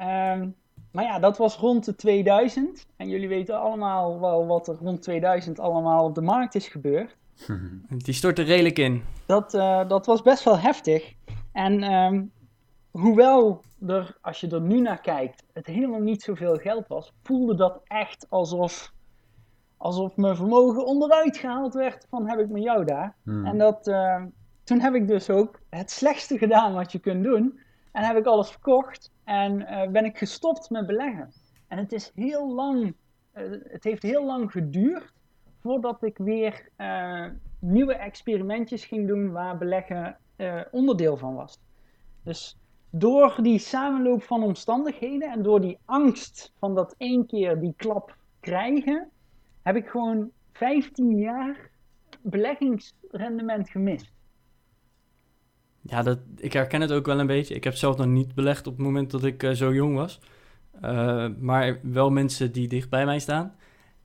Um, 0.00 0.54
maar 0.92 1.04
ja, 1.04 1.18
dat 1.18 1.38
was 1.38 1.56
rond 1.56 1.84
de 1.84 1.94
2000. 1.94 2.86
En 2.96 3.08
jullie 3.08 3.28
weten 3.28 3.60
allemaal 3.60 4.20
wel 4.20 4.46
wat 4.46 4.68
er 4.68 4.76
rond 4.80 5.02
2000 5.02 5.60
allemaal 5.60 6.04
op 6.04 6.14
de 6.14 6.22
markt 6.22 6.54
is 6.54 6.68
gebeurd. 6.68 7.16
Die 8.04 8.14
stortte 8.14 8.42
redelijk 8.42 8.78
in. 8.78 9.02
Dat, 9.26 9.54
uh, 9.54 9.88
dat 9.88 10.06
was 10.06 10.22
best 10.22 10.44
wel 10.44 10.58
heftig. 10.58 11.14
En 11.52 11.92
um, 11.92 12.32
hoewel 12.90 13.62
er, 13.86 14.16
als 14.20 14.40
je 14.40 14.48
er 14.48 14.60
nu 14.60 14.80
naar 14.80 15.00
kijkt, 15.00 15.44
het 15.52 15.66
helemaal 15.66 16.00
niet 16.00 16.22
zoveel 16.22 16.56
geld 16.56 16.88
was, 16.88 17.12
voelde 17.22 17.54
dat 17.54 17.80
echt 17.84 18.26
alsof, 18.28 18.92
alsof 19.76 20.16
mijn 20.16 20.36
vermogen 20.36 20.86
onderuit 20.86 21.36
gehaald 21.36 21.74
werd 21.74 22.06
van 22.08 22.28
heb 22.28 22.38
ik 22.38 22.48
met 22.48 22.62
jou 22.62 22.84
daar. 22.84 23.14
Hmm. 23.22 23.46
En 23.46 23.58
dat, 23.58 23.86
uh, 23.88 24.22
toen 24.70 24.80
heb 24.80 24.94
ik 24.94 25.08
dus 25.08 25.30
ook 25.30 25.60
het 25.68 25.90
slechtste 25.90 26.38
gedaan 26.38 26.74
wat 26.74 26.92
je 26.92 26.98
kunt 26.98 27.24
doen. 27.24 27.60
En 27.92 28.04
heb 28.04 28.16
ik 28.16 28.26
alles 28.26 28.50
verkocht 28.50 29.12
en 29.24 29.60
uh, 29.60 29.86
ben 29.88 30.04
ik 30.04 30.18
gestopt 30.18 30.70
met 30.70 30.86
beleggen. 30.86 31.32
En 31.68 31.78
het 31.78 31.92
is 31.92 32.12
heel 32.14 32.54
lang, 32.54 32.94
uh, 33.34 33.50
het 33.64 33.84
heeft 33.84 34.02
heel 34.02 34.24
lang 34.24 34.50
geduurd 34.50 35.12
voordat 35.62 36.02
ik 36.02 36.18
weer 36.18 36.68
uh, 36.76 37.26
nieuwe 37.58 37.94
experimentjes 37.94 38.84
ging 38.84 39.06
doen 39.06 39.32
waar 39.32 39.58
beleggen 39.58 40.16
onderdeel 40.70 41.16
van 41.16 41.34
was. 41.34 41.58
Dus 42.24 42.58
door 42.90 43.38
die 43.42 43.58
samenloop 43.58 44.22
van 44.22 44.42
omstandigheden 44.42 45.30
en 45.30 45.42
door 45.42 45.60
die 45.60 45.78
angst 45.84 46.52
van 46.58 46.74
dat 46.74 46.94
één 46.98 47.26
keer 47.26 47.60
die 47.60 47.74
klap 47.76 48.16
krijgen, 48.40 49.10
heb 49.62 49.76
ik 49.76 49.88
gewoon 49.88 50.30
15 50.52 51.18
jaar 51.18 51.70
beleggingsrendement 52.22 53.70
gemist. 53.70 54.19
Ja, 55.82 56.02
dat, 56.02 56.18
ik 56.36 56.52
herken 56.52 56.80
het 56.80 56.92
ook 56.92 57.06
wel 57.06 57.20
een 57.20 57.26
beetje. 57.26 57.54
Ik 57.54 57.64
heb 57.64 57.74
zelf 57.74 57.96
nog 57.96 58.06
niet 58.06 58.34
belegd 58.34 58.66
op 58.66 58.76
het 58.76 58.86
moment 58.86 59.10
dat 59.10 59.24
ik 59.24 59.42
uh, 59.42 59.50
zo 59.50 59.74
jong 59.74 59.94
was. 59.94 60.20
Uh, 60.84 61.26
maar 61.38 61.78
wel 61.82 62.10
mensen 62.10 62.52
die 62.52 62.68
dicht 62.68 62.90
bij 62.90 63.04
mij 63.04 63.18
staan. 63.18 63.54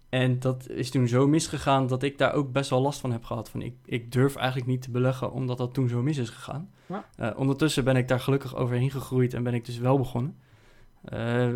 En 0.09 0.39
dat 0.39 0.69
is 0.69 0.89
toen 0.89 1.07
zo 1.07 1.27
misgegaan 1.27 1.87
dat 1.87 2.03
ik 2.03 2.17
daar 2.17 2.33
ook 2.33 2.51
best 2.51 2.69
wel 2.69 2.81
last 2.81 2.99
van 2.99 3.11
heb 3.11 3.23
gehad. 3.23 3.49
Van 3.49 3.61
ik, 3.61 3.75
ik 3.85 4.11
durf 4.11 4.35
eigenlijk 4.35 4.67
niet 4.67 4.81
te 4.81 4.91
beleggen 4.91 5.31
omdat 5.31 5.57
dat 5.57 5.73
toen 5.73 5.89
zo 5.89 6.01
mis 6.01 6.17
is 6.17 6.29
gegaan. 6.29 6.69
Ja. 6.85 7.05
Uh, 7.19 7.39
ondertussen 7.39 7.83
ben 7.83 7.95
ik 7.95 8.07
daar 8.07 8.19
gelukkig 8.19 8.55
overheen 8.55 8.91
gegroeid 8.91 9.33
en 9.33 9.43
ben 9.43 9.53
ik 9.53 9.65
dus 9.65 9.77
wel 9.77 9.97
begonnen. 9.97 10.37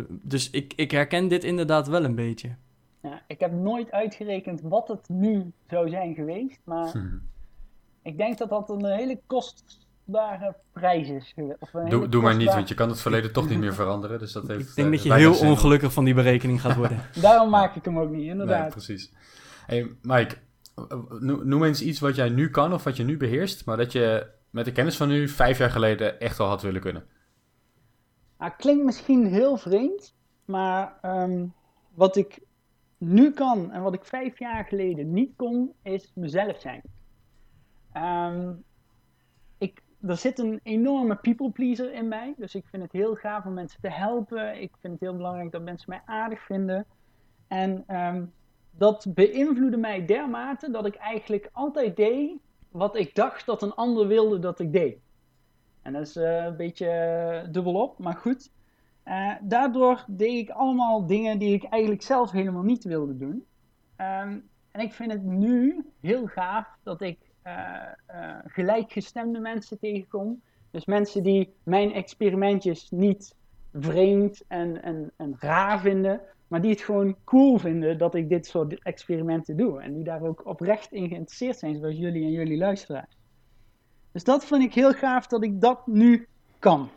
dus 0.08 0.50
ik, 0.50 0.72
ik 0.76 0.90
herken 0.90 1.28
dit 1.28 1.44
inderdaad 1.44 1.88
wel 1.88 2.04
een 2.04 2.14
beetje. 2.14 2.56
Ja, 3.02 3.22
ik 3.26 3.40
heb 3.40 3.52
nooit 3.52 3.90
uitgerekend 3.90 4.60
wat 4.60 4.88
het 4.88 5.08
nu 5.08 5.52
zou 5.68 5.88
zijn 5.88 6.14
geweest. 6.14 6.60
Maar 6.64 6.90
hm. 6.90 7.18
ik 8.02 8.16
denk 8.16 8.38
dat 8.38 8.48
dat 8.48 8.70
een 8.70 8.84
hele 8.84 9.20
kost 9.26 9.88
kostbare 10.10 10.56
prijs 10.72 11.08
is. 11.08 11.34
Of 11.58 11.70
doe 11.70 11.88
doe 11.88 11.98
kostbare... 11.98 12.22
maar 12.22 12.36
niet, 12.36 12.54
want 12.54 12.68
je 12.68 12.74
kan 12.74 12.88
het 12.88 13.00
verleden 13.00 13.32
toch 13.32 13.48
niet 13.48 13.58
meer 13.58 13.74
veranderen. 13.82 14.18
Dus 14.18 14.32
dat 14.32 14.48
heeft, 14.48 14.68
ik 14.68 14.74
denk 14.74 14.88
uh, 14.88 14.94
dat 14.94 15.02
je 15.02 15.14
heel 15.14 15.38
ongelukkig 15.38 15.92
van 15.92 16.04
die 16.04 16.14
berekening 16.14 16.60
gaat 16.60 16.76
worden. 16.76 17.00
Daarom 17.20 17.50
maak 17.50 17.76
ik 17.76 17.84
hem 17.84 17.98
ook 17.98 18.10
niet, 18.10 18.26
inderdaad. 18.26 18.60
Nee, 18.60 18.70
precies. 18.70 19.12
Hey, 19.66 19.96
Mike, 20.02 20.36
noem 21.20 21.64
eens 21.64 21.82
iets 21.82 22.00
wat 22.00 22.16
jij 22.16 22.28
nu 22.28 22.50
kan 22.50 22.72
of 22.72 22.84
wat 22.84 22.96
je 22.96 23.04
nu 23.04 23.16
beheerst, 23.16 23.64
maar 23.64 23.76
dat 23.76 23.92
je 23.92 24.26
met 24.50 24.64
de 24.64 24.72
kennis 24.72 24.96
van 24.96 25.08
nu 25.08 25.28
vijf 25.28 25.58
jaar 25.58 25.70
geleden 25.70 26.20
echt 26.20 26.40
al 26.40 26.48
had 26.48 26.62
willen 26.62 26.80
kunnen. 26.80 27.04
Nou, 28.38 28.52
klinkt 28.56 28.84
misschien 28.84 29.26
heel 29.26 29.56
vreemd, 29.56 30.14
maar 30.44 30.98
um, 31.02 31.54
wat 31.94 32.16
ik 32.16 32.40
nu 32.98 33.32
kan 33.32 33.70
en 33.72 33.82
wat 33.82 33.94
ik 33.94 34.04
vijf 34.04 34.38
jaar 34.38 34.64
geleden 34.64 35.12
niet 35.12 35.32
kon, 35.36 35.72
is 35.82 36.12
mezelf 36.14 36.60
zijn. 36.60 36.82
Um, 37.96 38.64
er 40.06 40.16
zit 40.16 40.38
een 40.38 40.60
enorme 40.62 41.16
people 41.16 41.50
pleaser 41.50 41.92
in 41.92 42.08
mij. 42.08 42.34
Dus 42.36 42.54
ik 42.54 42.66
vind 42.66 42.82
het 42.82 42.92
heel 42.92 43.14
gaaf 43.14 43.44
om 43.44 43.54
mensen 43.54 43.80
te 43.80 43.90
helpen. 43.90 44.62
Ik 44.62 44.72
vind 44.80 44.92
het 44.92 45.02
heel 45.02 45.16
belangrijk 45.16 45.52
dat 45.52 45.62
mensen 45.62 45.90
mij 45.90 46.02
aardig 46.04 46.42
vinden. 46.42 46.86
En 47.48 47.96
um, 47.96 48.32
dat 48.70 49.06
beïnvloedde 49.14 49.76
mij 49.76 50.06
dermate 50.06 50.70
dat 50.70 50.86
ik 50.86 50.94
eigenlijk 50.94 51.48
altijd 51.52 51.96
deed 51.96 52.32
wat 52.70 52.96
ik 52.96 53.14
dacht 53.14 53.46
dat 53.46 53.62
een 53.62 53.74
ander 53.74 54.06
wilde 54.06 54.38
dat 54.38 54.60
ik 54.60 54.72
deed. 54.72 54.98
En 55.82 55.92
dat 55.92 56.02
is 56.02 56.16
uh, 56.16 56.44
een 56.44 56.56
beetje 56.56 56.86
uh, 57.44 57.52
dubbelop, 57.52 57.98
maar 57.98 58.16
goed. 58.16 58.50
Uh, 59.04 59.34
daardoor 59.40 60.04
deed 60.06 60.38
ik 60.38 60.50
allemaal 60.50 61.06
dingen 61.06 61.38
die 61.38 61.54
ik 61.54 61.64
eigenlijk 61.64 62.02
zelf 62.02 62.30
helemaal 62.30 62.62
niet 62.62 62.84
wilde 62.84 63.16
doen. 63.16 63.46
Um, 63.96 64.48
en 64.70 64.80
ik 64.80 64.92
vind 64.92 65.12
het 65.12 65.22
nu 65.22 65.86
heel 66.00 66.26
gaaf 66.26 66.76
dat 66.82 67.00
ik 67.00 67.29
gelijkgestemde 68.46 69.38
mensen 69.38 69.78
tegenkom. 69.78 70.40
Dus 70.70 70.84
mensen 70.84 71.22
die 71.22 71.54
mijn 71.62 71.92
experimentjes 71.92 72.90
niet 72.90 73.34
vreemd 73.72 74.42
en, 74.48 74.82
en, 74.82 75.10
en 75.16 75.36
raar 75.38 75.80
vinden, 75.80 76.20
maar 76.48 76.60
die 76.60 76.70
het 76.70 76.80
gewoon 76.80 77.16
cool 77.24 77.58
vinden 77.58 77.98
dat 77.98 78.14
ik 78.14 78.28
dit 78.28 78.46
soort 78.46 78.82
experimenten 78.82 79.56
doe. 79.56 79.80
En 79.80 79.94
die 79.94 80.04
daar 80.04 80.22
ook 80.22 80.46
oprecht 80.46 80.92
in 80.92 81.08
geïnteresseerd 81.08 81.58
zijn, 81.58 81.78
zoals 81.78 81.96
jullie 81.96 82.24
en 82.24 82.30
jullie 82.30 82.58
luisteraars. 82.58 83.16
Dus 84.12 84.24
dat 84.24 84.44
vind 84.44 84.62
ik 84.62 84.74
heel 84.74 84.92
gaaf 84.92 85.26
dat 85.26 85.42
ik 85.42 85.60
dat 85.60 85.86
nu 85.86 86.28
kan. 86.58 86.90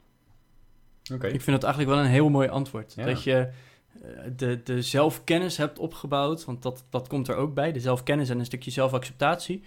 Okay. 1.13 1.31
Ik 1.31 1.41
vind 1.41 1.55
het 1.55 1.63
eigenlijk 1.63 1.95
wel 1.95 2.03
een 2.03 2.11
heel 2.11 2.29
mooi 2.29 2.47
antwoord. 2.47 2.93
Ja. 2.93 3.05
Dat 3.05 3.23
je 3.23 3.51
de, 4.35 4.63
de 4.63 4.81
zelfkennis 4.81 5.57
hebt 5.57 5.79
opgebouwd, 5.79 6.45
want 6.45 6.61
dat, 6.61 6.85
dat 6.89 7.07
komt 7.07 7.27
er 7.27 7.35
ook 7.35 7.53
bij. 7.53 7.71
De 7.71 7.79
zelfkennis 7.79 8.29
en 8.29 8.39
een 8.39 8.45
stukje 8.45 8.71
zelfacceptatie. 8.71 9.63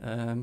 Ehm, 0.00 0.40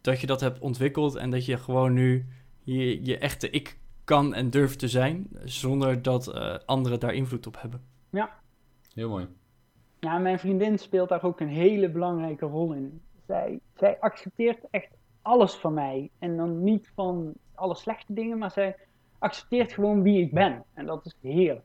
dat 0.00 0.20
je 0.20 0.26
dat 0.26 0.40
hebt 0.40 0.58
ontwikkeld 0.58 1.14
en 1.14 1.30
dat 1.30 1.44
je 1.44 1.56
gewoon 1.56 1.92
nu 1.92 2.26
je, 2.62 3.04
je 3.04 3.18
echte 3.18 3.50
ik 3.50 3.78
kan 4.04 4.34
en 4.34 4.50
durft 4.50 4.78
te 4.78 4.88
zijn, 4.88 5.28
zonder 5.44 6.02
dat 6.02 6.34
uh, 6.34 6.54
anderen 6.66 7.00
daar 7.00 7.14
invloed 7.14 7.46
op 7.46 7.60
hebben. 7.60 7.82
Ja. 8.10 8.30
Heel 8.94 9.08
mooi. 9.08 9.26
Ja, 10.00 10.18
mijn 10.18 10.38
vriendin 10.38 10.78
speelt 10.78 11.08
daar 11.08 11.22
ook 11.22 11.40
een 11.40 11.48
hele 11.48 11.90
belangrijke 11.90 12.46
rol 12.46 12.72
in. 12.72 13.00
Zij, 13.26 13.60
zij 13.74 14.00
accepteert 14.00 14.58
echt 14.70 14.88
alles 15.22 15.54
van 15.54 15.74
mij. 15.74 16.10
En 16.18 16.36
dan 16.36 16.62
niet 16.62 16.92
van 16.94 17.32
alle 17.54 17.74
slechte 17.74 18.12
dingen, 18.12 18.38
maar 18.38 18.50
zij 18.50 18.76
accepteert 19.18 19.72
gewoon 19.72 20.02
wie 20.02 20.22
ik 20.22 20.32
ben. 20.32 20.64
En 20.74 20.86
dat 20.86 21.06
is 21.06 21.16
heerlijk. 21.20 21.64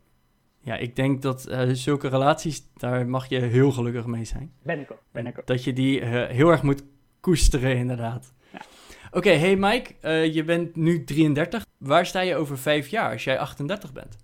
Ja, 0.60 0.76
ik 0.76 0.96
denk 0.96 1.22
dat 1.22 1.48
uh, 1.50 1.70
zulke 1.72 2.08
relaties, 2.08 2.74
daar 2.74 3.08
mag 3.08 3.28
je 3.28 3.40
heel 3.40 3.72
gelukkig 3.72 4.06
mee 4.06 4.26
zijn. 4.26 4.54
Ben 4.64 4.80
ik 4.80 4.92
ook, 4.92 5.04
ben 5.12 5.28
ik 5.28 5.40
ook. 5.40 5.48
Dat 5.48 5.64
je 5.64 5.74
die 5.74 6.02
uh, 6.02 6.26
heel 6.26 6.50
erg 6.50 6.64
moet 6.64 6.84
koesteren, 7.26 7.78
inderdaad. 7.78 8.34
Ja. 8.52 8.60
Oké, 9.08 9.18
okay, 9.18 9.38
hey 9.38 9.56
Mike, 9.56 9.94
uh, 10.02 10.34
je 10.34 10.44
bent 10.44 10.76
nu 10.76 11.04
33. 11.04 11.66
Waar 11.78 12.06
sta 12.06 12.20
je 12.20 12.36
over 12.36 12.58
vijf 12.58 12.88
jaar 12.88 13.12
als 13.12 13.24
jij 13.24 13.40
38 13.40 13.94
bent? 13.94 14.18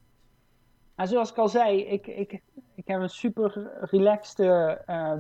Nou, 0.96 1.10
zoals 1.10 1.32
ik 1.32 1.38
al 1.38 1.48
zei, 1.48 1.82
ik, 1.82 2.08
ik, 2.08 2.42
ik 2.76 2.88
heb 2.88 3.02
een 3.02 3.10
super 3.10 3.72
relaxed 3.80 4.40
uh, 4.40 4.74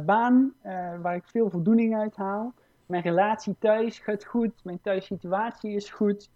baan 0.06 0.54
uh, 0.66 1.02
waar 1.02 1.16
ik 1.16 1.24
veel 1.26 1.50
voldoening 1.50 1.96
uit 1.96 2.16
haal. 2.16 2.54
Mijn 2.86 3.04
relatie 3.04 3.56
thuis 3.60 4.00
gaat 4.00 4.26
goed, 4.26 4.54
mijn 4.64 4.82
thuissituatie 4.82 5.76
is 5.76 5.90
goed. 5.90 6.30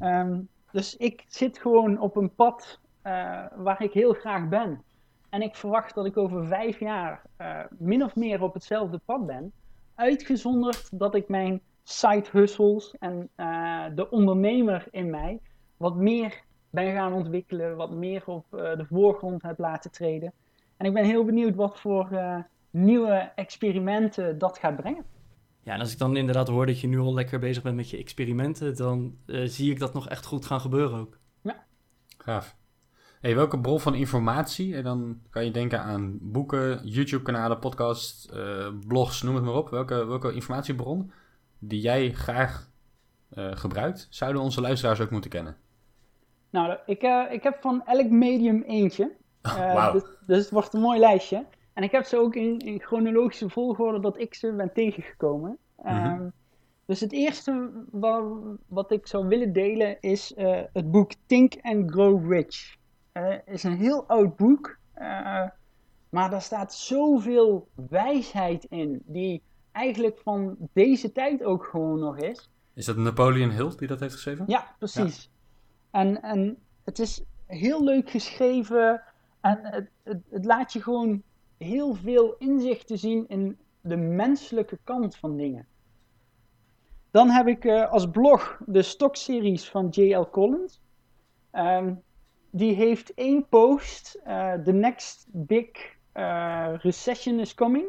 Um, 0.00 0.48
dus 0.72 0.96
ik 0.96 1.24
zit 1.28 1.58
gewoon 1.58 2.00
op 2.00 2.16
een 2.16 2.34
pad 2.34 2.80
waar 3.56 3.82
ik 3.82 3.92
heel 3.92 4.12
graag 4.12 4.48
ben. 4.48 4.82
En 5.28 5.42
ik 5.42 5.54
verwacht 5.54 5.94
dat 5.94 6.06
ik 6.06 6.16
over 6.16 6.46
vijf 6.46 6.80
jaar 6.80 7.22
min 7.78 8.04
of 8.04 8.16
meer 8.16 8.42
op 8.42 8.54
hetzelfde 8.54 9.00
pad 9.04 9.26
ben 9.26 9.52
uitgezonderd 10.00 10.98
dat 10.98 11.14
ik 11.14 11.28
mijn 11.28 11.60
side 11.82 12.24
hustles 12.30 12.94
en 12.98 13.28
uh, 13.36 13.84
de 13.94 14.10
ondernemer 14.10 14.86
in 14.90 15.10
mij 15.10 15.40
wat 15.76 15.96
meer 15.96 16.42
ben 16.70 16.92
gaan 16.92 17.12
ontwikkelen, 17.12 17.76
wat 17.76 17.90
meer 17.90 18.22
op 18.26 18.54
eh, 18.54 18.76
de 18.76 18.84
voorgrond 18.84 19.42
heb 19.42 19.58
laten 19.58 19.90
treden. 19.90 20.32
En 20.76 20.86
ik 20.86 20.94
ben 20.94 21.04
heel 21.04 21.24
benieuwd 21.24 21.54
wat 21.54 21.80
voor 21.80 22.10
eh, 22.12 22.38
nieuwe 22.70 23.32
experimenten 23.34 24.38
dat 24.38 24.58
gaat 24.58 24.76
brengen. 24.76 25.04
Ja, 25.62 25.74
en 25.74 25.80
als 25.80 25.92
ik 25.92 25.98
dan 25.98 26.16
inderdaad 26.16 26.48
hoor 26.48 26.66
dat 26.66 26.80
je 26.80 26.86
nu 26.86 26.98
al 26.98 27.14
lekker 27.14 27.38
bezig 27.38 27.62
bent 27.62 27.76
met 27.76 27.90
je 27.90 27.96
experimenten, 27.96 28.76
dan 28.76 29.16
eh, 29.26 29.42
zie 29.44 29.70
ik 29.70 29.78
dat 29.78 29.94
nog 29.94 30.08
echt 30.08 30.26
goed 30.26 30.46
gaan 30.46 30.60
gebeuren 30.60 30.98
ook. 30.98 31.18
Gaaf. 32.18 32.56
Hey, 33.20 33.34
welke 33.34 33.60
bron 33.60 33.80
van 33.80 33.94
informatie, 33.94 34.76
en 34.76 34.84
dan 34.84 35.20
kan 35.30 35.44
je 35.44 35.50
denken 35.50 35.80
aan 35.80 36.18
boeken, 36.20 36.80
YouTube-kanalen, 36.84 37.58
podcasts, 37.58 38.28
eh, 38.28 38.68
blogs, 38.86 39.22
noem 39.22 39.34
het 39.34 39.44
maar 39.44 39.54
op. 39.54 39.68
Welke, 39.68 40.06
welke 40.06 40.32
informatiebron 40.32 41.12
die 41.58 41.80
jij 41.80 42.12
graag 42.12 42.70
eh, 43.30 43.50
gebruikt, 43.56 44.06
zouden 44.10 44.42
onze 44.42 44.60
luisteraars 44.60 45.00
ook 45.00 45.10
moeten 45.10 45.30
kennen? 45.30 45.56
Nou, 46.50 46.76
ik, 46.86 47.02
eh, 47.02 47.24
ik 47.30 47.42
heb 47.42 47.60
van 47.60 47.82
elk 47.86 48.10
medium 48.10 48.62
eentje. 48.62 49.12
Wauw. 49.42 49.92
dus, 49.92 50.02
dus 50.26 50.38
het 50.38 50.50
wordt 50.50 50.74
een 50.74 50.80
mooi 50.80 50.98
lijstje. 50.98 51.46
En 51.72 51.82
ik 51.82 51.90
heb 51.90 52.04
ze 52.04 52.16
ook 52.16 52.34
in, 52.34 52.58
in 52.58 52.80
chronologische 52.80 53.48
volgorde 53.48 54.00
dat 54.00 54.18
ik 54.18 54.34
ze 54.34 54.52
ben 54.52 54.72
tegengekomen. 54.72 55.58
Ehm, 55.84 56.28
dus 56.84 57.00
het 57.00 57.12
eerste 57.12 57.70
wat, 57.90 58.24
wat 58.66 58.90
ik 58.90 59.06
zou 59.06 59.28
willen 59.28 59.52
delen 59.52 60.00
is 60.00 60.32
het 60.72 60.90
boek 60.90 61.12
Think 61.26 61.54
and 61.62 61.90
Grow 61.90 62.32
Rich. 62.32 62.78
Het 63.12 63.42
is 63.46 63.62
een 63.62 63.76
heel 63.76 64.06
oud 64.06 64.36
boek, 64.36 64.78
eh, 64.92 65.48
maar 66.08 66.30
daar 66.30 66.42
staat 66.42 66.74
zoveel 66.74 67.68
wijsheid 67.74 68.64
in, 68.64 69.02
die 69.06 69.42
eigenlijk 69.72 70.18
van 70.18 70.56
deze 70.72 71.12
tijd 71.12 71.44
ook 71.44 71.64
gewoon 71.64 71.98
nog 71.98 72.16
is. 72.16 72.50
Is 72.74 72.84
dat 72.84 72.96
Napoleon 72.96 73.50
Hill 73.50 73.72
die 73.76 73.88
dat 73.88 74.00
heeft 74.00 74.14
geschreven? 74.14 74.44
Ja, 74.48 74.74
precies. 74.78 75.30
En, 75.90 76.22
en 76.22 76.58
het 76.84 76.98
is 76.98 77.22
heel 77.46 77.84
leuk 77.84 78.10
geschreven 78.10 79.02
en 79.40 79.58
het, 79.62 79.90
het, 80.02 80.22
het 80.30 80.44
laat 80.44 80.72
je 80.72 80.82
gewoon 80.82 81.22
heel 81.58 81.94
veel 81.94 82.34
inzichten 82.38 82.98
zien 82.98 83.28
in 83.28 83.58
de 83.80 83.96
menselijke 83.96 84.78
kant 84.84 85.16
van 85.16 85.36
dingen. 85.36 85.66
Dan 87.10 87.30
heb 87.30 87.46
ik 87.46 87.64
eh, 87.64 87.90
als 87.90 88.10
blog 88.10 88.60
de 88.66 88.82
stokseries 88.82 89.68
van 89.70 89.88
J.L. 89.88 90.30
Collins. 90.30 90.80
Ehm, 91.50 91.94
die 92.50 92.74
heeft 92.74 93.14
één 93.14 93.46
post, 93.48 94.20
eh, 94.24 94.52
The 94.52 94.72
Next 94.72 95.26
Big 95.28 95.68
eh, 96.12 96.74
Recession 96.76 97.38
is 97.38 97.54
Coming. 97.54 97.86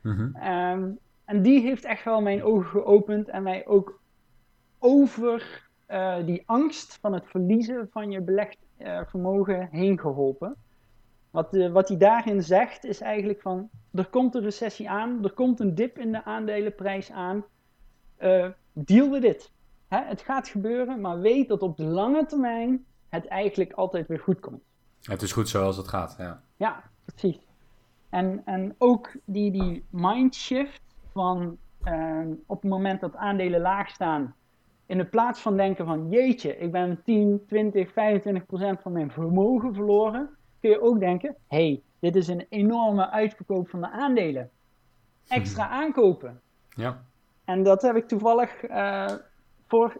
Mhm. 0.00 0.34
Ehm, 0.36 0.90
en 1.24 1.42
die 1.42 1.60
heeft 1.60 1.84
echt 1.84 2.04
wel 2.04 2.20
mijn 2.20 2.42
ogen 2.42 2.70
geopend 2.70 3.28
en 3.28 3.42
mij 3.42 3.66
ook 3.66 4.00
over 4.78 5.62
eh, 5.86 6.16
die 6.24 6.42
angst 6.46 6.98
van 7.00 7.12
het 7.12 7.26
verliezen 7.26 7.88
van 7.90 8.10
je 8.10 8.20
belegd 8.20 8.58
vermogen 9.06 9.68
heen 9.70 10.00
geholpen. 10.00 10.56
Wat, 11.30 11.68
wat 11.72 11.88
hij 11.88 11.96
daarin 11.96 12.42
zegt 12.42 12.84
is 12.84 13.00
eigenlijk 13.00 13.40
van, 13.40 13.68
er 13.92 14.06
komt 14.06 14.34
een 14.34 14.42
recessie 14.42 14.90
aan, 14.90 15.24
er 15.24 15.32
komt 15.32 15.60
een 15.60 15.74
dip 15.74 15.98
in 15.98 16.12
de 16.12 16.24
aandelenprijs 16.24 17.10
aan, 17.10 17.44
deal 18.72 19.10
with 19.10 19.24
it. 19.24 19.52
Hè, 19.88 19.98
het 19.98 20.20
gaat 20.20 20.48
gebeuren, 20.48 21.00
maar 21.00 21.20
weet 21.20 21.48
dat 21.48 21.62
op 21.62 21.76
de 21.76 21.84
lange 21.84 22.26
termijn 22.26 22.84
het 23.14 23.26
eigenlijk 23.26 23.72
altijd 23.72 24.06
weer 24.06 24.20
goed 24.20 24.40
komt. 24.40 24.62
Het 25.02 25.22
is 25.22 25.32
goed 25.32 25.48
zoals 25.48 25.76
het 25.76 25.88
gaat, 25.88 26.14
ja. 26.18 26.42
Ja, 26.56 26.82
precies. 27.04 27.38
En, 28.10 28.42
en 28.44 28.74
ook 28.78 29.12
die, 29.24 29.50
die 29.50 29.84
mindshift 29.90 30.82
van 31.12 31.58
ehm, 31.82 32.28
op 32.46 32.62
het 32.62 32.70
moment 32.70 33.00
dat 33.00 33.16
aandelen 33.16 33.60
laag 33.60 33.88
staan, 33.88 34.34
in 34.86 34.98
de 34.98 35.04
plaats 35.04 35.40
van 35.40 35.56
denken 35.56 35.86
van 35.86 36.08
jeetje, 36.08 36.58
ik 36.58 36.72
ben 36.72 37.02
10, 37.04 37.44
20, 37.46 37.92
25 37.92 38.46
procent 38.46 38.80
van 38.80 38.92
mijn 38.92 39.10
vermogen 39.10 39.74
verloren, 39.74 40.30
kun 40.60 40.70
je 40.70 40.82
ook 40.82 41.00
denken, 41.00 41.36
hey, 41.48 41.82
dit 41.98 42.16
is 42.16 42.28
een 42.28 42.46
enorme 42.48 43.10
uitverkoop 43.10 43.68
van 43.68 43.80
de 43.80 43.90
aandelen. 43.90 44.50
Extra 45.28 45.68
aankopen. 45.82 46.40
Ja, 46.68 47.04
En 47.44 47.62
dat 47.62 47.82
heb 47.82 47.96
ik 47.96 48.08
toevallig 48.08 48.64
eh, 48.64 49.12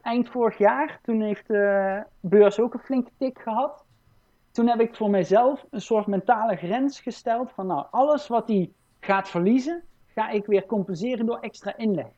eind 0.02 0.28
vorig 0.28 0.58
jaar. 0.58 0.98
Toen 1.02 1.20
heeft 1.20 1.46
de 1.46 2.02
beurs 2.20 2.60
ook 2.60 2.74
een 2.74 2.80
flinke 2.80 3.10
tik 3.18 3.38
gehad. 3.38 3.84
Toen 4.50 4.68
heb 4.68 4.80
ik 4.80 4.94
voor 4.94 5.10
mezelf 5.10 5.64
een 5.70 5.80
soort 5.80 6.06
mentale 6.06 6.56
grens 6.56 7.00
gesteld 7.00 7.52
van 7.52 7.66
nou, 7.66 7.86
alles 7.90 8.28
wat 8.28 8.48
hij 8.48 8.72
gaat 9.00 9.28
verliezen, 9.28 9.82
ga 10.06 10.30
ik 10.30 10.46
weer 10.46 10.66
compenseren 10.66 11.26
door 11.26 11.38
extra 11.38 11.76
inleg. 11.76 12.12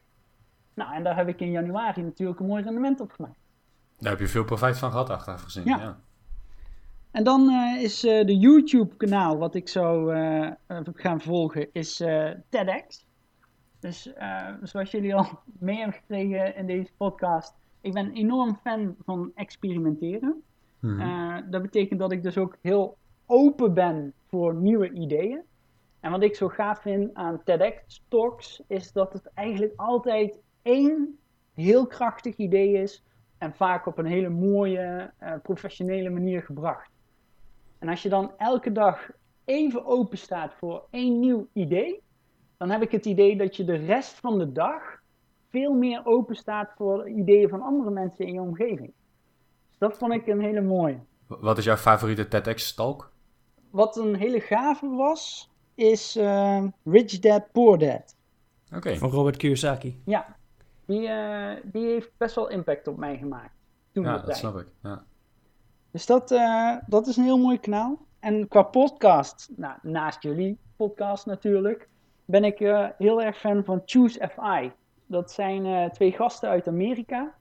Nou, 0.75 0.95
en 0.95 1.03
daar 1.03 1.17
heb 1.17 1.29
ik 1.29 1.41
in 1.41 1.51
januari 1.51 2.03
natuurlijk 2.03 2.41
een 2.41 2.47
mooi 2.47 2.63
rendement 2.63 3.01
op 3.01 3.13
gemaakt. 3.13 3.39
daar 3.99 4.11
heb 4.11 4.21
je 4.21 4.29
veel 4.29 4.45
profijt 4.45 4.79
van 4.79 4.91
gehad 4.91 5.11
achteraf 5.11 5.43
gezien. 5.43 5.65
Ja. 5.65 5.79
Ja. 5.79 5.97
En 7.17 7.25
dan 7.25 7.49
eh, 7.51 7.83
is 7.83 8.05
eh, 8.05 8.27
de 8.27 8.37
YouTube-kanaal 8.39 9.39
wat 9.39 9.55
ik 9.55 9.69
zou 9.69 10.15
eh, 10.15 10.47
eh, 10.67 10.79
gaan 10.95 11.21
volgen, 11.21 11.69
is 11.73 11.97
TEDx. 12.49 13.06
Dus 13.87 14.13
eh, 14.13 14.49
zoals 14.63 14.91
jullie 14.91 15.15
al 15.15 15.29
mee 15.59 15.77
hebben 15.77 15.95
gekregen 15.95 16.57
in 16.57 16.67
deze 16.67 16.91
podcast, 16.97 17.55
ik 17.81 17.93
ben 17.93 18.13
enorm 18.13 18.57
fan 18.57 18.97
van 19.05 19.31
experimenteren. 19.35 20.43
Mhm. 20.81 21.01
Eh, 21.01 21.37
dat 21.51 21.63
betekent 21.63 22.01
dat 22.01 22.13
ik 22.13 22.23
dus 22.23 22.39
ook 22.39 22.57
heel 22.63 22.97
open 23.27 23.75
ben 23.75 24.13
voor 24.29 24.55
nieuwe 24.55 24.93
ideeën. 24.93 25.41
En 26.01 26.11
wat 26.11 26.23
ik 26.23 26.35
zo 26.35 26.49
gaaf 26.49 26.81
vind 26.81 27.15
aan 27.15 27.43
TEDx 27.45 28.05
Talks, 28.09 28.63
is 28.67 28.93
dat 28.93 29.13
het 29.13 29.31
eigenlijk 29.35 29.73
altijd 29.77 30.41
één 30.63 31.19
heel 31.55 31.87
krachtig 31.87 32.37
idee 32.37 32.83
is. 32.83 33.05
En 33.39 33.55
vaak 33.55 33.87
op 33.87 33.99
een 33.99 34.07
hele 34.07 34.29
mooie, 34.29 35.13
eh, 35.19 35.33
professionele 35.43 36.11
manier 36.11 36.43
gebracht. 36.43 36.91
En 37.79 37.89
als 37.89 38.03
je 38.03 38.09
dan 38.09 38.33
elke 38.37 38.73
dag 38.73 39.11
even 39.45 39.85
open 39.85 40.19
staat 40.19 40.55
voor 40.55 40.87
één 40.91 41.21
nieuw 41.21 41.49
idee, 41.53 42.05
dan 42.57 42.71
heb 42.71 42.83
ik 42.83 42.91
het 42.91 43.07
idee 43.07 43.37
dat 43.37 43.57
je 43.57 43.65
de 43.65 43.77
rest 43.77 44.13
van 44.13 44.39
de 44.39 44.53
dag 44.53 44.83
veel 45.51 45.73
meer 45.73 46.07
open 46.07 46.37
staat 46.37 46.73
voor 46.77 47.09
ideeën 47.09 47.49
van 47.49 47.63
andere 47.63 47.91
mensen 47.91 48.27
in 48.27 48.33
je 48.33 48.41
omgeving. 48.41 48.93
Dus 49.69 49.79
dat 49.79 49.99
vond 49.99 50.13
ik 50.13 50.27
een 50.27 50.41
hele 50.41 50.61
mooie. 50.61 50.99
Wat 51.27 51.59
is 51.59 51.65
jouw 51.65 51.77
favoriete 51.77 52.29
TEDx-talk? 52.29 53.13
Wat 53.71 53.97
een 53.97 54.15
hele 54.15 54.41
gave 54.41 54.89
was, 54.89 55.51
is 55.75 56.17
eh, 56.17 56.65
Rich 56.85 57.19
Dad 57.19 57.53
Poor 57.53 57.79
Dad. 57.79 58.17
Oké, 58.75 58.97
Van 58.97 59.11
Robert 59.11 59.37
Kiyosaki. 59.37 60.01
Ja, 60.05 60.37
die, 60.85 61.09
eh, 61.09 61.63
die 61.65 61.87
heeft 61.87 62.11
best 62.17 62.35
wel 62.35 62.49
impact 62.49 62.87
op 62.87 62.97
mij 62.97 63.19
gemaakt. 63.19 63.55
Toen 63.93 64.05
ja, 64.05 64.13
dat 64.13 64.25
tijd. 64.25 64.37
snap 64.37 64.57
ik. 64.59 64.67
Ja. 64.83 65.05
Dus 65.91 66.07
dat, 66.07 66.31
eh, 66.31 66.77
dat 66.87 67.07
is 67.07 67.17
een 67.17 67.25
heel 67.25 67.39
mooi 67.39 67.61
kanaal. 67.61 67.99
En 68.21 68.49
qua 68.49 68.63
podcast, 68.63 69.51
nou, 69.57 69.79
naast 69.83 70.23
jullie 70.23 70.59
podcast 70.77 71.27
natuurlijk, 71.27 71.89
ben 72.27 72.45
ik 72.45 72.61
eh, 72.61 72.89
heel 72.99 73.23
erg 73.23 73.39
fan 73.39 73.65
van 73.65 73.83
Choose 73.85 74.29
FI. 74.29 74.73
Dat 75.07 75.31
zijn 75.31 75.67
eh, 75.67 75.91
twee 75.91 76.13
gasten 76.13 76.49
uit 76.49 76.69
Amerika. 76.69 77.35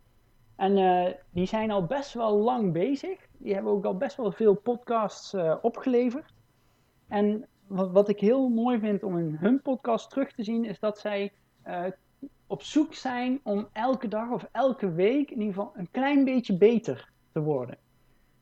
En 0.55 0.77
eh, 0.77 1.13
die 1.29 1.45
zijn 1.45 1.71
al 1.71 1.86
best 1.86 2.13
wel 2.13 2.38
lang 2.38 2.73
bezig. 2.73 3.27
Die 3.38 3.53
hebben 3.53 3.71
ook 3.71 3.86
al 3.86 3.97
best 3.97 4.17
wel 4.17 4.31
veel 4.31 4.55
podcasts 4.55 5.36
opgeleverd. 5.61 6.33
En 7.07 7.47
wat, 7.67 7.91
wat 7.91 8.09
ik 8.09 8.19
heel 8.19 8.49
mooi 8.49 8.79
vind 8.79 9.03
om 9.03 9.17
in 9.17 9.38
hun 9.39 9.61
podcast 9.61 10.09
terug 10.09 10.31
te 10.31 10.43
zien, 10.43 10.65
is 10.65 10.79
dat 10.79 10.99
zij 10.99 11.31
op 12.47 12.61
zoek 12.61 12.93
zijn 12.93 13.39
om 13.43 13.67
elke 13.73 14.07
dag 14.07 14.29
of 14.29 14.47
elke 14.51 14.91
week 14.91 15.31
in 15.31 15.39
ieder 15.39 15.53
geval 15.53 15.71
een 15.75 15.91
klein 15.91 16.23
beetje 16.23 16.57
beter 16.57 17.09
te 17.31 17.41
worden. 17.41 17.77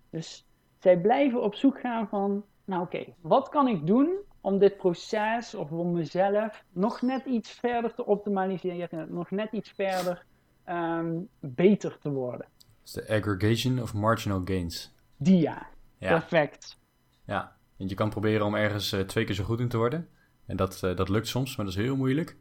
Dus 0.09 0.47
zij 0.79 0.99
blijven 0.99 1.43
op 1.43 1.55
zoek 1.55 1.79
gaan 1.79 2.07
van, 2.07 2.43
nou 2.65 2.83
oké, 2.83 3.05
wat 3.21 3.49
kan 3.49 3.67
ik 3.67 3.87
doen 3.87 4.17
om 4.43 4.59
dit 4.59 4.77
proces 4.77 5.55
of 5.55 5.71
om 5.71 5.91
mezelf 5.91 6.63
nog 6.71 7.01
net 7.01 7.25
iets 7.25 7.49
verder 7.51 7.93
te 7.93 8.05
optimaliseren, 8.05 9.13
nog 9.13 9.31
net 9.31 9.51
iets 9.51 9.69
verder 9.71 10.25
ehm, 10.63 11.19
beter 11.39 11.97
te 12.01 12.09
worden. 12.09 12.47
Is 12.85 12.91
de 12.91 13.07
aggregation 13.09 13.81
of 13.81 13.93
marginal 13.93 14.41
gains. 14.45 14.93
Die 15.17 15.37
ja, 15.41 15.67
Ja, 15.97 16.09
perfect. 16.09 16.77
ja. 17.25 17.55
Want 17.77 17.89
je 17.89 17.95
kan 17.95 18.09
proberen 18.09 18.45
om 18.45 18.55
ergens 18.55 18.91
eh, 18.91 18.99
twee 18.99 19.25
keer 19.25 19.35
zo 19.35 19.43
goed 19.43 19.59
in 19.59 19.67
te 19.69 19.77
worden. 19.77 20.07
En 20.45 20.55
dat, 20.57 20.83
eh, 20.83 20.95
dat 20.95 21.09
lukt 21.09 21.27
soms, 21.27 21.55
maar 21.55 21.65
dat 21.65 21.75
is 21.75 21.81
heel 21.81 21.95
moeilijk. 21.95 22.37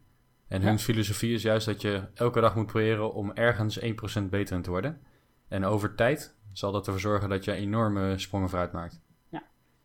En 0.47 0.61
hun 0.61 0.71
Ja. 0.71 0.77
filosofie 0.77 1.33
is 1.33 1.41
juist 1.41 1.65
dat 1.65 1.81
je 1.81 2.03
elke 2.13 2.41
dag 2.41 2.55
moet 2.55 2.65
proberen 2.65 3.13
om 3.13 3.31
ergens 3.31 3.79
1% 3.81 4.29
beter 4.29 4.55
in 4.55 4.61
te 4.61 4.69
worden. 4.69 5.01
En 5.47 5.65
over 5.65 5.95
tijd 5.95 6.35
zal 6.51 6.71
dat 6.71 6.85
ervoor 6.85 7.01
zorgen 7.01 7.29
dat 7.29 7.43
je 7.45 7.51
enorme 7.53 8.17
sprongen 8.17 8.49
vooruit 8.49 8.71
maakt. 8.71 9.01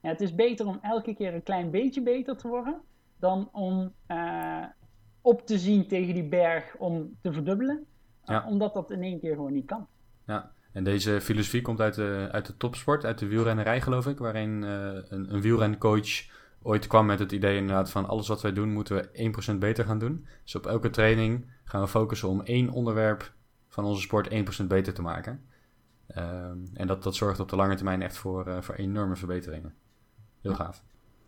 Ja, 0.00 0.08
het 0.08 0.20
is 0.20 0.34
beter 0.34 0.66
om 0.66 0.78
elke 0.82 1.14
keer 1.14 1.34
een 1.34 1.42
klein 1.42 1.70
beetje 1.70 2.02
beter 2.02 2.36
te 2.36 2.48
worden, 2.48 2.80
dan 3.18 3.48
om 3.52 3.92
eh, 4.06 4.64
op 5.20 5.46
te 5.46 5.58
zien 5.58 5.86
tegen 5.88 6.14
die 6.14 6.28
berg 6.28 6.76
om 6.76 7.16
te 7.22 7.32
verdubbelen. 7.32 7.76
eh, 8.24 8.34
Ja. 8.34 8.46
omdat 8.46 8.74
dat 8.74 8.90
in 8.90 9.02
één 9.02 9.20
keer 9.20 9.34
gewoon 9.34 9.52
niet 9.52 9.66
kan. 9.66 9.86
Ja, 10.26 10.52
en 10.72 10.84
deze 10.84 11.20
filosofie 11.20 11.62
komt 11.62 11.80
uit 11.80 11.94
de, 11.94 12.28
uit 12.32 12.46
de 12.46 12.56
topsport, 12.56 13.04
uit 13.04 13.18
de 13.18 13.26
wielrennerij 13.26 13.80
geloof 13.80 14.06
ik, 14.06 14.18
waarin 14.18 14.64
eh, 14.64 14.70
een, 15.08 15.34
een 15.34 15.40
wielrencoach 15.40 16.36
ooit 16.62 16.86
kwam 16.86 17.06
met 17.06 17.18
het 17.18 17.32
idee 17.32 17.56
inderdaad 17.56 17.90
van 17.90 18.06
alles 18.08 18.28
wat 18.28 18.42
wij 18.42 18.52
doen 18.52 18.72
moeten 18.72 18.96
we 18.96 19.32
1% 19.54 19.58
beter 19.58 19.84
gaan 19.84 19.98
doen. 19.98 20.26
Dus 20.42 20.54
op 20.54 20.66
elke 20.66 20.90
training 20.90 21.50
gaan 21.64 21.80
we 21.80 21.88
focussen 21.88 22.28
om 22.28 22.40
één 22.40 22.70
onderwerp 22.70 23.32
van 23.68 23.84
onze 23.84 24.00
sport 24.02 24.28
1% 24.62 24.66
beter 24.66 24.94
te 24.94 25.02
maken. 25.02 25.44
Ehm, 26.06 26.58
en 26.74 26.86
dat, 26.86 27.02
dat 27.02 27.14
zorgt 27.14 27.40
op 27.40 27.48
de 27.48 27.56
lange 27.56 27.74
termijn 27.74 28.02
echt 28.02 28.16
voor, 28.16 28.62
voor 28.62 28.74
enorme 28.74 29.16
verbeteringen. 29.16 29.74
Heel 30.40 30.54
gaaf. 30.54 30.82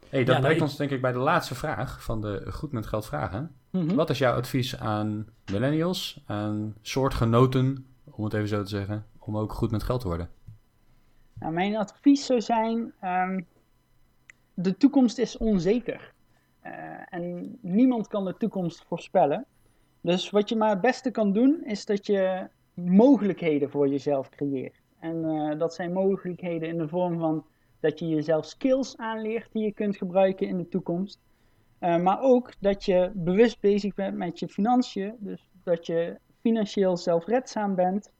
hey, 0.08 0.18
dat 0.18 0.26
Ja, 0.26 0.32
nou, 0.32 0.40
brengt 0.40 0.56
ik- 0.56 0.62
ons 0.62 0.76
denk 0.76 0.90
ik 0.90 1.00
bij 1.00 1.12
de 1.12 1.18
laatste 1.18 1.54
vraag 1.54 2.02
van 2.02 2.20
de 2.20 2.46
Goed 2.52 2.72
met 2.72 2.86
Geld 2.86 3.06
vragen. 3.06 3.54
Mhm. 3.70 3.94
Wat 3.94 4.10
is 4.10 4.18
jouw 4.18 4.34
advies 4.36 4.78
aan 4.78 5.26
millennials, 5.50 6.22
aan 6.26 6.74
soortgenoten, 6.82 7.86
om 8.10 8.24
het 8.24 8.32
even 8.34 8.48
zo 8.48 8.62
te 8.62 8.68
zeggen, 8.68 9.06
om 9.18 9.36
ook 9.36 9.52
goed 9.52 9.70
met 9.70 9.82
geld 9.82 10.00
te 10.00 10.06
worden? 10.06 10.28
Nou, 11.34 11.52
mijn 11.52 11.76
advies 11.76 12.26
zou 12.26 12.40
zijn: 12.40 12.92
ehm, 13.00 13.40
de 14.54 14.76
toekomst 14.76 15.18
is 15.18 15.36
onzeker. 15.36 16.12
Eh, 16.60 16.72
en 17.10 17.58
niemand 17.60 18.08
kan 18.08 18.24
de 18.24 18.36
toekomst 18.36 18.84
voorspellen. 18.88 19.44
Dus 20.00 20.30
wat 20.30 20.48
je 20.48 20.56
maar 20.56 20.70
het 20.70 20.80
beste 20.80 21.10
kan 21.10 21.32
doen, 21.32 21.64
is 21.64 21.84
dat 21.84 22.06
je 22.06 22.48
mogelijkheden 22.74 23.70
voor 23.70 23.88
jezelf 23.88 24.28
creëert. 24.28 24.80
En 24.98 25.24
eh, 25.24 25.58
dat 25.58 25.74
zijn 25.74 25.92
mogelijkheden 25.92 26.68
in 26.68 26.78
de 26.78 26.88
vorm 26.88 27.18
van 27.18 27.44
dat 27.80 27.98
je 27.98 28.08
jezelf 28.08 28.44
skills 28.46 28.96
aanleert 28.96 29.52
die 29.52 29.64
je 29.64 29.72
kunt 29.72 29.96
gebruiken 29.96 30.46
in 30.46 30.58
de 30.58 30.68
toekomst. 30.68 31.18
Eh, 31.78 31.96
maar 31.96 32.20
ook 32.20 32.52
dat 32.60 32.84
je 32.84 33.10
bewust 33.14 33.60
bezig 33.60 33.94
bent 33.94 34.16
met 34.16 34.38
je 34.38 34.48
financiën. 34.48 35.14
Dus 35.18 35.48
dat 35.64 35.86
je 35.86 36.18
financieel 36.40 36.96
zelfredzaam 36.96 37.74
bent. 37.74 38.12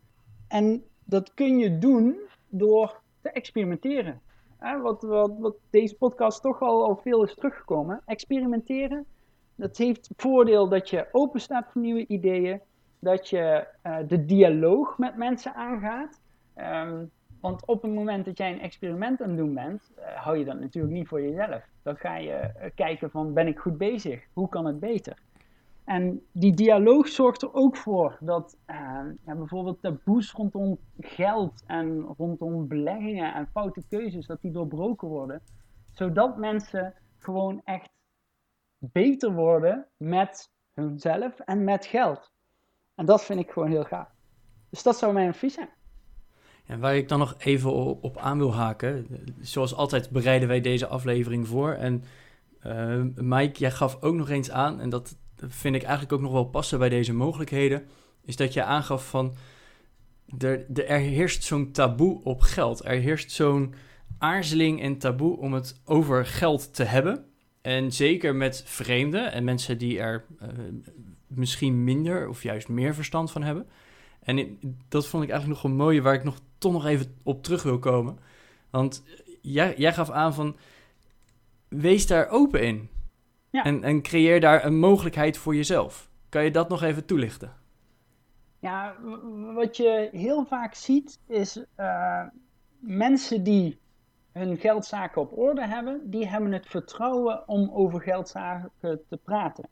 En 0.48 0.84
dat 1.04 1.34
kun 1.34 1.58
je 1.58 1.78
doen 1.78 2.18
door 2.48 3.00
te 3.20 3.30
experimenteren. 3.30 4.20
Hè, 4.58 4.80
wat, 4.80 5.02
wat, 5.02 5.54
deze 5.70 5.96
podcast 5.96 6.42
toch 6.42 6.61
al, 6.61 6.96
veel 6.96 7.24
is 7.24 7.34
teruggekomen. 7.34 8.02
Experimenteren, 8.06 9.06
dat 9.54 9.76
heeft 9.76 10.08
het 10.08 10.22
voordeel 10.22 10.68
dat 10.68 10.90
je 10.90 11.08
open 11.12 11.40
staat 11.40 11.68
voor 11.72 11.80
nieuwe 11.82 12.06
ideeën. 12.06 12.61
Dat 12.98 13.28
je 13.28 13.66
eh, 13.82 13.96
de 14.06 14.24
dialoog 14.24 14.98
met 14.98 15.16
mensen 15.16 15.54
aangaat. 15.54 16.20
Ehm, 16.54 17.04
want 17.41 17.66
op 17.66 17.82
het 17.82 17.93
moment 17.93 18.24
dat 18.24 18.38
jij 18.38 18.53
een 18.53 18.61
experiment 18.61 19.22
aan 19.22 19.28
het 19.28 19.38
doen 19.38 19.55
bent, 19.55 19.91
eh, 19.95 20.16
hou 20.16 20.38
je 20.38 20.45
dat 20.45 20.61
natuurlijk 20.61 20.95
niet 20.95 21.09
voor 21.09 21.22
jezelf. 21.22 21.62
Dan 21.82 21.97
ga 21.97 22.16
je 22.16 22.32
eh, 22.32 22.70
kijken 22.74 23.11
van, 23.11 23.32
ben 23.32 23.47
ik 23.47 23.59
goed 23.59 23.78
bezig? 23.78 24.26
Hoe 24.32 24.49
kan 24.49 24.66
het 24.66 24.80
beter? 24.80 25.18
En 25.84 26.26
die 26.32 26.55
dialoog 26.55 27.09
zorgt 27.09 27.43
er 27.43 27.55
ook 27.55 27.76
voor 27.76 28.16
dat 28.20 28.57
eh, 28.64 28.76
ja, 29.26 29.34
bijvoorbeeld 29.34 29.82
taboes 29.82 30.32
rondom 30.32 30.78
geld 30.99 31.62
en 31.66 32.01
rondom 32.16 32.68
beleggingen 32.68 33.34
en 33.34 33.49
foute 33.53 33.82
keuzes, 33.88 34.26
dat 34.26 34.41
die 34.41 34.51
doorbroken 34.51 35.09
worden. 35.09 35.43
Zodat 35.93 36.36
mensen 36.36 36.95
gewoon 37.18 37.61
echt 37.64 37.91
beter 38.78 39.32
worden 39.32 39.86
met 39.97 40.51
hunzelf 40.74 41.38
en 41.38 41.64
met 41.64 41.86
geld. 41.86 42.30
En 42.95 43.07
dat 43.07 43.24
vind 43.24 43.41
ik 43.41 43.51
gewoon 43.51 43.70
heel 43.70 43.84
gaaf. 43.84 44.09
Dus 44.68 44.82
dat 44.82 44.99
zou 44.99 45.12
mijn 45.12 45.28
advies 45.28 45.55
zijn. 45.55 45.68
En 46.70 46.80
waar 46.80 46.96
ik 46.96 47.08
dan 47.08 47.18
nog 47.18 47.34
even 47.38 47.72
op 48.00 48.18
aan 48.18 48.38
wil 48.38 48.54
haken. 48.54 49.06
Zoals 49.40 49.74
altijd 49.74 50.10
bereiden 50.10 50.48
wij 50.48 50.60
deze 50.60 50.86
aflevering 50.86 51.48
voor. 51.48 51.72
En 51.72 52.04
eh, 52.60 53.00
Mike, 53.14 53.58
jij 53.58 53.70
gaf 53.70 54.02
ook 54.02 54.14
nog 54.14 54.28
eens 54.28 54.50
aan, 54.50 54.80
en 54.80 54.88
dat 54.88 55.16
vind 55.48 55.74
ik 55.74 55.82
eigenlijk 55.82 56.12
ook 56.12 56.20
nog 56.20 56.32
wel 56.32 56.44
passen 56.44 56.78
bij 56.78 56.88
deze 56.88 57.14
mogelijkheden. 57.14 57.86
Is 58.24 58.36
dat 58.36 58.52
je 58.52 58.64
aangaf 58.64 59.08
van. 59.08 59.34
Er, 60.38 60.66
er, 60.74 60.86
er 60.86 60.98
heerst 60.98 61.44
zo'n 61.44 61.70
taboe 61.70 62.24
op 62.24 62.40
geld. 62.40 62.84
Er 62.84 63.00
heerst 63.00 63.30
zo'n 63.30 63.74
aarzeling 64.18 64.82
en 64.82 64.98
taboe 64.98 65.38
om 65.38 65.52
het 65.52 65.80
over 65.84 66.26
geld 66.26 66.74
te 66.74 66.84
hebben. 66.84 67.24
En 67.62 67.92
zeker 67.92 68.34
met 68.34 68.62
vreemden 68.66 69.32
en 69.32 69.44
mensen 69.44 69.78
die 69.78 69.98
er 69.98 70.24
eh, 70.38 70.48
misschien 71.26 71.84
minder 71.84 72.28
of 72.28 72.42
juist 72.42 72.68
meer 72.68 72.94
verstand 72.94 73.30
van 73.30 73.42
hebben. 73.42 73.66
En 74.20 74.58
dat 74.88 75.06
vond 75.06 75.22
ik 75.22 75.30
eigenlijk 75.30 75.62
nog 75.62 75.70
een 75.70 75.78
mooie 75.78 76.02
waar 76.02 76.14
ik 76.14 76.24
nog 76.24 76.38
toch 76.61 76.72
nog 76.72 76.86
even 76.86 77.16
op 77.22 77.42
terug 77.42 77.62
wil 77.62 77.78
komen. 77.78 78.18
Want 78.70 79.04
jij, 79.40 79.74
jij 79.76 79.92
gaf 79.92 80.11
aan 80.11 80.34
van, 80.34 80.56
wees 81.68 82.06
daar 82.06 82.28
open 82.28 82.62
in. 82.62 82.88
Ja. 83.50 83.64
En, 83.64 83.84
en 83.84 84.02
creëer 84.02 84.40
daar 84.40 84.64
een 84.64 84.78
mogelijkheid 84.78 85.38
voor 85.38 85.54
jezelf. 85.54 86.11
Kan 86.28 86.44
je 86.44 86.50
dat 86.50 86.68
nog 86.68 86.82
even 86.82 87.04
toelichten? 87.04 87.52
Ja, 88.58 88.96
wat 89.54 89.76
je 89.76 90.08
heel 90.12 90.44
vaak 90.44 90.74
ziet 90.74 91.18
is 91.26 91.64
eh, 91.74 92.22
mensen 92.78 93.42
die 93.42 93.78
hun 94.32 94.56
geldzaken 94.56 95.22
op 95.22 95.38
orde 95.38 95.66
hebben, 95.66 96.11
die 96.11 96.26
hebben 96.26 96.52
het 96.52 96.66
vertrouwen 96.66 97.48
om 97.48 97.70
over 97.72 98.00
geldzaken 98.00 98.70
te 98.80 99.16
praten. 99.24 99.68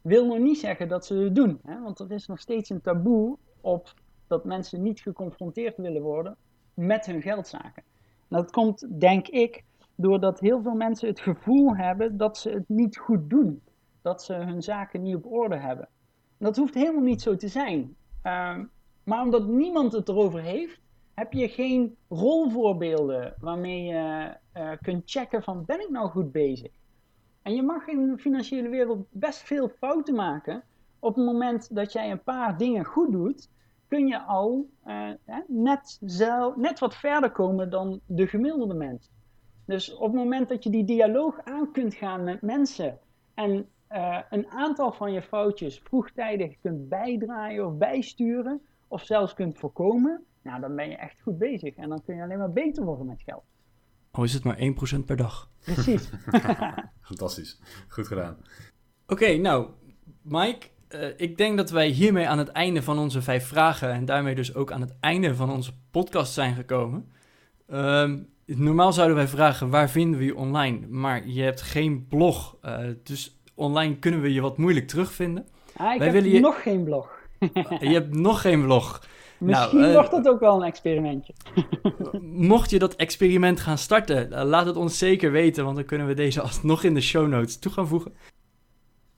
Wil 0.00 0.26
nog 0.26 0.38
niet 0.38 0.58
zeggen 0.58 0.88
dat 0.88 1.06
ze 1.06 1.14
het 1.14 1.34
doen, 1.34 1.60
hè? 1.64 1.80
want 1.80 1.98
er 1.98 2.12
is 2.12 2.26
nog 2.26 2.40
steeds 2.40 2.70
een 2.70 2.80
taboe 2.80 3.36
op 3.60 3.94
dat 4.30 4.44
mensen 4.44 4.82
niet 4.82 5.00
geconfronteerd 5.00 5.76
willen 5.76 6.02
worden 6.02 6.36
met 6.74 7.06
hun 7.06 7.22
geldzaken. 7.22 7.82
En 8.28 8.36
dat 8.36 8.50
komt, 8.50 9.00
denk 9.00 9.28
ik, 9.28 9.64
doordat 9.94 10.40
heel 10.40 10.62
veel 10.62 10.74
mensen 10.74 11.08
het 11.08 11.20
gevoel 11.20 11.76
hebben 11.76 12.16
dat 12.16 12.38
ze 12.38 12.50
het 12.50 12.68
niet 12.68 12.98
goed 12.98 13.30
doen. 13.30 13.62
Dat 14.02 14.22
ze 14.22 14.34
hun 14.34 14.62
zaken 14.62 15.02
niet 15.02 15.14
op 15.14 15.26
orde 15.26 15.56
hebben. 15.56 15.88
En 16.38 16.46
dat 16.46 16.56
hoeft 16.56 16.74
helemaal 16.74 17.02
niet 17.02 17.22
zo 17.22 17.36
te 17.36 17.48
zijn. 17.48 17.96
Ehm, 18.22 18.64
maar 19.04 19.22
omdat 19.22 19.46
niemand 19.46 19.92
het 19.92 20.08
erover 20.08 20.40
heeft, 20.42 20.80
heb 21.14 21.32
je 21.32 21.48
geen 21.48 21.96
rolvoorbeelden 22.08 23.34
waarmee 23.38 23.84
je 23.84 24.34
eh, 24.52 24.70
kunt 24.80 25.10
checken 25.10 25.42
van 25.42 25.64
ben 25.64 25.80
ik 25.80 25.90
nou 25.90 26.10
goed 26.10 26.32
bezig? 26.32 26.72
En 27.42 27.54
je 27.54 27.62
mag 27.62 27.86
in 27.86 28.06
de 28.06 28.18
financiële 28.18 28.68
wereld 28.68 29.06
best 29.10 29.42
veel 29.42 29.68
fouten 29.68 30.14
maken. 30.14 30.62
Op 30.98 31.14
het 31.14 31.24
moment 31.24 31.74
dat 31.74 31.92
jij 31.92 32.10
een 32.10 32.22
paar 32.22 32.58
dingen 32.58 32.84
goed 32.84 33.12
doet, 33.12 33.48
kun 33.90 34.06
je 34.06 34.20
al 34.20 34.70
eh, 34.84 35.10
hè, 35.24 35.40
net, 35.46 36.00
zo, 36.06 36.54
net 36.56 36.78
wat 36.78 36.96
verder 36.96 37.30
komen 37.30 37.70
dan 37.70 38.00
de 38.06 38.26
gemiddelde 38.26 38.74
mens. 38.74 39.10
Dus 39.64 39.94
op 39.94 40.02
het 40.02 40.12
moment 40.12 40.48
dat 40.48 40.64
je 40.64 40.70
die 40.70 40.84
dialoog 40.84 41.40
aan 41.44 41.72
kunt 41.72 41.94
gaan 41.94 42.24
met 42.24 42.42
mensen 42.42 42.98
en 43.34 43.68
eh, 43.86 44.18
een 44.30 44.48
aantal 44.50 44.92
van 44.92 45.12
je 45.12 45.22
foutjes 45.22 45.80
vroegtijdig 45.84 46.56
kunt 46.60 46.88
bijdraaien 46.88 47.66
of 47.66 47.76
bijsturen, 47.76 48.60
of 48.88 49.04
zelfs 49.04 49.34
kunt 49.34 49.58
voorkomen, 49.58 50.24
nou 50.42 50.60
dan 50.60 50.76
ben 50.76 50.88
je 50.88 50.96
echt 50.96 51.20
goed 51.20 51.38
bezig. 51.38 51.76
En 51.76 51.88
dan 51.88 52.02
kun 52.04 52.16
je 52.16 52.22
alleen 52.22 52.38
maar 52.38 52.52
beter 52.52 52.84
worden 52.84 53.06
met 53.06 53.22
geld. 53.22 53.44
Al 54.10 54.24
is 54.24 54.34
het 54.34 54.44
maar 54.44 54.58
1% 55.00 55.04
per 55.06 55.16
dag. 55.16 55.50
Precies. 55.60 56.10
Fantastisch. 57.10 57.60
Goed 57.88 58.06
gedaan. 58.06 58.36
Oké, 59.06 59.36
nou, 59.36 59.70
Mike, 60.22 60.66
eh, 60.90 61.08
ik 61.16 61.36
denk 61.36 61.56
dat 61.56 61.70
wij 61.70 61.86
hiermee 61.88 62.28
aan 62.28 62.38
het 62.38 62.48
einde 62.48 62.82
van 62.82 62.98
onze 62.98 63.22
vijf 63.22 63.46
vragen 63.46 63.90
en 63.92 64.04
daarmee 64.04 64.34
dus 64.34 64.54
ook 64.54 64.72
aan 64.72 64.80
het 64.80 64.94
einde 65.00 65.34
van 65.34 65.50
onze 65.50 65.72
podcast 65.90 66.32
zijn 66.32 66.54
gekomen. 66.54 67.08
Ehm, 67.68 68.18
normaal 68.46 68.92
zouden 68.92 69.16
wij 69.16 69.28
vragen 69.28 69.70
waar 69.70 69.90
vinden 69.90 70.18
we 70.18 70.24
je 70.26 70.36
online, 70.36 70.86
maar 70.88 71.28
je 71.28 71.42
hebt 71.42 71.62
geen 71.62 72.06
blog, 72.08 72.56
eh, 72.62 72.78
dus 73.04 73.40
online 73.54 73.96
kunnen 73.96 74.20
we 74.20 74.32
je 74.32 74.40
wat 74.40 74.58
moeilijk 74.58 74.86
terugvinden. 74.88 75.46
Ah, 75.76 75.92
ik 75.92 75.98
Wij 75.98 76.06
heb 76.06 76.16
willen 76.16 76.30
je- 76.36 76.40
nog 76.40 76.62
geen 76.62 76.84
blog. 76.84 77.18
je 77.80 77.88
hebt 77.88 78.14
nog 78.14 78.40
geen 78.40 78.62
blog. 78.62 79.00
Misschien 79.38 79.78
Nou, 79.78 79.88
eh, 79.90 79.94
wordt 79.96 80.10
dat 80.10 80.28
ook 80.28 80.40
wel 80.40 80.56
een 80.56 80.66
experimentje. 80.68 81.32
Mocht 82.52 82.70
je 82.70 82.78
dat 82.78 82.94
experiment 82.94 83.60
gaan 83.60 83.78
starten, 83.78 84.32
eh, 84.32 84.44
laat 84.44 84.66
het 84.66 84.76
ons 84.76 84.98
zeker 84.98 85.32
weten, 85.32 85.64
want 85.64 85.76
dan 85.76 85.84
kunnen 85.84 86.06
we 86.06 86.14
deze 86.14 86.40
alsnog 86.40 86.82
in 86.82 86.94
de 86.94 87.00
show 87.00 87.28
notes 87.28 87.58
toe 87.58 87.72
gaan 87.72 87.86
voegen. 87.86 88.12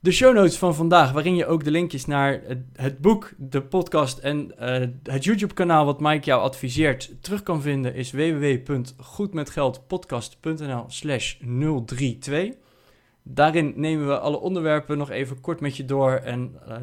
De 0.03 0.13
show 0.13 0.35
notes 0.35 0.59
van 0.59 0.75
vandaag, 0.75 1.13
waarin 1.13 1.35
je 1.35 1.47
ook 1.47 1.65
de 1.65 1.71
linkjes 1.71 2.07
naar 2.07 2.43
het, 2.73 2.99
boek, 2.99 3.33
de 3.37 3.63
podcast 3.63 4.19
en 4.19 4.59
eh, 4.59 4.89
het 5.03 5.25
YouTube-kanaal 5.25 5.85
wat 5.85 6.01
Mike 6.01 6.25
jou 6.25 6.43
adviseert 6.43 7.15
terug 7.21 7.43
kan 7.43 7.63
vinden, 7.63 7.95
is 7.95 8.11
www.goedmetgeldpodcast.nl 8.11 10.85
slash 10.87 11.35
032. 11.85 12.55
Daarin 13.23 13.73
nemen 13.77 14.07
we 14.07 14.19
alle 14.19 14.41
onderwerpen 14.41 14.99
nog 14.99 15.11
even 15.11 15.41
kort 15.41 15.61
met 15.61 15.77
je 15.77 15.85
door 15.85 16.13
en 16.13 16.55
eh, 16.69 16.77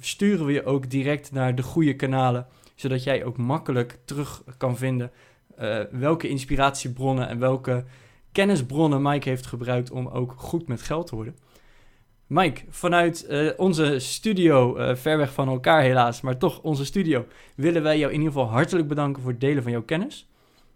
sturen 0.00 0.46
we 0.46 0.52
je 0.52 0.64
ook 0.64 0.90
direct 0.90 1.32
naar 1.32 1.54
de 1.54 1.62
goede 1.62 1.96
kanalen 1.96 2.46
zodat 2.74 3.02
jij 3.02 3.24
ook 3.24 3.36
makkelijk 3.36 3.98
terug 4.04 4.42
kan 4.58 4.76
vinden 4.76 5.10
eh, 5.56 5.80
welke 5.90 6.28
inspiratiebronnen 6.28 7.28
en 7.28 7.38
welke 7.38 7.84
kennisbronnen 8.32 9.02
Mike 9.02 9.28
heeft 9.28 9.46
gebruikt 9.46 9.90
om 9.90 10.08
ook 10.08 10.34
goed 10.36 10.68
met 10.68 10.82
geld 10.82 11.06
te 11.06 11.14
worden. 11.14 11.36
Mike, 12.26 12.64
vanuit 12.68 13.26
eh, 13.26 13.50
onze 13.56 13.98
studio, 13.98 14.76
eh, 14.76 14.94
ver 14.94 15.18
weg 15.18 15.32
van 15.32 15.48
elkaar 15.48 15.82
helaas, 15.82 16.20
maar 16.20 16.38
toch 16.38 16.62
onze 16.62 16.84
studio, 16.84 17.26
willen 17.56 17.82
wij 17.82 17.98
jou 17.98 18.12
in 18.12 18.18
ieder 18.18 18.32
geval 18.32 18.50
hartelijk 18.50 18.88
bedanken 18.88 19.22
voor 19.22 19.30
het 19.30 19.40
delen 19.40 19.62
van 19.62 19.72
jouw 19.72 19.82
kennis, 19.82 20.30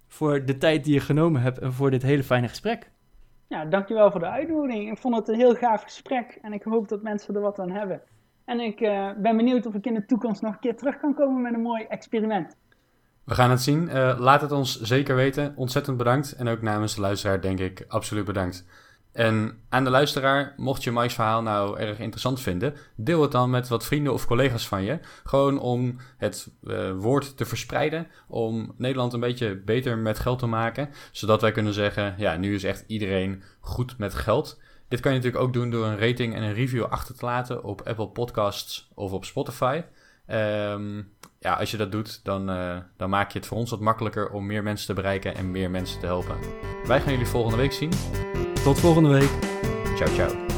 voor 0.09 0.45
de 0.45 0.59
tijd 0.59 0.85
die 0.85 0.95
je 0.95 1.01
genomen 1.01 1.43
hebt 1.43 1.59
en 1.59 1.73
voor 1.73 1.91
dit 1.91 2.03
hele 2.03 2.25
fijne 2.25 2.49
gesprek. 2.49 2.91
Ja, 3.47 3.65
dankjewel 3.65 4.11
voor 4.11 4.21
de 4.21 4.29
uitnodiging. 4.29 4.91
Ik 4.91 4.99
vond 4.99 5.17
het 5.17 5.29
een 5.29 5.35
heel 5.35 5.55
gaaf 5.55 5.83
gesprek 5.83 6.39
en 6.43 6.53
ik 6.53 6.63
hoop 6.63 6.89
dat 6.89 7.03
mensen 7.03 7.35
er 7.35 7.41
wat 7.41 7.59
aan 7.59 7.71
hebben. 7.71 8.03
En 8.45 8.61
ik 8.61 8.81
eh, 8.81 9.11
ben 9.17 9.37
benieuwd 9.37 9.67
of 9.67 9.75
ik 9.75 9.87
in 9.87 9.95
de 9.95 10.07
toekomst 10.07 10.43
nog 10.43 10.53
een 10.53 10.61
keer 10.61 10.77
terug 10.77 11.01
kan 11.01 11.15
komen 11.15 11.43
met 11.43 11.55
een 11.55 11.61
mooi 11.61 11.85
experiment. 11.85 12.57
We 13.25 13.35
gaan 13.35 13.51
het 13.51 13.61
zien. 13.61 13.89
Eh, 13.89 14.17
laat 14.19 14.41
het 14.41 14.53
ons 14.53 14.81
zeker 14.81 15.15
weten. 15.15 15.53
Ontzettend 15.57 15.97
bedankt. 15.97 16.33
En 16.33 16.49
ook 16.49 16.63
namens 16.63 16.95
de 16.95 17.01
luisteraar 17.01 17.41
denk 17.41 17.59
ik 17.59 17.85
absoluut 17.89 18.25
bedankt. 18.25 18.67
En 19.13 19.61
aan 19.69 19.85
de 19.85 19.91
luisteraar, 19.91 20.55
mocht 20.57 20.85
je 20.85 20.93
Mike's 20.93 21.15
verhaal 21.15 21.43
nou 21.43 21.79
erg 21.79 21.99
interessant 21.99 22.41
vinden, 22.41 22.75
deel 22.97 23.23
het 23.23 23.33
dan 23.33 23.51
met 23.51 23.69
wat 23.69 23.87
vrienden 23.87 24.13
of 24.13 24.27
collega's 24.27 24.69
van 24.69 24.83
je. 24.83 24.99
Gewoon 25.25 25.61
om 25.61 25.97
het 26.17 26.51
uh, 26.63 26.91
woord 26.93 27.37
te 27.37 27.45
verspreiden, 27.45 28.07
om 28.29 28.75
Nederland 28.77 29.13
een 29.13 29.21
beetje 29.21 29.57
beter 29.57 29.99
met 29.99 30.19
geld 30.19 30.39
te 30.39 30.47
maken. 30.47 30.89
Zodat 31.13 31.41
wij 31.41 31.53
kunnen 31.53 31.73
zeggen, 31.73 32.15
ja, 32.19 32.37
nu 32.37 32.55
is 32.55 32.65
echt 32.65 32.85
iedereen 32.87 33.43
goed 33.61 33.99
met 33.99 34.15
geld. 34.15 34.61
Dit 34.89 35.01
kan 35.01 35.13
je 35.13 35.19
natuurlijk 35.19 35.45
ook 35.45 35.53
doen 35.53 35.71
door 35.71 35.87
een 35.87 35.99
rating 35.99 36.35
en 36.35 36.43
een 36.43 36.55
review 36.55 36.85
achter 36.85 37.17
te 37.17 37.25
laten 37.25 37.65
op 37.65 37.83
Apple 37.85 38.09
Podcasts 38.09 38.91
of 38.95 39.13
op 39.13 39.25
Spotify. 39.25 39.83
Um, 40.31 41.13
ja, 41.39 41.55
als 41.55 41.71
je 41.71 41.77
dat 41.77 41.93
doet, 41.93 42.25
dan, 42.25 42.51
uh, 42.51 42.77
dan 42.97 43.11
maak 43.11 43.31
je 43.31 43.39
het 43.39 43.47
voor 43.47 43.57
ons 43.57 43.71
wat 43.71 43.81
makkelijker 43.81 44.31
om 44.31 44.47
meer 44.47 44.63
mensen 44.63 44.87
te 44.87 44.95
bereiken 44.95 45.35
en 45.35 45.51
meer 45.51 45.71
mensen 45.71 46.01
te 46.01 46.07
helpen. 46.07 46.37
Wij 46.87 47.01
gaan 47.01 47.13
jullie 47.13 47.27
volgende 47.27 47.57
week 47.57 47.73
zien. 47.73 47.91
Tot 48.63 48.81
volgende 48.81 49.09
week. 49.09 49.31
Ciao, 49.97 50.09
ciao. 50.15 50.50